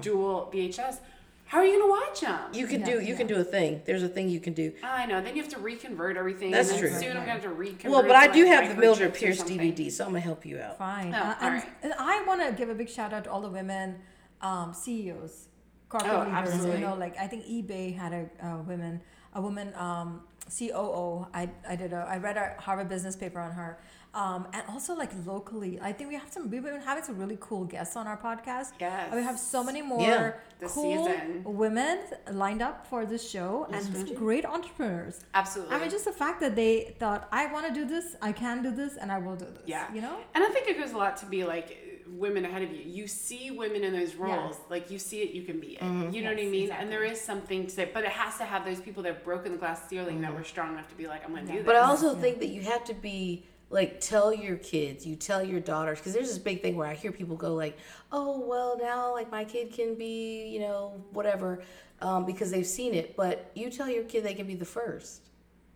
dual 0.00 0.50
VHS, 0.54 0.98
how 1.46 1.58
are 1.58 1.64
you 1.64 1.78
gonna 1.78 1.90
watch 1.90 2.20
them? 2.20 2.38
You 2.52 2.66
can 2.66 2.80
Yeah, 2.80 2.86
do 2.86 3.00
you 3.02 3.14
can 3.16 3.26
do 3.26 3.36
a 3.36 3.44
thing. 3.44 3.82
There's 3.84 4.02
a 4.02 4.08
thing 4.08 4.28
you 4.28 4.40
can 4.40 4.52
do. 4.52 4.72
I 4.82 5.06
know. 5.06 5.20
Then 5.20 5.36
you 5.36 5.42
have 5.42 5.50
to 5.52 5.58
reconvert 5.60 6.16
everything. 6.16 6.50
That's 6.50 6.70
and 6.70 6.78
then 6.82 6.90
true. 6.90 7.00
Soon 7.00 7.10
I'm 7.10 7.16
gonna 7.18 7.30
have 7.32 7.42
to 7.42 7.50
reconvert. 7.50 7.90
Well, 7.92 8.02
but 8.02 8.16
I 8.16 8.26
do 8.26 8.44
like, 8.44 8.52
have 8.64 8.74
the 8.74 8.80
Mildred 8.80 9.14
Pierce. 9.14 9.42
DVD, 9.42 9.90
so 9.90 10.04
I'm 10.04 10.10
gonna 10.10 10.20
help 10.20 10.44
you 10.44 10.58
out. 10.58 10.78
Fine. 10.78 11.14
Oh, 11.14 11.18
Uh, 11.18 11.34
alright. 11.44 11.68
and 11.82 11.94
I 11.98 12.22
want 12.26 12.42
to 12.44 12.52
give 12.52 12.68
a 12.68 12.74
big 12.74 12.88
shout 12.88 13.12
out 13.12 13.24
to 13.24 13.30
all 13.30 13.40
the 13.40 13.48
women 13.50 13.96
um, 14.42 14.74
CEOs, 14.74 15.48
corporate 15.88 16.12
Oh, 16.12 16.18
leaders. 16.20 16.34
absolutely. 16.34 16.80
You 16.80 16.86
know, 16.86 16.94
like 16.94 17.16
I 17.18 17.26
think 17.26 17.44
eBay 17.46 17.96
had 17.96 18.12
a, 18.12 18.28
a 18.46 18.62
women, 18.62 19.00
a 19.34 19.40
woman 19.40 19.72
um, 19.76 20.22
COO. 20.50 21.26
I, 21.34 21.48
I 21.68 21.76
did 21.76 21.92
a 21.92 22.06
I 22.08 22.18
read 22.18 22.36
a 22.36 22.60
Harvard 22.60 22.88
Business 22.88 23.16
paper 23.16 23.40
on 23.40 23.52
her, 23.52 23.78
um, 24.14 24.46
and 24.52 24.62
also 24.68 24.94
like 24.94 25.10
locally. 25.26 25.78
I 25.80 25.92
think 25.92 26.08
we 26.10 26.16
have 26.16 26.32
some. 26.32 26.50
We've 26.50 26.62
been 26.62 26.80
having 26.80 27.04
some 27.04 27.18
really 27.18 27.38
cool 27.40 27.64
guests 27.64 27.96
on 27.96 28.06
our 28.06 28.16
podcast. 28.16 28.72
Yes. 28.80 29.08
And 29.10 29.16
we 29.16 29.22
have 29.22 29.38
so 29.38 29.62
many 29.64 29.82
more 29.82 30.00
Yeah. 30.00 30.32
Cool 30.68 31.06
season. 31.06 31.42
women 31.44 31.98
lined 32.32 32.62
up 32.62 32.86
for 32.86 33.04
this 33.04 33.28
show, 33.28 33.66
and 33.70 33.82
some 33.84 34.14
great 34.14 34.46
entrepreneurs. 34.46 35.24
Absolutely. 35.34 35.74
I 35.74 35.78
mean, 35.80 35.90
just 35.90 36.06
the 36.06 36.12
fact 36.12 36.40
that 36.40 36.56
they 36.56 36.96
thought, 36.98 37.28
I 37.30 37.52
want 37.52 37.66
to 37.68 37.74
do 37.74 37.84
this, 37.84 38.16
I 38.22 38.32
can 38.32 38.62
do 38.62 38.70
this, 38.70 38.96
and 38.96 39.12
I 39.12 39.18
will 39.18 39.36
do 39.36 39.44
this. 39.44 39.64
Yeah. 39.66 39.92
You 39.92 40.00
know? 40.00 40.16
And 40.34 40.42
I 40.42 40.48
think 40.48 40.66
it 40.68 40.78
goes 40.78 40.92
a 40.92 40.96
lot 40.96 41.16
to 41.18 41.26
be 41.26 41.44
like 41.44 41.68
women 42.10 42.44
ahead 42.44 42.62
of 42.62 42.70
you. 42.72 42.82
You 42.84 43.06
see 43.06 43.50
women 43.50 43.84
in 43.84 43.92
those 43.92 44.14
roles, 44.14 44.56
like 44.70 44.90
you 44.90 44.98
see 44.98 45.22
it, 45.22 45.30
you 45.32 45.42
can 45.42 45.60
be 45.60 45.76
it. 45.76 45.82
You 45.82 46.22
know 46.22 46.30
what 46.30 46.38
I 46.38 46.42
Yes, 46.42 46.50
mean? 46.50 46.70
And 46.70 46.90
there 46.90 47.04
is 47.04 47.20
something 47.20 47.64
to 47.64 47.70
say, 47.70 47.90
but 47.92 48.04
it 48.04 48.10
has 48.10 48.36
to 48.38 48.44
have 48.44 48.64
those 48.64 48.80
people 48.80 49.02
that 49.04 49.14
have 49.14 49.24
broken 49.24 49.52
the 49.52 49.58
glass 49.58 49.88
ceiling 49.88 50.20
that 50.20 50.34
were 50.34 50.44
strong 50.44 50.72
enough 50.72 50.88
to 50.88 50.94
be 50.94 51.06
like, 51.06 51.24
I'm 51.24 51.32
going 51.32 51.46
to 51.46 51.52
do 51.52 51.58
this. 51.58 51.66
But 51.66 51.76
I 51.76 51.80
also 51.80 52.14
think 52.14 52.40
that 52.40 52.48
you 52.48 52.62
have 52.62 52.84
to 52.84 52.94
be 52.94 53.44
like 53.68 54.00
tell 54.00 54.32
your 54.32 54.56
kids, 54.56 55.04
you 55.04 55.16
tell 55.16 55.42
your 55.44 55.60
daughters, 55.60 55.98
because 55.98 56.12
there's 56.12 56.28
this 56.28 56.38
big 56.38 56.62
thing 56.62 56.76
where 56.76 56.86
I 56.86 56.94
hear 56.94 57.10
people 57.10 57.36
go 57.36 57.54
like, 57.54 57.76
"Oh, 58.12 58.38
well, 58.38 58.78
now 58.80 59.12
like 59.12 59.30
my 59.30 59.44
kid 59.44 59.72
can 59.72 59.96
be, 59.96 60.46
you 60.48 60.60
know, 60.60 61.02
whatever," 61.12 61.62
um, 62.00 62.24
because 62.24 62.50
they've 62.50 62.66
seen 62.66 62.94
it. 62.94 63.16
But 63.16 63.50
you 63.54 63.70
tell 63.70 63.90
your 63.90 64.04
kid 64.04 64.24
they 64.24 64.34
can 64.34 64.46
be 64.46 64.54
the 64.54 64.64
first. 64.64 65.22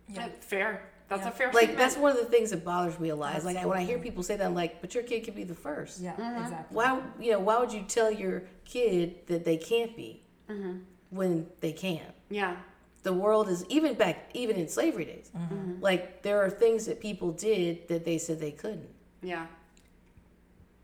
Yeah, 0.07 0.29
fair. 0.39 0.90
That's 1.11 1.27
a 1.27 1.31
fair 1.31 1.47
Like 1.47 1.55
statement. 1.55 1.77
that's 1.77 1.97
one 1.97 2.11
of 2.11 2.17
the 2.17 2.25
things 2.25 2.49
that 2.51 2.63
bothers 2.65 2.99
me 2.99 3.09
a 3.09 3.15
lot. 3.15 3.35
Is 3.37 3.45
like 3.45 3.57
I, 3.57 3.65
when 3.65 3.77
I 3.77 3.83
hear 3.83 3.99
people 3.99 4.23
say 4.23 4.37
that, 4.37 4.45
I'm 4.45 4.55
like, 4.55 4.81
"But 4.81 4.95
your 4.95 5.03
kid 5.03 5.23
can 5.25 5.33
be 5.33 5.43
the 5.43 5.53
first. 5.55 5.99
Yeah, 5.99 6.13
mm-hmm. 6.15 6.41
exactly. 6.43 6.75
Why, 6.75 7.01
you 7.19 7.31
know, 7.33 7.39
why 7.39 7.59
would 7.59 7.71
you 7.73 7.83
tell 7.83 8.09
your 8.09 8.43
kid 8.65 9.27
that 9.27 9.43
they 9.45 9.57
can't 9.57 9.95
be 9.95 10.23
mm-hmm. 10.49 10.77
when 11.09 11.47
they 11.59 11.73
can? 11.73 12.01
Yeah. 12.29 12.55
the 13.03 13.13
world 13.13 13.49
is 13.49 13.65
even 13.67 13.93
back 13.95 14.29
even 14.33 14.55
in 14.55 14.67
slavery 14.67 15.05
days 15.05 15.31
mm-hmm. 15.35 15.81
like 15.81 16.21
there 16.21 16.39
are 16.43 16.49
things 16.51 16.85
that 16.85 16.97
people 17.01 17.31
did 17.31 17.87
that 17.87 18.05
they 18.05 18.17
said 18.19 18.39
they 18.39 18.51
couldn't 18.51 18.93
Yeah. 19.23 19.47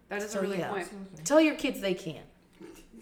That 0.10 0.24
is 0.24 0.32
so 0.32 0.40
a 0.40 0.42
really 0.42 0.60
yeah 0.60 0.72
point. 0.72 0.90
tell 1.24 1.40
your 1.40 1.56
kids 1.56 1.80
they 1.80 1.94
can 1.94 2.24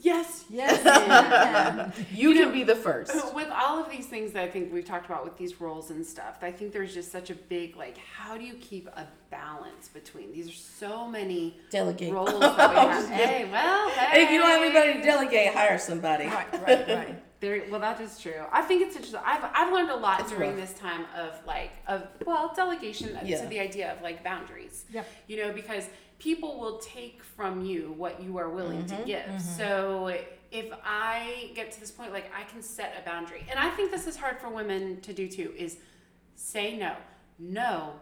Yes. 0.05 0.45
Yes. 0.51 0.81
yeah. 0.85 1.91
you 2.13 2.33
can 2.35 2.51
be 2.51 2.63
the 2.63 2.75
first 2.75 3.11
With 3.33 3.49
all 3.49 3.83
of 3.83 3.89
these 3.89 4.05
things 4.05 4.33
that 4.33 4.43
I 4.43 4.47
think 4.47 4.71
we've 4.71 4.85
talked 4.85 5.07
about 5.07 5.23
with 5.23 5.35
these 5.35 5.59
roles 5.59 5.89
and 5.89 6.05
stuff, 6.05 6.37
I 6.43 6.51
think 6.51 6.73
there's 6.73 6.93
just 6.93 7.11
such 7.11 7.31
a 7.31 7.35
big 7.35 7.75
like, 7.75 7.97
how 7.97 8.37
do 8.37 8.43
you 8.43 8.53
keep 8.55 8.87
a 8.89 9.07
balance 9.31 9.87
between 9.87 10.31
these? 10.31 10.47
Are 10.49 10.53
so 10.53 11.07
many 11.07 11.57
delegate 11.71 12.13
roles 12.13 12.39
that 12.39 12.69
we 12.69 12.75
have. 12.75 13.09
hey, 13.09 13.49
well, 13.51 13.89
hey. 13.89 14.23
if 14.23 14.29
you 14.29 14.37
don't 14.37 14.49
have 14.49 14.61
anybody 14.61 14.93
to 14.99 15.01
delegate 15.01 15.53
hire 15.53 15.79
somebody 15.79 16.27
right, 16.27 16.53
right, 16.61 16.87
right. 16.87 17.21
There, 17.41 17.63
well, 17.69 17.81
that 17.81 17.99
is 17.99 18.17
true. 18.17 18.41
I 18.51 18.61
think 18.61 18.81
it's 18.81 18.95
interesting. 18.95 19.19
I've, 19.25 19.43
I've 19.53 19.73
learned 19.73 19.89
a 19.89 19.95
lot 19.95 20.21
It's 20.21 20.29
during 20.31 20.51
rough. 20.51 20.59
this 20.69 20.73
time 20.79 21.05
of 21.17 21.33
like 21.45 21.71
of 21.87 22.07
well 22.25 22.53
delegation 22.55 23.15
uh, 23.15 23.21
Yeah. 23.25 23.41
to 23.41 23.47
the 23.47 23.59
idea 23.59 23.91
of 23.91 24.01
like 24.01 24.23
boundaries. 24.23 24.85
Yeah. 24.89 25.03
You 25.27 25.37
know, 25.43 25.51
because 25.51 25.89
people 26.19 26.59
will 26.59 26.77
take 26.79 27.21
from 27.23 27.65
you 27.65 27.93
what 27.97 28.21
you 28.23 28.37
are 28.37 28.49
willing 28.49 28.83
Mm-hmm. 28.83 28.97
to 29.01 29.05
give. 29.05 29.25
Mm-hmm. 29.25 29.37
So 29.39 30.17
if 30.51 30.73
I 30.83 31.51
get 31.55 31.71
to 31.73 31.79
this 31.79 31.91
point, 31.91 32.13
like 32.13 32.31
I 32.35 32.43
can 32.43 32.61
set 32.61 32.95
a 33.01 33.05
boundary, 33.05 33.45
and 33.49 33.59
I 33.59 33.69
think 33.71 33.91
this 33.91 34.07
is 34.07 34.15
hard 34.15 34.39
for 34.39 34.49
women 34.49 35.01
to 35.01 35.13
do 35.13 35.27
too. 35.27 35.53
Is 35.57 35.77
say 36.35 36.77
no. 36.77 36.95
No 37.39 37.93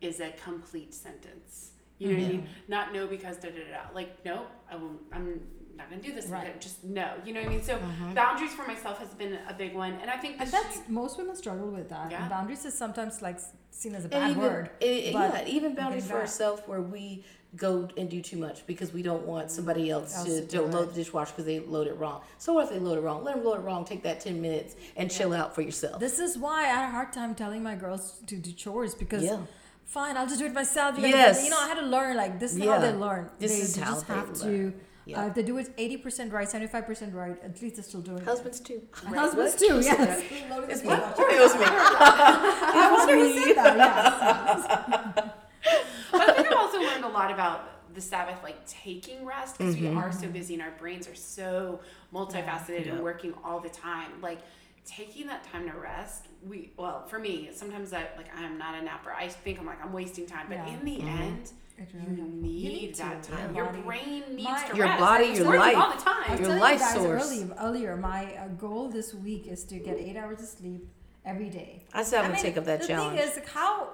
is 0.00 0.20
a 0.20 0.30
complete 0.44 0.94
sentence. 0.94 1.70
You 1.98 2.08
know 2.08 2.14
what 2.14 2.24
I 2.24 2.28
mean? 2.28 2.40
Mm-hmm. 2.42 2.50
Not 2.68 2.92
no 2.92 3.06
because 3.06 3.36
da 3.38 3.48
da 3.48 3.56
da. 3.56 3.70
da. 3.88 3.94
Like 3.94 4.24
no, 4.24 4.46
I 4.70 4.76
won't. 4.76 5.00
I'm 5.12 5.40
not 5.76 5.88
gonna 5.90 6.02
do 6.02 6.12
this. 6.14 6.26
Right. 6.26 6.60
Just 6.60 6.84
no. 6.84 7.10
You 7.24 7.32
know 7.32 7.40
what 7.40 7.48
I 7.48 7.52
mean? 7.52 7.62
So 7.62 7.76
mm-hmm. 7.78 8.12
boundaries 8.14 8.52
for 8.52 8.66
myself 8.66 8.98
has 8.98 9.08
been 9.14 9.38
a 9.48 9.54
big 9.54 9.74
one, 9.74 9.94
and 10.02 10.10
I 10.10 10.16
think 10.18 10.34
And 10.38 10.42
this 10.50 10.52
that's 10.52 10.80
most 10.88 11.16
women 11.18 11.34
struggle 11.36 11.68
with 11.68 11.88
that. 11.88 12.10
Yeah. 12.10 12.28
Boundaries 12.28 12.64
is 12.66 12.74
sometimes 12.76 13.22
like 13.22 13.38
seen 13.70 13.94
as 13.94 14.04
a 14.04 14.08
bad 14.08 14.30
even, 14.30 14.42
word. 14.42 14.70
it- 14.80 14.86
it- 14.86 15.12
but 15.12 15.46
yeah 15.46 15.52
even 15.56 15.74
boundaries 15.74 16.04
for 16.06 16.12
back. 16.14 16.20
ourselves 16.22 16.62
where 16.66 16.80
we 16.82 17.24
go 17.56 17.88
and 17.96 18.10
do 18.10 18.20
too 18.20 18.36
much 18.36 18.66
because 18.66 18.92
we 18.92 19.02
don't 19.02 19.24
want 19.26 19.50
somebody 19.50 19.90
else, 19.90 20.14
Else 20.16 20.26
to, 20.26 20.40
to 20.42 20.46
to 20.58 20.62
load 20.62 20.90
the 20.90 20.94
dishwasher 20.94 21.32
because 21.32 21.46
they 21.46 21.60
load 21.60 21.86
it 21.86 21.96
wrong 21.98 22.20
so 22.38 22.52
what 22.52 22.64
if 22.64 22.70
they 22.70 22.78
load 22.78 22.98
it 22.98 23.00
wrong 23.02 23.24
let 23.24 23.34
them 23.36 23.44
load 23.44 23.58
it 23.60 23.62
wrong 23.62 23.84
take 23.84 24.02
that 24.02 24.20
10 24.20 24.40
minutes 24.40 24.76
and 24.96 25.10
chill 25.10 25.32
out 25.32 25.54
for 25.54 25.62
yourself 25.62 25.98
This 26.00 26.18
is 26.18 26.36
why 26.36 26.64
I 26.64 26.68
had 26.68 26.88
a 26.88 26.92
hard 26.92 27.12
time 27.12 27.34
telling 27.34 27.62
my 27.62 27.74
girls 27.74 28.20
to 28.26 28.36
do 28.36 28.52
chores 28.52 28.94
because 28.94 29.22
Yeah. 29.22 29.38
fine, 29.84 30.16
I'll 30.16 30.26
just 30.26 30.40
do 30.40 30.46
it 30.46 30.52
myself. 30.52 30.96
You 30.96 31.02
know, 31.02 31.08
Yes. 31.08 31.44
You 31.44 31.50
know, 31.50 31.58
I 31.58 31.68
had 31.68 31.78
to 31.78 31.86
learn 31.86 32.16
like 32.16 32.38
this 32.38 32.54
is 32.56 32.62
how 32.64 32.78
they 32.78 32.92
learn. 32.92 33.30
This 33.38 33.52
they, 33.52 33.58
is 33.58 33.74
they 33.74 33.82
how 33.82 33.94
just 33.94 34.06
they 34.08 34.14
have 34.14 34.32
to. 34.34 34.46
learn. 34.46 34.74
Yeah. 35.06 35.22
Uh, 35.22 35.26
if 35.28 35.34
they 35.34 35.44
do 35.44 35.56
it 35.58 35.72
eighty 35.78 35.96
percent 35.96 36.32
right, 36.32 36.48
seventy 36.48 36.66
five 36.66 36.84
percent 36.84 37.14
right. 37.14 37.36
At 37.44 37.62
least 37.62 37.76
they're 37.76 37.84
still 37.84 38.00
doing 38.00 38.18
it. 38.18 38.24
husbands 38.24 38.58
too 38.58 38.82
it. 38.82 39.04
And 39.06 39.14
husbands 39.14 39.54
too. 39.54 39.80
Yes. 39.80 40.22
It's 40.68 40.82
was 40.82 41.54
me 41.54 41.64
I 41.68 42.92
wonder 42.92 43.14
who 43.14 43.26
said 43.44 43.54
that. 43.56 43.76
Yes. 43.76 44.58
but 46.12 46.20
I 46.28 46.32
think 46.34 46.46
I've 46.48 46.56
also 46.58 46.78
learned 46.80 46.95
a 47.06 47.12
lot 47.12 47.30
about 47.30 47.94
the 47.94 48.00
Sabbath, 48.00 48.42
like 48.42 48.66
taking 48.66 49.24
rest, 49.24 49.58
because 49.58 49.76
we 49.76 49.86
are 49.88 50.08
Mm-hmm. 50.10 50.20
so 50.20 50.28
busy 50.28 50.54
and 50.54 50.62
our 50.62 50.72
brains 50.72 51.08
are 51.08 51.14
so 51.14 51.80
multifaceted 52.12 52.86
Yeah. 52.86 52.92
and 52.92 53.02
working 53.02 53.32
all 53.44 53.60
the 53.60 53.68
time. 53.68 54.20
Like 54.20 54.38
taking 54.84 55.26
that 55.28 55.44
time 55.44 55.68
to 55.70 55.76
rest, 55.76 56.26
we 56.46 56.72
well 56.76 57.06
for 57.06 57.18
me 57.18 57.50
sometimes 57.52 57.92
I 57.92 58.06
like 58.16 58.28
I 58.36 58.42
am 58.44 58.58
not 58.58 58.74
a 58.74 58.82
napper. 58.82 59.12
I 59.12 59.28
think 59.28 59.58
I'm 59.58 59.66
like 59.66 59.82
I'm 59.84 59.92
wasting 59.92 60.26
time, 60.26 60.46
but 60.48 60.58
Yeah. 60.58 60.68
in 60.68 60.84
the 60.84 60.96
Mm-hmm. 60.98 61.08
end. 61.22 61.50
It 61.78 61.88
You 61.92 62.24
need, 62.24 62.60
you 62.62 62.68
need 62.70 62.94
that 62.96 63.22
to. 63.24 63.32
time. 63.32 63.54
Your 63.54 63.64
Your 63.64 63.72
body- 63.72 63.82
brain 63.82 64.22
needs 64.34 64.44
My- 64.48 64.66
to 64.68 64.76
Your 64.78 64.86
rest. 64.86 64.98
body, 65.00 65.24
It's 65.26 65.38
your 65.40 65.58
life. 65.58 65.76
all 65.76 65.90
the 65.90 66.00
I 66.00 66.04
time. 66.26 66.38
Your 66.38 66.46
telling 66.46 66.60
life 66.60 66.72
you 66.80 66.86
guys 66.86 66.94
source. 66.94 67.22
Early, 67.26 67.50
earlier, 67.60 67.96
my 67.98 68.34
uh, 68.34 68.48
goal 68.48 68.88
this 68.88 69.12
week 69.12 69.46
is 69.46 69.62
to 69.64 69.78
get 69.78 69.98
eight 69.98 70.16
hours 70.16 70.40
of 70.40 70.48
sleep 70.48 70.88
every 71.26 71.50
day. 71.50 71.84
I 71.92 72.02
said 72.02 72.20
I'm 72.20 72.24
I 72.24 72.28
gonna 72.28 72.34
mean, 72.36 72.42
take 72.44 72.56
up 72.56 72.64
that 72.64 72.80
the 72.80 72.86
challenge. 72.86 73.20
thing 73.20 73.28
is, 73.28 73.36
like, 73.36 73.48
how 73.50 73.88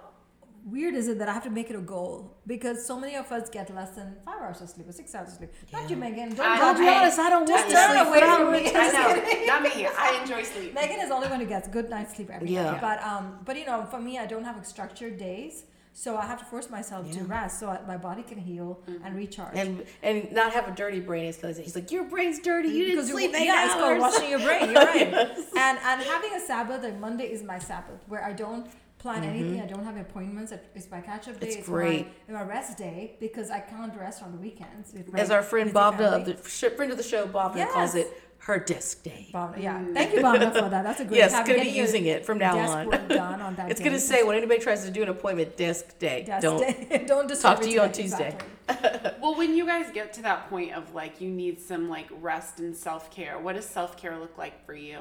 weird 0.64 0.94
is 0.94 1.08
it 1.08 1.18
that 1.18 1.28
I 1.28 1.32
have 1.32 1.42
to 1.44 1.50
make 1.50 1.70
it 1.70 1.76
a 1.76 1.80
goal? 1.80 2.36
Because 2.46 2.84
so 2.86 2.98
many 2.98 3.14
of 3.16 3.30
us 3.32 3.48
get 3.50 3.74
less 3.74 3.90
than 3.90 4.16
five 4.24 4.40
hours 4.40 4.60
of 4.60 4.68
sleep 4.68 4.88
or 4.88 4.92
six 4.92 5.14
hours 5.14 5.28
of 5.30 5.34
sleep. 5.34 5.50
Not 5.72 5.90
you, 5.90 5.96
Megan. 5.96 6.34
Don't 6.34 6.40
I- 6.46 6.56
judge 6.56 6.62
I'll 6.64 6.78
be 6.78 6.88
honest, 6.88 7.18
I 7.18 7.30
don't 7.30 7.46
Just 7.48 7.64
want 7.66 7.70
to 7.70 7.74
turn 7.76 7.96
sleep 7.96 8.08
away 8.08 8.20
from 8.20 8.30
I'm- 8.30 8.52
me. 8.52 8.72
I 8.74 8.90
know, 8.96 9.46
not 9.46 9.62
me. 9.62 9.86
I 9.86 10.18
enjoy 10.22 10.42
sleep. 10.44 10.74
Megan 10.74 11.00
is 11.00 11.10
only 11.10 11.28
going 11.28 11.40
to 11.40 11.46
get 11.46 11.70
good 11.72 11.90
night's 11.90 12.14
sleep 12.16 12.30
every 12.30 12.50
Yeah. 12.50 12.72
night. 12.72 12.80
But 12.80 13.02
um, 13.02 13.38
but 13.44 13.58
you 13.58 13.66
know, 13.66 13.84
for 13.90 14.00
me, 14.00 14.18
I 14.18 14.26
don't 14.26 14.44
have 14.44 14.64
structured 14.66 15.18
days, 15.18 15.64
so 15.94 16.16
I 16.16 16.26
have 16.26 16.38
to 16.38 16.44
force 16.44 16.70
myself 16.70 17.10
to 17.12 17.24
rest 17.24 17.58
so 17.60 17.68
I, 17.68 17.80
my 17.86 17.96
body 17.96 18.22
can 18.22 18.38
heal 18.38 18.80
and 19.04 19.14
recharge. 19.16 19.54
and 19.56 19.84
and 20.02 20.30
not 20.32 20.52
have 20.52 20.66
a 20.68 20.70
dirty 20.72 21.00
brain 21.00 21.24
is 21.26 21.36
because 21.36 21.58
he's 21.58 21.74
like 21.74 21.90
your 21.90 22.04
brain's 22.04 22.38
dirty. 22.38 22.68
You 22.68 22.84
didn't 22.84 22.96
because 22.96 23.10
sleep 23.10 23.34
eight 23.34 23.46
yeah, 23.46 23.64
it's 23.66 23.74
called 23.74 23.92
hours. 24.00 24.00
washing 24.00 24.30
your 24.30 24.38
brain. 24.40 24.66
You're 24.70 24.84
right. 24.94 25.36
And 25.56 25.78
and 25.90 26.02
having 26.02 26.32
a 26.34 26.40
Sabbath, 26.40 26.82
like 26.84 26.98
Monday 26.98 27.26
is 27.32 27.42
my 27.42 27.58
Sabbath, 27.58 28.00
where 28.08 28.24
I 28.24 28.32
don't 28.32 28.66
plan 29.02 29.22
mm-hmm. 29.22 29.30
anything. 29.30 29.60
I 29.60 29.66
don't 29.66 29.84
have 29.84 29.96
appointments. 29.96 30.52
It's 30.74 30.90
my 30.90 31.00
catch 31.00 31.28
up 31.28 31.40
day. 31.40 31.48
It's 31.48 31.56
it's 31.56 31.68
great. 31.68 32.06
My, 32.28 32.34
my 32.34 32.42
rest 32.42 32.78
day 32.78 33.16
because 33.20 33.50
I 33.50 33.60
can't 33.60 33.94
rest 33.96 34.22
on 34.22 34.32
the 34.32 34.38
weekends. 34.38 34.92
with 34.94 35.14
As 35.14 35.30
our 35.30 35.42
friend 35.42 35.72
busy 35.72 35.78
Bobna, 35.78 36.24
the 36.24 36.48
sh- 36.48 36.72
friend 36.76 36.92
of 36.92 36.96
the 36.96 37.04
show, 37.04 37.26
Bobna 37.26 37.68
calls 37.70 37.96
it 37.96 38.08
her 38.38 38.58
desk 38.58 39.02
day. 39.02 39.28
Bobna, 39.32 39.62
yeah. 39.62 39.78
Mm. 39.78 39.94
Thank 39.94 40.14
you, 40.14 40.20
Bobna, 40.20 40.52
for 40.52 40.68
that. 40.68 40.82
That's 40.84 41.00
a 41.00 41.04
great. 41.04 41.16
Yes, 41.18 41.32
have- 41.32 41.46
gonna 41.46 41.60
be 41.60 41.68
using 41.68 42.06
it 42.06 42.24
from 42.24 42.38
now 42.38 42.54
desk 42.54 42.72
on. 42.72 42.86
work 42.86 43.08
done 43.08 43.40
on 43.40 43.54
that 43.56 43.70
It's 43.70 43.80
gonna 43.80 44.00
say 44.00 44.22
when 44.22 44.36
anybody 44.36 44.60
tries 44.60 44.84
to 44.84 44.90
do 44.90 45.02
an 45.02 45.08
appointment, 45.08 45.56
desk 45.56 45.98
day. 45.98 46.22
Desk 46.22 46.42
Don't. 46.42 46.60
day. 46.60 47.04
don't 47.12 47.28
disturb 47.28 47.56
Talk 47.56 47.64
to 47.64 47.70
you 47.70 47.80
on. 47.80 47.92
Tuesday. 47.92 48.28
Exactly. 48.28 48.48
Well, 49.20 49.36
when 49.36 49.54
you 49.56 49.66
guys 49.66 49.86
get 49.92 50.12
to 50.14 50.22
that 50.22 50.50
point 50.50 50.72
of 50.72 50.94
like 50.94 51.20
you 51.20 51.28
need 51.28 51.60
some 51.60 51.88
like 51.88 52.08
rest 52.20 52.58
and 52.58 52.76
self 52.76 53.10
care, 53.10 53.38
what 53.38 53.54
does 53.54 53.66
self 53.66 53.96
care 53.96 54.18
look 54.18 54.36
like 54.38 54.64
for 54.66 54.74
you? 54.74 54.98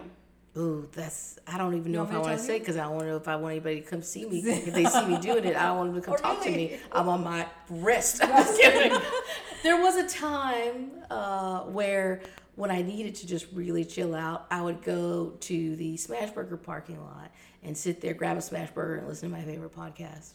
Ooh, 0.58 0.88
that's 0.92 1.40
I 1.48 1.58
don't 1.58 1.76
even 1.76 1.94
know 1.94 2.04
if 2.04 2.12
I 2.12 2.18
want 2.18 2.38
to 2.38 2.44
say 2.44 2.60
because 2.60 2.76
I 2.76 2.84
don't 2.84 3.06
know 3.06 3.16
if 3.16 3.28
I 3.28 3.38
want 3.38 3.54
anybody 3.54 3.82
to 3.82 3.88
come 3.88 4.02
see 4.02 4.26
me. 4.26 4.40
if 4.46 4.74
they 4.74 4.84
see 4.86 5.06
me 5.06 5.18
doing 5.18 5.46
it, 5.46 5.56
I 5.56 5.68
don't 5.68 5.78
want 5.78 5.94
them 5.94 6.02
to 6.02 6.06
come 6.06 6.16
Oh, 6.16 6.22
talk 6.22 6.44
to 6.44 6.52
me. 6.52 6.78
I'm 6.92 7.08
on 7.08 7.24
my 7.24 7.48
rest. 7.70 8.22
I'm 8.24 8.30
just 8.30 8.60
kidding. 8.60 9.00
there 9.64 9.82
was 9.82 9.96
a 9.96 10.08
time 10.08 10.92
uh, 11.10 11.62
where 11.62 12.22
when 12.56 12.70
I 12.70 12.82
needed 12.82 13.16
to 13.16 13.28
just 13.28 13.48
really 13.54 13.86
chill 13.86 14.14
out, 14.14 14.46
I 14.52 14.62
would 14.62 14.84
go 14.84 15.38
to 15.40 15.76
the 15.78 15.96
Smashburger 15.96 16.62
parking 16.62 17.02
lot 17.02 17.32
and 17.64 17.78
sit 17.78 18.02
there, 18.02 18.14
grab 18.14 18.36
a 18.36 18.42
Smashburger, 18.42 19.00
and 19.00 19.08
listen 19.08 19.30
to 19.30 19.36
my 19.36 19.44
favorite 19.44 19.74
podcast. 19.74 20.34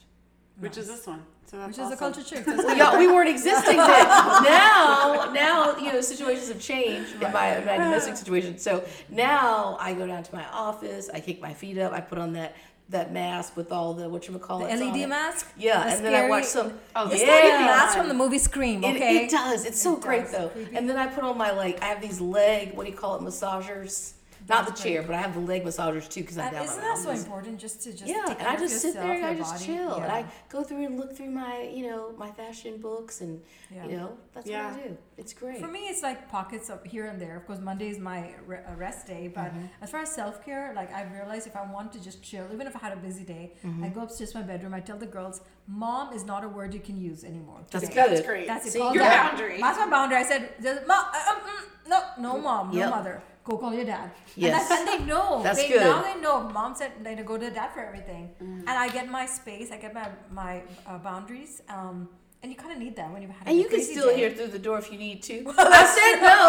Which 0.58 0.76
is 0.78 0.86
this 0.86 1.06
one? 1.06 1.22
So 1.50 1.58
that's 1.58 1.68
Which 1.68 1.74
is 1.74 1.78
a 1.78 1.82
awesome. 1.84 1.98
culture 1.98 2.22
chick. 2.22 2.44
That's 2.44 2.64
Well, 2.64 2.76
y'all, 2.76 2.98
we 2.98 3.06
weren't 3.06 3.28
existing 3.28 3.76
then. 3.76 4.06
Now, 4.08 5.30
now 5.32 5.76
you 5.76 5.92
know 5.92 6.00
situations 6.00 6.48
have 6.48 6.60
changed 6.60 7.12
in 7.14 7.20
my, 7.20 7.60
my 7.60 7.76
domestic 7.76 8.16
situation. 8.16 8.58
So 8.58 8.84
now 9.10 9.76
I 9.80 9.94
go 9.94 10.06
down 10.06 10.22
to 10.24 10.34
my 10.34 10.44
office, 10.48 11.08
I 11.12 11.20
kick 11.20 11.40
my 11.40 11.54
feet 11.54 11.78
up, 11.78 11.92
I 11.92 12.00
put 12.00 12.18
on 12.18 12.32
that 12.34 12.56
that 12.88 13.12
mask 13.12 13.56
with 13.56 13.72
all 13.72 13.94
the 13.94 14.08
what 14.08 14.28
you 14.28 14.38
call 14.38 14.60
The 14.60 14.72
it, 14.72 14.78
LED 14.80 15.08
mask. 15.08 15.52
Yeah, 15.58 15.82
The 15.84 15.90
and 15.96 16.04
then 16.04 16.14
I 16.14 16.28
watch 16.28 16.44
some. 16.44 16.72
Oh, 16.94 17.08
It's 17.10 17.20
yeah, 17.20 17.28
like 17.32 17.42
the 17.44 17.48
mask 17.58 17.96
from 17.98 18.06
the 18.08 18.14
movie 18.14 18.38
Scream. 18.38 18.82
It, 18.84 18.94
Okay. 18.96 19.24
it 19.24 19.30
does. 19.30 19.64
It's 19.66 19.80
so 19.80 19.96
It 19.96 20.02
great 20.02 20.22
does. 20.22 20.32
though. 20.32 20.48
Creepy. 20.50 20.76
And 20.76 20.88
then 20.88 20.96
I 20.96 21.06
put 21.08 21.22
on 21.24 21.36
my 21.36 21.50
like 21.50 21.82
I 21.82 21.86
have 21.86 22.00
these 22.00 22.20
leg 22.20 22.74
what 22.76 22.86
do 22.86 22.92
you 22.92 22.96
call 22.96 23.16
it 23.16 23.22
massagers. 23.22 24.12
Not 24.48 24.66
the 24.66 24.72
chair, 24.72 25.02
but 25.02 25.14
I 25.14 25.20
have 25.20 25.34
the 25.34 25.40
leg 25.40 25.64
massagers 25.64 26.08
too 26.08 26.20
because 26.20 26.38
I'm 26.38 26.52
down 26.52 26.64
isn't 26.64 26.80
that 26.80 26.98
so 26.98 27.10
important 27.10 27.58
just 27.58 27.82
to 27.82 27.90
just 27.92 28.06
yeah, 28.06 28.34
and 28.38 28.46
I 28.46 28.56
just 28.56 28.80
sit 28.80 28.94
there 28.94 29.12
and 29.12 29.24
I 29.24 29.34
just 29.34 29.54
body? 29.54 29.64
chill 29.66 29.94
and 29.94 30.12
I 30.12 30.24
go 30.48 30.62
through 30.62 30.84
and 30.86 30.96
look 30.98 31.16
through 31.16 31.30
my, 31.30 31.62
you 31.74 31.86
know, 31.88 32.12
my 32.16 32.30
fashion 32.30 32.78
books 32.78 33.20
and 33.20 33.40
Yeah. 33.74 33.86
you 33.86 33.96
know, 33.96 34.16
that's 34.32 34.46
Yeah. 34.46 34.70
what 34.70 34.80
I 34.80 34.88
do. 34.88 34.96
It's 35.16 35.32
great. 35.32 35.58
For 35.60 35.66
me, 35.68 35.80
it's 35.88 36.02
like 36.02 36.28
pockets 36.30 36.70
of 36.70 36.84
here 36.84 37.06
and 37.06 37.20
there. 37.20 37.36
Of 37.36 37.46
course, 37.46 37.58
Monday 37.60 37.88
is 37.88 37.98
my 37.98 38.34
rest 38.76 39.06
day. 39.06 39.28
But 39.28 39.46
Mm-hmm. 39.52 39.66
as 39.82 39.90
far 39.90 40.00
as 40.02 40.10
self 40.12 40.44
care, 40.44 40.72
like 40.74 40.92
I've 40.92 41.10
realized 41.12 41.46
if 41.46 41.56
I 41.56 41.64
want 41.76 41.92
to 41.94 42.00
just 42.02 42.22
chill, 42.22 42.46
even 42.52 42.66
if 42.66 42.76
I 42.76 42.78
had 42.80 42.92
a 42.92 42.96
busy 43.08 43.24
day, 43.24 43.52
Mm-hmm. 43.64 43.84
I 43.84 43.88
go 43.88 44.02
upstairs 44.02 44.30
to 44.32 44.38
my 44.40 44.46
bedroom. 44.46 44.74
I 44.74 44.80
tell 44.80 44.98
the 44.98 45.06
girls, 45.06 45.40
"Mom 45.66 46.12
is 46.12 46.24
not 46.24 46.44
a 46.44 46.48
word 46.48 46.72
you 46.74 46.80
can 46.80 46.96
use 46.96 47.24
anymore." 47.24 47.60
That's 47.70 47.88
today." 47.88 48.02
good. 48.02 48.10
That's 48.16 48.26
great. 48.26 48.46
That's 48.46 48.66
it. 48.66 48.72
See, 48.72 48.78
Call 48.78 48.94
your 48.94 49.02
dad. 49.04 49.30
boundary. 49.30 49.60
That's 49.60 49.78
my 49.78 49.90
boundary. 49.90 50.18
I 50.18 50.22
said, 50.24 50.42
"Mom, 50.86 51.04
uh, 51.14 51.30
um, 51.30 51.36
mm, 51.46 51.88
no, 51.88 52.00
no, 52.18 52.38
mom, 52.38 52.70
no 52.72 52.78
Yep. 52.78 52.90
mother. 52.90 53.22
Go 53.44 53.56
call 53.58 53.72
your 53.74 53.84
dad." 53.84 54.10
Yes. 54.34 54.44
And, 54.44 54.54
that's, 54.54 54.70
and 54.80 54.88
they 54.88 55.06
know. 55.12 55.42
That's 55.46 55.58
they, 55.62 55.68
good. 55.68 55.80
Now 55.80 56.02
they 56.02 56.20
know. 56.20 56.48
Mom 56.48 56.74
said 56.74 56.92
they 57.02 57.14
go 57.16 57.36
to 57.38 57.50
dad 57.50 57.70
for 57.72 57.80
everything, 57.80 58.30
Mm. 58.42 58.60
and 58.68 58.70
I 58.70 58.88
get 58.88 59.08
my 59.08 59.24
space. 59.26 59.70
I 59.70 59.78
get 59.78 59.92
my 59.94 60.08
my 60.30 60.62
uh, 60.86 60.98
boundaries. 60.98 61.62
Um, 61.68 62.08
and 62.42 62.52
you 62.52 62.56
kind 62.62 62.72
of 62.72 62.78
need 62.78 62.94
that 62.96 63.10
when 63.12 63.22
you've 63.22 63.30
had. 63.32 63.46
a 63.46 63.50
and 63.50 63.58
you 63.58 63.66
can 63.68 63.80
still 63.82 64.08
day. 64.10 64.16
hear 64.18 64.30
through 64.30 64.48
the 64.48 64.58
door 64.58 64.78
if 64.78 64.92
you 64.92 64.98
need 64.98 65.22
to. 65.30 65.36
I 65.58 65.84
said 65.96 66.16
no. 66.22 66.42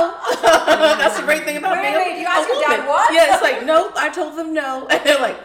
That's 1.02 1.18
the 1.20 1.24
great 1.26 1.44
thing 1.46 1.58
about 1.58 1.78
Wait, 1.78 1.82
being 1.84 1.96
a- 1.96 1.98
wait, 1.98 2.20
you 2.20 2.26
a 2.26 2.30
asked 2.30 2.50
your 2.50 2.62
dad 2.62 2.70
woman. 2.80 2.88
what? 2.88 3.14
Yeah, 3.14 3.34
it's 3.34 3.42
like 3.42 3.66
nope. 3.66 3.94
I 3.96 4.10
told 4.10 4.38
them 4.38 4.54
no, 4.54 4.86
and 4.92 5.00
they're 5.06 5.20
like, 5.20 5.38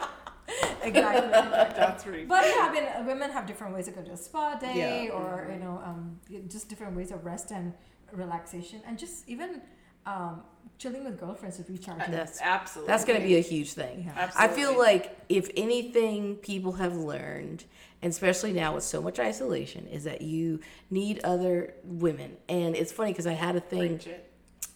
exactly. 0.82 1.28
That's 1.30 2.04
pretty. 2.04 2.24
But 2.24 2.44
yeah, 2.44 2.68
I 2.68 2.72
mean, 2.72 2.84
uh, 2.84 3.04
women 3.06 3.30
have 3.30 3.46
different 3.46 3.74
ways 3.74 3.86
to 3.86 3.92
go 3.92 4.02
to 4.02 4.12
a 4.12 4.16
spa 4.16 4.56
day, 4.56 5.06
Yeah. 5.06 5.12
or 5.12 5.48
you 5.52 5.58
know, 5.58 5.80
um, 5.84 6.18
just 6.48 6.68
different 6.68 6.96
ways 6.96 7.10
of 7.10 7.24
rest 7.24 7.50
and 7.50 7.72
relaxation, 8.12 8.80
and 8.86 8.98
just 8.98 9.28
even 9.28 9.62
um, 10.06 10.42
chilling 10.78 11.04
with 11.04 11.18
girlfriends 11.18 11.56
to 11.58 11.64
recharge. 11.72 12.00
you. 12.00 12.12
That's- 12.12 12.40
absolutely. 12.42 12.90
that's 12.90 13.04
going 13.04 13.20
to 13.20 13.26
be 13.26 13.36
a 13.36 13.40
huge 13.40 13.72
thing. 13.74 14.04
Yeah. 14.06 14.30
I 14.36 14.48
feel 14.48 14.76
like 14.76 15.16
if 15.28 15.48
anything 15.56 16.36
people 16.36 16.72
have 16.72 16.96
learned, 16.96 17.64
and 18.02 18.10
especially 18.10 18.52
now 18.52 18.74
with 18.74 18.84
so 18.84 19.00
much 19.00 19.18
isolation, 19.20 19.86
is 19.86 20.04
that 20.04 20.22
you 20.22 20.60
need 20.90 21.20
other 21.24 21.74
women. 21.84 22.36
And 22.48 22.74
it's 22.74 22.90
funny 22.92 23.12
because 23.12 23.26
I 23.28 23.32
had 23.34 23.54
a 23.56 23.60
thing. 23.60 23.98
Preach. 23.98 24.14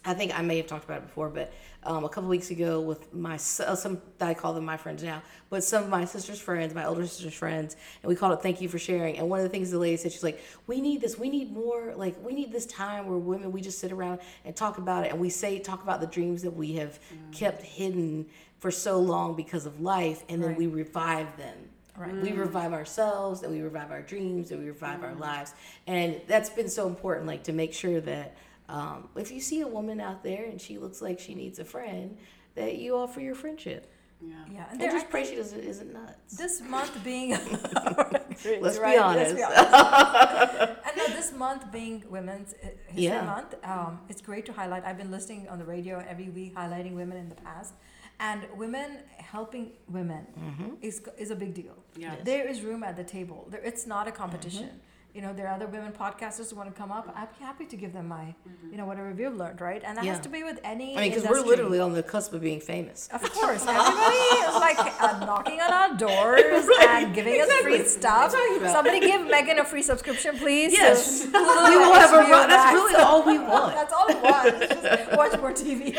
I 0.05 0.13
think 0.13 0.37
I 0.37 0.41
may 0.41 0.55
have 0.57 0.67
talked 0.67 0.85
about 0.85 0.99
it 0.99 1.07
before, 1.07 1.29
but 1.29 1.51
um, 1.87 2.03
a 2.03 2.09
couple 2.09 2.29
weeks 2.29 2.51
ago 2.51 2.81
with 2.81 3.13
my 3.13 3.35
uh, 3.35 3.37
some 3.37 4.01
I 4.19 4.33
call 4.33 4.53
them 4.53 4.65
my 4.65 4.77
friends 4.77 5.03
now, 5.03 5.21
but 5.49 5.63
some 5.63 5.83
of 5.83 5.89
my 5.89 6.05
sister's 6.05 6.39
friends, 6.39 6.73
my 6.75 6.85
older 6.85 7.07
sister's 7.07 7.33
friends, 7.33 7.75
and 8.03 8.09
we 8.09 8.15
called 8.15 8.33
it 8.33 8.41
"Thank 8.43 8.61
you 8.61 8.67
for 8.69 8.77
sharing." 8.77 9.17
And 9.17 9.29
one 9.29 9.39
of 9.39 9.43
the 9.43 9.49
things 9.49 9.71
the 9.71 9.79
lady 9.79 9.95
said, 9.97 10.11
she's 10.11 10.23
like, 10.23 10.41
"We 10.67 10.81
need 10.81 11.01
this. 11.01 11.17
We 11.17 11.29
need 11.29 11.51
more. 11.53 11.93
Like 11.95 12.15
we 12.23 12.33
need 12.33 12.51
this 12.51 12.65
time 12.65 13.07
where 13.07 13.17
women 13.17 13.51
we 13.51 13.61
just 13.61 13.79
sit 13.79 13.91
around 13.91 14.19
and 14.45 14.55
talk 14.55 14.77
about 14.77 15.05
it, 15.05 15.11
and 15.11 15.19
we 15.19 15.29
say 15.29 15.59
talk 15.59 15.81
about 15.81 16.01
the 16.01 16.07
dreams 16.07 16.41
that 16.43 16.51
we 16.51 16.73
have 16.73 16.99
kept 17.31 17.61
hidden 17.63 18.25
for 18.59 18.69
so 18.69 18.99
long 18.99 19.35
because 19.35 19.65
of 19.65 19.79
life, 19.79 20.23
and 20.29 20.41
then 20.43 20.49
Right. 20.49 20.57
we 20.59 20.67
revive 20.67 21.35
them." 21.37 21.57
Right. 21.97 22.13
We 22.13 22.31
revive 22.33 22.73
ourselves 22.73 23.41
and 23.41 23.51
we 23.51 23.61
revive 23.61 23.89
our 23.89 24.03
dreams 24.03 24.51
and 24.51 24.59
we 24.61 24.67
revive 24.67 25.03
our 25.03 25.15
lives. 25.15 25.55
And 25.87 26.21
that's 26.27 26.47
been 26.47 26.69
so 26.69 26.85
important, 26.87 27.25
like 27.25 27.41
to 27.45 27.53
make 27.53 27.73
sure 27.73 27.99
that 28.01 28.37
um, 28.69 29.09
if 29.15 29.31
you 29.31 29.39
see 29.39 29.61
a 29.61 29.67
woman 29.67 29.99
out 30.01 30.23
there 30.23 30.45
and 30.45 30.59
she 30.59 30.77
looks 30.77 31.01
like 31.01 31.19
she 31.19 31.33
needs 31.35 31.59
a 31.59 31.65
friend, 31.65 32.17
that 32.55 32.77
you 32.77 32.95
offer 32.97 33.21
your 33.21 33.35
friendship. 33.35 33.91
Yeah. 34.19 34.33
Yeah, 34.51 34.63
and 34.63 34.71
And 34.71 34.81
there, 34.81 34.91
just 34.91 35.05
I 35.05 35.09
pray 35.09 35.23
think 35.23 35.35
she 35.35 35.41
doesn't 35.43 35.59
isn't 35.59 35.93
nuts. 35.93 36.37
this 36.37 36.59
month 36.61 37.03
being 37.03 37.29
Let's 38.61 38.77
right, 38.79 38.95
be 38.95 38.97
honest. 38.97 39.35
and 40.85 40.97
no, 40.97 41.07
this 41.15 41.31
month 41.33 41.71
being 41.71 42.03
Women's 42.09 42.53
History 42.87 43.03
Yeah. 43.03 43.23
Month, 43.25 43.53
um, 43.63 43.99
it's 44.09 44.21
great 44.21 44.45
to 44.47 44.53
highlight. 44.53 44.83
I've 44.85 44.97
been 44.97 45.11
listening 45.11 45.47
on 45.49 45.59
the 45.59 45.65
radio 45.65 46.03
every 46.07 46.29
week, 46.29 46.55
highlighting 46.55 46.93
women 46.93 47.17
in 47.17 47.29
the 47.29 47.35
past, 47.35 47.73
and 48.19 48.41
women 48.55 48.99
helping 49.17 49.71
women 49.87 50.25
Mm-hmm. 50.39 50.69
is 50.81 51.01
is 51.17 51.29
a 51.31 51.35
big 51.35 51.53
deal. 51.53 51.75
Yeah. 51.95 52.13
Yes. 52.13 52.21
There 52.25 52.47
is 52.47 52.61
room 52.61 52.83
at 52.83 52.95
the 52.97 53.03
table. 53.03 53.47
There, 53.51 53.61
it's 53.63 53.85
not 53.85 54.07
a 54.07 54.11
competition. 54.11 54.69
You 55.13 55.23
know, 55.23 55.33
there 55.33 55.47
are 55.47 55.55
other 55.55 55.65
women 55.65 55.91
podcasters 55.93 56.51
who 56.51 56.57
want 56.57 56.69
to 56.69 56.75
come 56.79 56.91
up. 56.91 57.11
I'd 57.15 57.35
be 57.35 57.43
happy 57.43 57.65
to 57.65 57.75
give 57.75 57.91
them 57.91 58.07
my, 58.07 58.35
you 58.69 58.77
know, 58.77 58.85
whatever 58.85 59.11
we've 59.11 59.33
learned, 59.33 59.59
right? 59.61 59.81
And 59.83 59.97
that 59.97 60.05
Yeah. 60.05 60.11
has 60.13 60.19
to 60.21 60.29
be 60.29 60.43
with 60.43 60.59
any. 60.63 60.95
I 60.95 61.01
mean, 61.01 61.09
because 61.11 61.27
we're 61.27 61.39
literally 61.41 61.79
on 61.79 61.93
the 61.93 62.03
cusp 62.03 62.33
of 62.33 62.41
being 62.41 62.59
famous. 62.59 63.07
Of 63.11 63.23
course, 63.33 63.65
everybody 63.65 64.15
is 64.15 64.53
like 64.53 64.77
uh, 65.01 65.25
knocking 65.25 65.59
on 65.59 65.73
our 65.73 65.95
doors 66.05 66.67
and 66.87 67.15
giving 67.15 67.41
us 67.41 67.51
free 67.63 67.83
stuff. 67.85 68.31
What 68.31 68.35
are 68.35 68.43
you 68.43 68.47
talking 68.47 68.61
about? 68.61 68.73
Somebody 68.75 68.99
give 68.99 69.25
Megan 69.25 69.57
a 69.57 69.65
free 69.65 69.81
subscription, 69.81 70.37
please. 70.37 70.71
Yes, 70.73 71.21
to 71.21 71.25
we 71.31 71.77
will 71.77 71.93
have 71.95 72.13
a 72.13 72.17
run. 72.29 72.47
That's 72.47 72.73
really 72.73 72.95
all 72.95 73.23
we 73.25 73.39
want. 73.39 73.73
That's 73.73 73.93
all 73.93 74.07
we 74.07 74.13
want. 74.15 74.59
Just 74.69 75.17
watch 75.17 75.39
more 75.39 75.51
TV. 75.51 75.93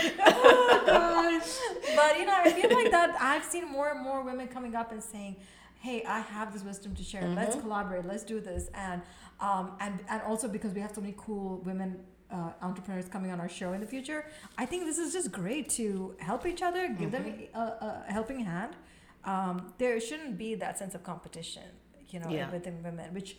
but 1.97 2.19
you 2.19 2.27
know, 2.27 2.37
I 2.37 2.53
feel 2.55 2.71
like 2.73 2.91
that. 2.93 3.17
I've 3.21 3.43
seen 3.45 3.67
more 3.69 3.89
and 3.91 4.01
more 4.01 4.23
women 4.23 4.47
coming 4.47 4.77
up 4.77 4.93
and 4.93 5.03
saying, 5.03 5.35
"Hey, 5.81 6.03
I 6.05 6.20
have 6.20 6.53
this 6.53 6.62
wisdom 6.62 6.95
to 6.97 7.03
share. 7.05 7.26
Let's 7.29 7.55
Mm-hmm. 7.57 7.61
collaborate. 7.66 8.05
Let's 8.07 8.24
do 8.24 8.41
this." 8.41 8.68
And 8.74 9.03
um, 9.41 9.72
and 9.81 10.01
and 10.09 10.20
also 10.22 10.47
because 10.49 10.72
we 10.72 10.81
have 10.81 10.95
so 10.95 11.01
many 11.01 11.14
cool 11.16 11.59
women. 11.64 12.01
Uh, 12.31 12.53
entrepreneurs 12.61 13.09
coming 13.09 13.31
on 13.31 13.41
our 13.41 13.49
show 13.49 13.72
in 13.72 13.81
the 13.81 13.87
future. 13.87 14.26
I 14.59 14.66
think 14.66 14.85
this 14.85 14.99
is 14.99 15.14
just 15.14 15.33
great 15.33 15.70
to 15.81 16.14
help 16.18 16.45
each 16.45 16.61
other, 16.61 16.83
give 17.03 17.11
them 17.11 17.24
Mm-hmm. 17.24 17.57
a, 17.59 18.05
a 18.09 18.12
helping 18.12 18.41
hand. 18.41 18.76
Um, 19.24 19.72
there 19.79 19.99
shouldn't 19.99 20.37
be 20.37 20.55
that 20.57 20.79
sense 20.79 20.95
of 20.95 21.03
competition, 21.03 21.62
you 22.11 22.20
know, 22.20 22.29
Yeah. 22.29 22.51
within 22.51 22.83
women, 22.83 23.14
which 23.14 23.39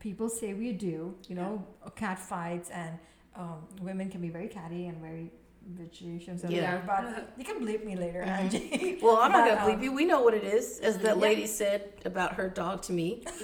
people 0.00 0.28
say 0.28 0.52
we 0.52 0.72
do. 0.74 1.14
You 1.28 1.34
know, 1.36 1.66
cat 1.96 2.18
fights 2.18 2.68
and 2.68 2.98
um, 3.34 3.60
women 3.80 4.10
can 4.10 4.20
be 4.20 4.28
very 4.28 4.48
catty 4.48 4.84
and 4.88 5.00
very 5.00 5.32
bitchy. 5.68 6.20
shouldn't 6.20 6.50
Yeah. 6.50 6.80
that, 6.80 6.86
but 6.86 7.32
you 7.38 7.44
can 7.44 7.60
bleep 7.64 7.84
me 7.84 7.96
later, 7.96 8.22
Angie. 8.22 8.98
Well, 9.02 9.16
I'm 9.16 9.32
not 9.32 9.48
gonna 9.48 9.60
believe 9.60 9.78
um, 9.78 9.82
you. 9.84 9.92
We 9.92 10.04
know 10.04 10.22
what 10.22 10.34
it 10.34 10.44
is, 10.44 10.80
as 10.80 10.98
that 10.98 11.16
Yeah. 11.16 11.22
lady 11.22 11.46
said 11.46 11.92
about 12.04 12.34
her 12.34 12.48
dog 12.48 12.82
to 12.82 12.92
me. 12.92 13.24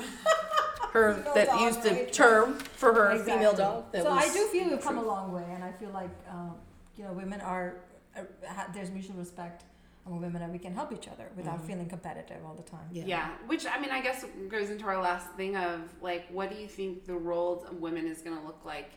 Her 0.92 1.14
Female 1.14 1.34
that 1.34 1.46
dog, 1.48 1.60
used 1.60 1.82
the 1.82 1.90
right? 1.90 2.12
term 2.12 2.54
for 2.58 2.94
her 2.94 3.10
Exactly. 3.10 3.32
female 3.34 3.52
dog. 3.54 3.92
That 3.92 4.04
so 4.04 4.10
was 4.14 4.30
I 4.30 4.32
do 4.32 4.46
feel 4.46 4.70
we've 4.70 4.80
come 4.80 4.96
a 4.96 5.02
long 5.04 5.30
way, 5.30 5.44
and 5.54 5.62
I 5.62 5.70
feel 5.72 5.90
like 5.90 6.08
um, 6.30 6.54
you 6.96 7.04
know 7.04 7.12
women 7.12 7.38
are 7.42 7.74
uh, 8.16 8.22
ha- 8.48 8.68
there's 8.72 8.90
mutual 8.90 9.14
respect 9.16 9.64
among 10.06 10.22
women, 10.22 10.40
and 10.40 10.50
we 10.52 10.58
can 10.58 10.72
help 10.74 10.92
each 10.94 11.06
other 11.08 11.26
without 11.36 11.60
feeling 11.66 11.86
competitive 11.86 12.38
all 12.46 12.54
the 12.54 12.62
time. 12.62 12.86
Yeah. 12.90 13.04
Yeah, 13.06 13.28
which 13.46 13.66
I 13.66 13.78
mean, 13.78 13.90
I 13.90 14.00
guess 14.00 14.24
goes 14.48 14.70
into 14.70 14.86
our 14.86 15.02
last 15.02 15.26
thing 15.32 15.54
of 15.54 15.80
like, 16.00 16.24
what 16.30 16.48
do 16.50 16.56
you 16.56 16.66
think 16.68 17.04
the 17.04 17.14
role 17.14 17.66
of 17.68 17.76
women 17.78 18.06
is 18.06 18.22
going 18.22 18.38
to 18.38 18.42
look 18.46 18.64
like 18.64 18.92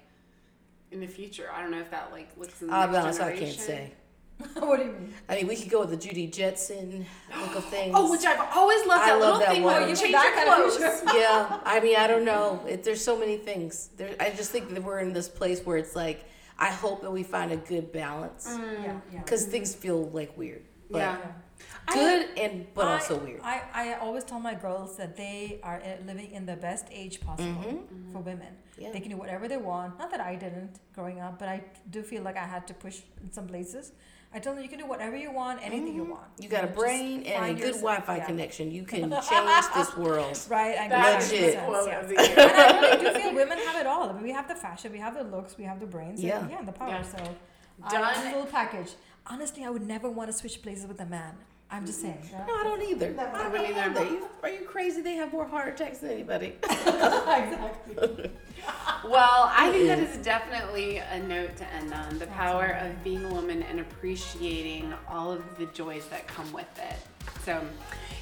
in 0.91 0.99
the 1.01 1.07
future? 1.07 1.49
I 1.53 1.61
don't 1.61 1.71
know 1.71 1.79
if 1.79 1.91
that 1.91 2.11
like 2.11 2.29
looks 2.37 2.61
in 2.61 2.67
the 2.67 2.73
I'll 2.73 2.87
be 2.87 2.93
next 2.93 3.19
honest, 3.19 3.21
I 3.21 3.35
can't 3.37 3.59
say. 3.59 3.93
what 4.53 4.77
do 4.77 4.85
you 4.85 4.91
mean? 4.93 5.13
I 5.27 5.35
mean, 5.35 5.47
we 5.47 5.55
could 5.57 5.69
go 5.69 5.81
with 5.81 5.89
the 5.89 5.97
Judy 5.97 6.27
Jetson 6.27 7.05
look 7.41 7.55
of 7.55 7.65
things. 7.69 7.93
Oh, 7.97 8.09
which 8.09 8.25
I've 8.25 8.39
always 8.55 8.85
loved 8.87 9.03
I 9.03 9.07
that 9.07 9.19
love 9.19 9.21
little 9.21 9.39
that 9.39 9.49
thing 9.49 9.63
one. 9.63 9.73
where 9.73 9.81
Oh, 9.81 9.85
you 9.85 9.89
you 9.91 9.95
change 9.97 10.13
that 10.13 10.25
your 10.25 10.33
kind 10.35 10.49
of 10.63 10.77
clothes. 10.79 11.01
yeah, 11.15 11.59
I 11.65 11.79
mean, 11.81 11.97
I 11.97 12.07
don't 12.07 12.23
know. 12.23 12.63
It, 12.67 12.83
there's 12.85 13.03
so 13.03 13.17
many 13.19 13.35
things. 13.37 13.89
There, 13.97 14.15
I 14.19 14.29
just 14.29 14.51
think 14.51 14.73
that 14.73 14.81
we're 14.83 14.99
in 14.99 15.11
this 15.11 15.27
place 15.27 15.61
where 15.65 15.75
it's 15.77 15.93
like, 15.95 16.23
I 16.57 16.67
hope 16.67 17.01
that 17.01 17.11
we 17.11 17.23
find 17.23 17.51
a 17.51 17.57
good 17.57 17.91
balance 17.91 18.47
Mm. 18.47 18.83
Yeah, 18.83 18.99
yeah. 19.13 19.19
because 19.21 19.45
things 19.45 19.75
feel 19.75 20.09
like 20.09 20.37
weird, 20.37 20.63
but 20.89 20.99
Yeah. 20.99 21.17
good 21.93 22.27
and 22.37 22.65
but 22.73 22.87
I- 22.87 22.93
also 22.93 23.17
weird. 23.17 23.41
I, 23.43 23.61
I 23.73 23.93
always 23.95 24.23
tell 24.23 24.39
my 24.39 24.55
girls 24.55 24.97
that 24.97 25.15
they 25.15 25.59
are 25.63 25.77
uh, 25.81 25.87
living 26.05 26.31
in 26.31 26.45
the 26.45 26.55
best 26.55 26.85
age 26.91 27.19
possible 27.21 27.83
for 28.11 28.19
women. 28.19 28.47
Mm-hmm. 28.53 28.81
Yeah. 28.81 28.91
They 28.93 28.99
can 29.01 29.11
do 29.11 29.17
whatever 29.17 29.47
they 29.47 29.57
want. 29.57 29.99
Not 29.99 30.09
that 30.11 30.21
I 30.21 30.35
didn't 30.35 30.79
growing 30.95 31.19
up, 31.19 31.37
but 31.39 31.49
I 31.49 31.63
do 31.89 32.01
feel 32.01 32.23
like 32.23 32.37
I 32.37 32.45
had 32.45 32.65
to 32.67 32.73
push 32.73 32.97
in 33.23 33.31
some 33.31 33.47
places. 33.47 33.91
I 34.31 34.37
tell 34.37 34.53
them 34.53 34.61
you 34.61 34.69
can 34.69 34.77
do 34.77 34.85
whatever 34.85 35.15
you 35.17 35.31
want, 35.31 35.59
anything 35.65 35.95
you 35.95 36.03
want. 36.03 36.21
Mm-hmm. 36.33 36.43
You 36.43 36.49
got 36.49 36.63
a 36.63 36.67
Just 36.67 36.79
brain 36.79 37.23
and 37.23 37.45
a 37.45 37.47
good 37.49 37.59
yourself- 37.59 37.81
Wi-Fi 37.81 38.17
yeah. 38.17 38.25
connection. 38.25 38.71
You 38.71 38.83
can 38.83 39.09
change 39.29 39.65
this 39.75 39.97
world. 39.97 40.39
Right, 40.49 40.77
I 40.77 40.87
That 40.87 41.21
is 41.23 41.31
Legit. 41.31 41.55
the 41.55 41.61
quote 41.65 41.87
Yeah. 41.87 41.99
of 41.99 42.07
the 42.09 42.13
year. 42.13 42.35
and 42.37 42.51
I 42.61 42.79
really 42.79 43.03
do 43.05 43.19
feel 43.19 43.33
women 43.35 43.57
have 43.57 43.77
it 43.81 43.87
all. 43.87 44.07
I 44.09 44.13
mean, 44.13 44.23
we 44.23 44.31
have 44.31 44.47
the 44.47 44.55
fashion, 44.55 44.91
we 44.91 44.99
have 44.99 45.15
the 45.15 45.23
looks, 45.23 45.57
we 45.57 45.63
have 45.65 45.79
the 45.79 45.87
brains, 45.87 46.21
Yeah. 46.23 46.39
and 46.41 46.51
yeah, 46.51 46.61
the 46.61 46.71
power. 46.71 46.89
Yeah. 46.89 47.01
So, 47.01 47.17
Done. 47.89 48.03
uh, 48.03 48.31
full 48.31 48.45
package. 48.45 48.91
Honestly, 49.29 49.63
I 49.63 49.69
would 49.69 49.85
never 49.85 50.09
want 50.09 50.29
to 50.31 50.35
switch 50.37 50.61
places 50.61 50.87
with 50.87 50.99
a 51.01 51.05
man. 51.05 51.35
I'm 51.71 51.85
just 51.85 52.01
saying. 52.01 52.17
No, 52.47 52.55
I 52.55 52.63
don't 52.63 52.81
either. 52.81 53.13
I 53.19 53.25
I 53.25 53.43
don't 53.43 53.51
wouldn't 53.51 53.77
either. 53.77 53.99
either. 54.01 54.05
You, 54.09 54.27
are 54.41 54.49
you 54.49 54.61
crazy? 54.65 55.01
They 55.01 55.13
have 55.15 55.31
more 55.31 55.45
heart 55.45 55.67
attacks 55.75 55.99
than 55.99 56.09
anybody. 56.09 56.55
exactly. 56.63 58.31
Well, 59.05 59.51
I 59.55 59.69
think 59.71 59.85
that 59.85 59.99
is 59.99 60.17
definitely 60.17 60.97
a 60.97 61.19
note 61.19 61.55
to 61.57 61.71
end 61.73 61.93
on 61.93 62.17
the 62.17 62.25
power 62.27 62.75
of 62.81 63.03
being 63.03 63.23
a 63.23 63.31
woman 63.31 63.61
and 63.63 63.79
appreciating 63.81 64.91
all 65.07 65.31
of 65.31 65.43
the 65.59 65.67
joys 65.67 66.07
that 66.07 66.27
come 66.27 66.51
with 66.51 66.67
it. 66.79 66.97
So, 67.45 67.61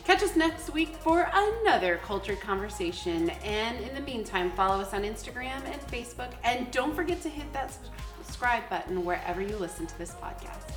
catch 0.04 0.22
us 0.24 0.36
next 0.36 0.74
week 0.74 0.96
for 0.98 1.30
another 1.34 2.02
cultured 2.04 2.42
conversation. 2.42 3.30
And 3.46 3.80
in 3.80 3.96
the 3.96 4.02
meantime, 4.02 4.52
follow 4.52 4.82
us 4.82 4.94
on 4.94 5.04
Instagram 5.04 5.64
and 5.66 5.82
Facebook. 5.88 6.32
And 6.44 6.70
don't 6.72 6.94
forget 6.94 7.22
to 7.22 7.30
hit 7.30 7.52
that 7.54 7.74
subscribe 8.26 8.70
button 8.70 9.06
wherever 9.06 9.42
you 9.42 9.56
listen 9.56 9.88
to 9.88 9.98
this 9.98 10.12
podcast. 10.12 10.74